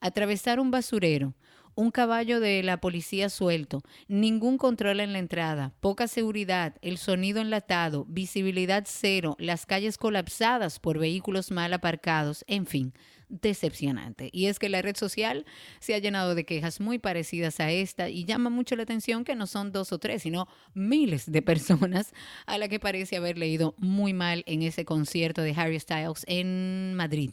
[0.00, 1.34] atravesar un basurero,
[1.74, 7.42] un caballo de la policía suelto, ningún control en la entrada, poca seguridad, el sonido
[7.42, 12.94] enlatado, visibilidad cero, las calles colapsadas por vehículos mal aparcados, en fin,
[13.30, 14.28] decepcionante.
[14.32, 15.46] Y es que la red social
[15.78, 19.36] se ha llenado de quejas muy parecidas a esta y llama mucho la atención que
[19.36, 22.12] no son dos o tres, sino miles de personas
[22.46, 26.94] a la que parece haber leído muy mal en ese concierto de Harry Styles en
[26.94, 27.30] Madrid.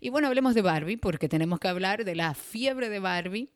[0.00, 3.50] Y bueno, hablemos de Barbie porque tenemos que hablar de la fiebre de Barbie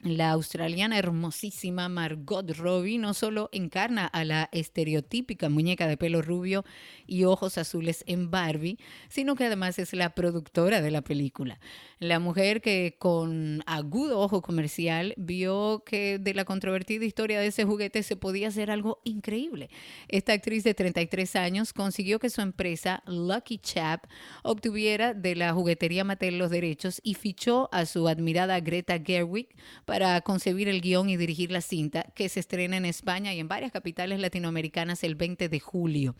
[0.00, 6.64] la australiana hermosísima Margot Robbie no solo encarna a la estereotípica muñeca de pelo rubio
[7.06, 8.78] y ojos azules en Barbie,
[9.08, 11.58] sino que además es la productora de la película.
[11.98, 17.64] La mujer que con agudo ojo comercial vio que de la controvertida historia de ese
[17.64, 19.70] juguete se podía hacer algo increíble.
[20.08, 24.04] Esta actriz de 33 años consiguió que su empresa Lucky Chap
[24.42, 29.48] obtuviera de la juguetería Mattel los derechos y fichó a su admirada Greta Gerwig
[29.86, 33.48] para concebir el guion y dirigir la cinta que se estrena en España y en
[33.48, 36.16] varias capitales latinoamericanas el 20 de julio.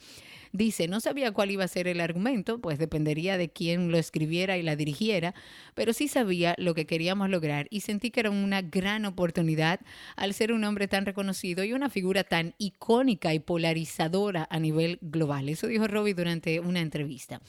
[0.53, 4.57] Dice, no sabía cuál iba a ser el argumento, pues dependería de quién lo escribiera
[4.57, 5.35] y la dirigiera,
[5.75, 9.81] pero sí sabía lo que queríamos lograr y sentí que era una gran oportunidad
[10.17, 14.99] al ser un hombre tan reconocido y una figura tan icónica y polarizadora a nivel
[15.01, 15.49] global.
[15.49, 17.41] Eso dijo Robbie durante una entrevista.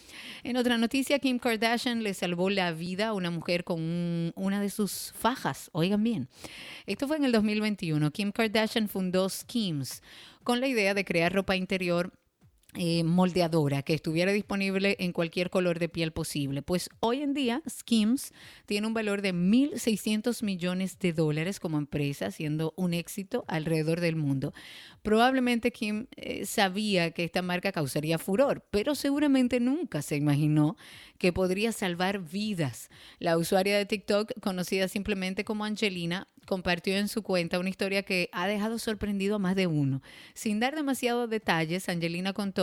[0.43, 4.69] En otra noticia, Kim Kardashian le salvó la vida a una mujer con una de
[4.69, 5.69] sus fajas.
[5.73, 6.27] Oigan bien,
[6.85, 8.11] esto fue en el 2021.
[8.11, 10.01] Kim Kardashian fundó Skims
[10.43, 12.13] con la idea de crear ropa interior
[12.73, 16.61] eh, moldeadora que estuviera disponible en cualquier color de piel posible.
[16.61, 18.33] Pues hoy en día Skims
[18.65, 24.15] tiene un valor de 1.600 millones de dólares como empresa, siendo un éxito alrededor del
[24.15, 24.53] mundo.
[25.01, 30.75] Probablemente Kim eh, sabía que esta marca causaría furor, pero seguramente nunca se imaginó
[31.17, 32.89] que podría salvar vidas.
[33.17, 38.29] La usuaria de TikTok, conocida simplemente como Angelina, compartió en su cuenta una historia que
[38.31, 40.01] ha dejado sorprendido a más de uno.
[40.33, 42.56] Sin dar demasiados detalles, Angelina contó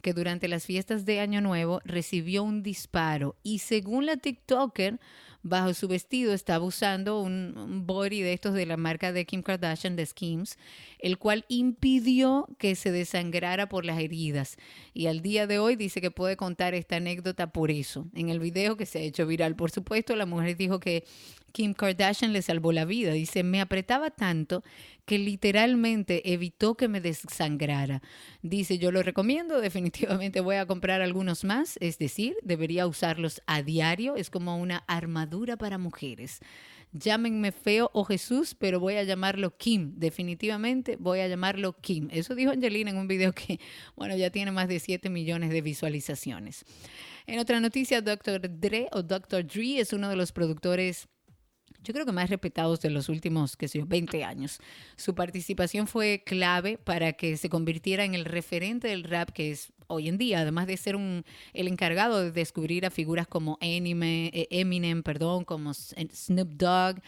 [0.00, 4.98] que durante las fiestas de Año Nuevo recibió un disparo y según la TikToker,
[5.42, 9.96] bajo su vestido estaba usando un, body de estos de la marca de Kim Kardashian,
[9.96, 10.56] de Skims,
[10.98, 14.56] el cual impidió que se desangrara por las heridas.
[14.94, 18.06] Y al día de hoy dice que puede contar esta anécdota por eso.
[18.14, 21.04] En el video que se ha hecho viral, por supuesto, la mujer dijo que
[21.52, 23.12] Kim Kardashian le salvó la vida.
[23.12, 24.62] Dice, me apretaba tanto
[25.04, 28.02] que literalmente evitó que me desangrara.
[28.42, 33.62] Dice, yo lo recomiendo, definitivamente voy a comprar algunos más, es decir, debería usarlos a
[33.62, 36.40] diario, es como una armadura para mujeres.
[36.94, 42.08] Llámenme feo o Jesús, pero voy a llamarlo Kim, definitivamente voy a llamarlo Kim.
[42.10, 43.58] Eso dijo Angelina en un video que,
[43.96, 46.66] bueno, ya tiene más de 7 millones de visualizaciones.
[47.26, 48.60] En otra noticia, Dr.
[48.60, 49.46] Dre o Dr.
[49.46, 51.08] Dre es uno de los productores
[51.82, 54.58] yo creo que más respetados de los últimos, qué sé yo, 20 años.
[54.96, 59.72] Su participación fue clave para que se convirtiera en el referente del rap que es
[59.88, 64.48] hoy en día, además de ser un, el encargado de descubrir a figuras como eh,
[64.50, 67.02] Eminem, perdón, como Snoop Dogg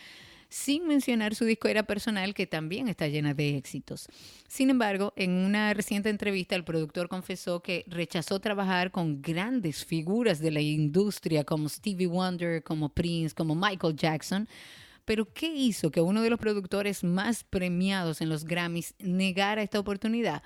[0.55, 4.07] sin mencionar su disco era personal que también está llena de éxitos.
[4.47, 10.39] Sin embargo, en una reciente entrevista el productor confesó que rechazó trabajar con grandes figuras
[10.39, 14.49] de la industria como Stevie Wonder, como Prince, como Michael Jackson,
[15.05, 19.81] pero ¿qué hizo que uno de los productores más premiados en los Grammys negara esta
[19.81, 20.45] oportunidad?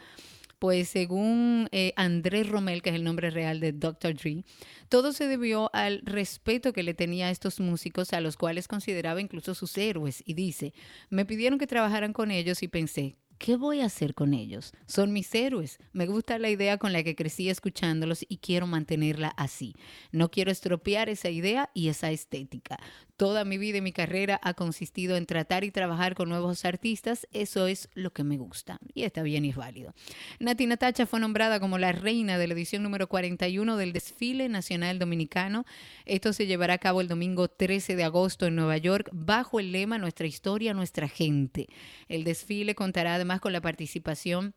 [0.59, 4.15] Pues según eh, Andrés Romel, que es el nombre real de Dr.
[4.15, 4.45] Dre,
[4.89, 9.21] todo se debió al respeto que le tenía a estos músicos, a los cuales consideraba
[9.21, 10.23] incluso sus héroes.
[10.27, 10.75] Y dice,
[11.11, 14.73] me pidieron que trabajaran con ellos y pensé, ¿qué voy a hacer con ellos?
[14.87, 15.79] Son mis héroes.
[15.93, 19.75] Me gusta la idea con la que crecí escuchándolos y quiero mantenerla así.
[20.13, 22.79] No quiero estropear esa idea y esa estética.
[23.19, 27.27] Toda mi vida y mi carrera ha consistido en tratar y trabajar con nuevos artistas.
[27.33, 28.79] Eso es lo que me gusta.
[28.95, 29.93] Y está bien y es válido.
[30.39, 35.01] Nati Natacha fue nombrada como la reina de la edición número 41 del Desfile Nacional
[35.01, 35.65] Dominicano.
[36.05, 39.73] Esto se llevará a cabo el domingo 13 de agosto en Nueva York bajo el
[39.73, 41.67] lema Nuestra historia, nuestra gente.
[42.07, 44.55] El desfile contará además con la participación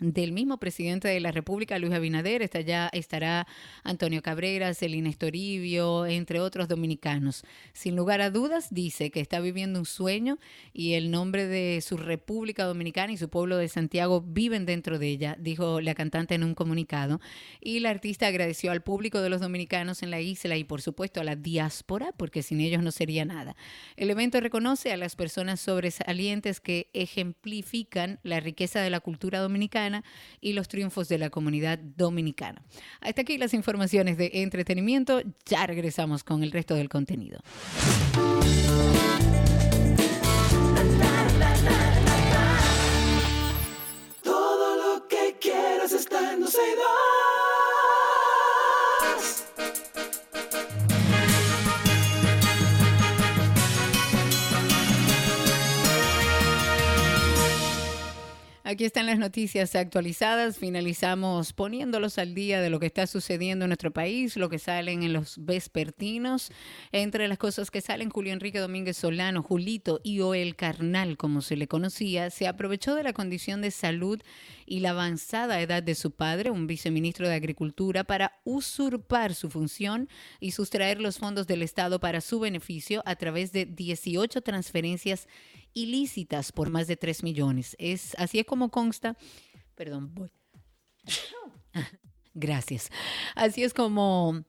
[0.00, 3.46] del mismo presidente de la República, Luis Abinader, está ya, estará
[3.84, 7.44] Antonio Cabreras, Elina Estoribio, entre otros dominicanos.
[7.74, 10.38] Sin lugar a dudas, dice que está viviendo un sueño
[10.72, 15.08] y el nombre de su República Dominicana y su pueblo de Santiago viven dentro de
[15.08, 17.20] ella, dijo la cantante en un comunicado.
[17.60, 21.20] Y la artista agradeció al público de los dominicanos en la isla y por supuesto
[21.20, 23.54] a la diáspora, porque sin ellos no sería nada.
[23.96, 29.89] El evento reconoce a las personas sobresalientes que ejemplifican la riqueza de la cultura dominicana
[30.40, 32.62] y los triunfos de la comunidad dominicana.
[33.00, 35.22] Hasta aquí las informaciones de entretenimiento.
[35.46, 37.40] Ya regresamos con el resto del contenido.
[44.22, 46.40] Todo lo que quieras está en
[58.70, 60.56] Aquí están las noticias actualizadas.
[60.56, 65.02] Finalizamos poniéndolos al día de lo que está sucediendo en nuestro país, lo que salen
[65.02, 66.52] en los vespertinos.
[66.92, 71.42] Entre las cosas que salen, Julio Enrique Domínguez Solano, Julito y o el Carnal, como
[71.42, 74.22] se le conocía, se aprovechó de la condición de salud
[74.66, 80.08] y la avanzada edad de su padre, un viceministro de Agricultura, para usurpar su función
[80.38, 85.26] y sustraer los fondos del Estado para su beneficio a través de 18 transferencias
[85.74, 87.76] ilícitas por más de 3 millones.
[87.78, 89.16] Es, así es como consta,
[89.74, 90.30] perdón, voy.
[92.34, 92.90] Gracias.
[93.34, 94.44] Así es como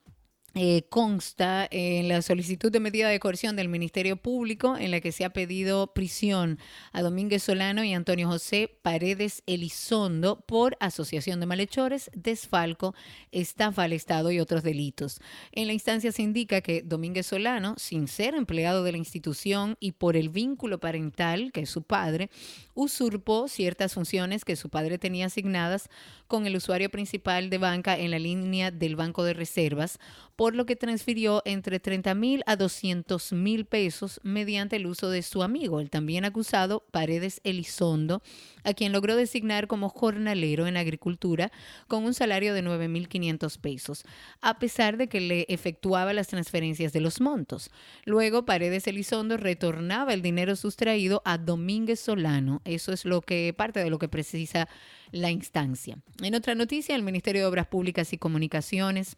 [0.54, 5.10] eh, consta en la solicitud de medida de coerción del Ministerio Público en la que
[5.10, 6.58] se ha pedido prisión
[6.92, 12.94] a Domínguez Solano y Antonio José Paredes Elizondo por asociación de malhechores, desfalco,
[13.30, 15.20] estafa al Estado y otros delitos.
[15.52, 19.92] En la instancia se indica que Domínguez Solano, sin ser empleado de la institución y
[19.92, 22.28] por el vínculo parental, que es su padre,
[22.74, 25.88] usurpó ciertas funciones que su padre tenía asignadas
[26.26, 29.98] con el usuario principal de banca en la línea del Banco de Reservas,
[30.36, 35.22] por lo que transfirió entre 30 mil a 200 mil pesos mediante el uso de
[35.22, 38.22] su amigo, el también acusado Paredes Elizondo,
[38.64, 41.52] a quien logró designar como jornalero en agricultura
[41.88, 44.04] con un salario de 9.500 pesos,
[44.40, 47.70] a pesar de que le efectuaba las transferencias de los montos.
[48.04, 52.62] Luego, Paredes Elizondo retornaba el dinero sustraído a Domínguez Solano.
[52.64, 54.68] Eso es lo que parte de lo que precisa
[55.10, 55.98] la instancia.
[56.22, 59.16] En otra noticia, el Ministerio de Obras Públicas y Comunicaciones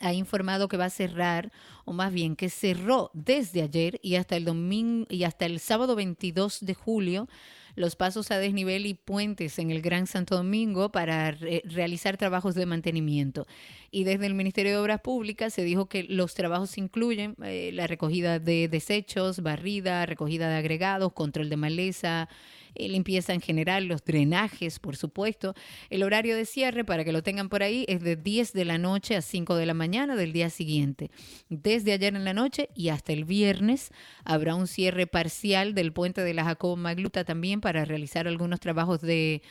[0.00, 1.52] ha informado que va a cerrar,
[1.84, 5.96] o más bien que cerró desde ayer y hasta el domingo y hasta el sábado
[5.96, 7.28] 22 de julio
[7.76, 12.66] los pasos a desnivel y puentes en el Gran Santo Domingo para realizar trabajos de
[12.66, 13.46] mantenimiento.
[13.90, 17.86] Y desde el Ministerio de Obras Públicas se dijo que los trabajos incluyen eh, la
[17.86, 22.28] recogida de desechos, barrida, recogida de agregados, control de maleza,
[22.76, 25.54] limpieza en general, los drenajes, por supuesto.
[25.90, 28.78] El horario de cierre, para que lo tengan por ahí, es de 10 de la
[28.78, 31.10] noche a 5 de la mañana del día siguiente.
[31.48, 33.90] Desde ayer en la noche y hasta el viernes
[34.24, 39.00] habrá un cierre parcial del puente de la Jacobo Magluta también para realizar algunos trabajos
[39.00, 39.42] de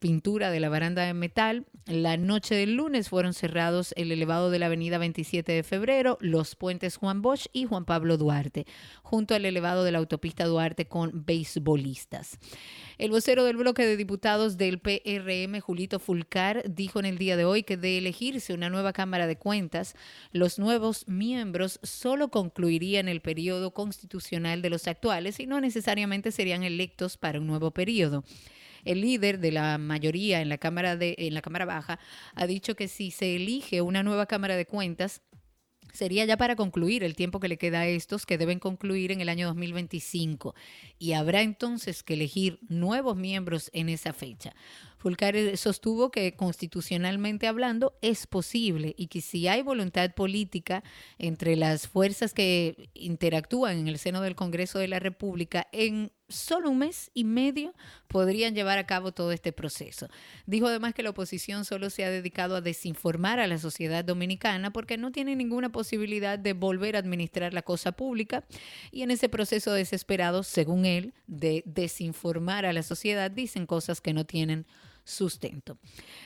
[0.00, 1.66] pintura de la baranda de metal.
[1.86, 6.56] La noche del lunes fueron cerrados el elevado de la avenida 27 de febrero, los
[6.56, 8.66] puentes Juan Bosch y Juan Pablo Duarte,
[9.02, 12.38] junto al elevado de la autopista Duarte con beisbolistas.
[12.98, 17.44] El vocero del bloque de diputados del PRM, Julito Fulcar, dijo en el día de
[17.44, 19.94] hoy que de elegirse una nueva Cámara de Cuentas,
[20.32, 26.62] los nuevos miembros solo concluirían el periodo constitucional de los actuales y no necesariamente serían
[26.62, 28.24] electos para un nuevo periodo
[28.84, 31.98] el líder de la mayoría en la Cámara, de, en la cámara Baja
[32.34, 35.22] ha dicho que si se elige una nueva Cámara de Cuentas,
[35.92, 39.20] sería ya para concluir el tiempo que le queda a estos, que deben concluir en
[39.20, 40.54] el año 2025.
[40.98, 44.54] Y habrá entonces que elegir nuevos miembros en esa fecha.
[44.98, 50.82] Fulcar sostuvo que constitucionalmente hablando es posible y que si hay voluntad política
[51.18, 56.70] entre las fuerzas que interactúan en el seno del Congreso de la República, en solo
[56.70, 57.74] un mes y medio
[58.08, 60.08] podrían llevar a cabo todo este proceso.
[60.46, 64.72] Dijo además que la oposición solo se ha dedicado a desinformar a la sociedad dominicana
[64.72, 68.44] porque no tiene ninguna posibilidad de volver a administrar la cosa pública
[68.90, 74.14] y en ese proceso desesperado, según él, de desinformar a la sociedad, dicen cosas que
[74.14, 74.66] no tienen
[75.10, 75.78] sustento.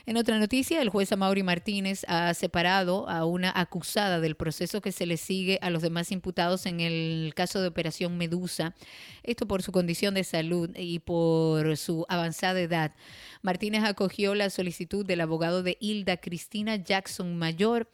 [0.05, 4.91] En otra noticia, el juez Amaury Martínez ha separado a una acusada del proceso que
[4.91, 8.75] se le sigue a los demás imputados en el caso de Operación Medusa,
[9.23, 12.93] esto por su condición de salud y por su avanzada edad.
[13.41, 17.87] Martínez acogió la solicitud del abogado de Hilda Cristina Jackson Mayor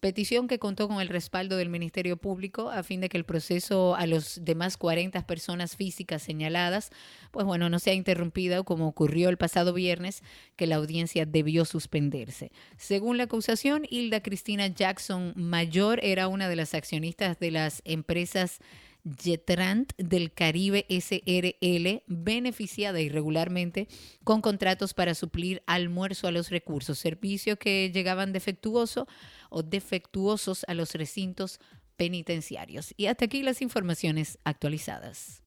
[0.00, 3.94] petición que contó con el respaldo del Ministerio Público a fin de que el proceso
[3.94, 6.90] a los demás 40 personas físicas señaladas,
[7.30, 10.22] pues bueno, no sea interrumpida como ocurrió el pasado viernes,
[10.56, 12.52] que la audiencia debió suspenderse.
[12.76, 18.60] Según la acusación, Hilda Cristina Jackson Mayor era una de las accionistas de las empresas
[19.04, 23.88] Jetrant del Caribe SRL, beneficiada irregularmente
[24.24, 29.06] con contratos para suplir almuerzo a los recursos, servicio que llegaban defectuoso
[29.50, 31.60] o defectuosos a los recintos
[31.96, 32.94] penitenciarios.
[32.96, 35.42] Y hasta aquí las informaciones actualizadas.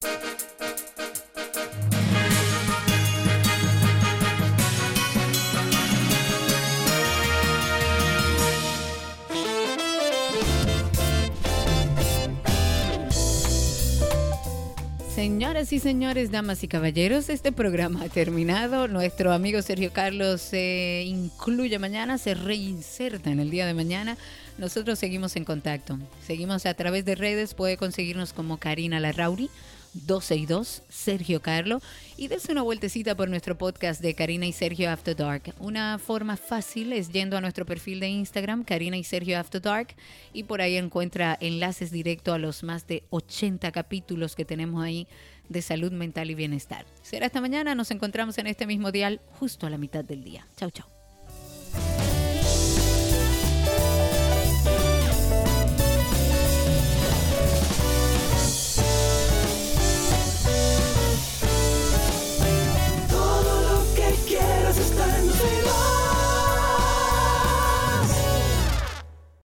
[15.21, 18.87] Señoras y señores, damas y caballeros, este programa ha terminado.
[18.87, 24.17] Nuestro amigo Sergio Carlos se incluye mañana, se reinserta en el día de mañana.
[24.57, 25.99] Nosotros seguimos en contacto.
[26.25, 29.51] Seguimos a través de redes, puede conseguirnos como Karina Larrauri
[29.93, 31.81] 262 Sergio Carlo
[32.17, 35.53] y desde una vueltecita por nuestro podcast de Karina y Sergio After Dark.
[35.59, 39.95] Una forma fácil es yendo a nuestro perfil de Instagram, Karina y Sergio After Dark,
[40.33, 45.07] y por ahí encuentra enlaces directos a los más de 80 capítulos que tenemos ahí
[45.49, 46.85] de salud mental y bienestar.
[47.01, 50.47] Será esta mañana, nos encontramos en este mismo dial justo a la mitad del día.
[50.55, 51.00] Chau, chau.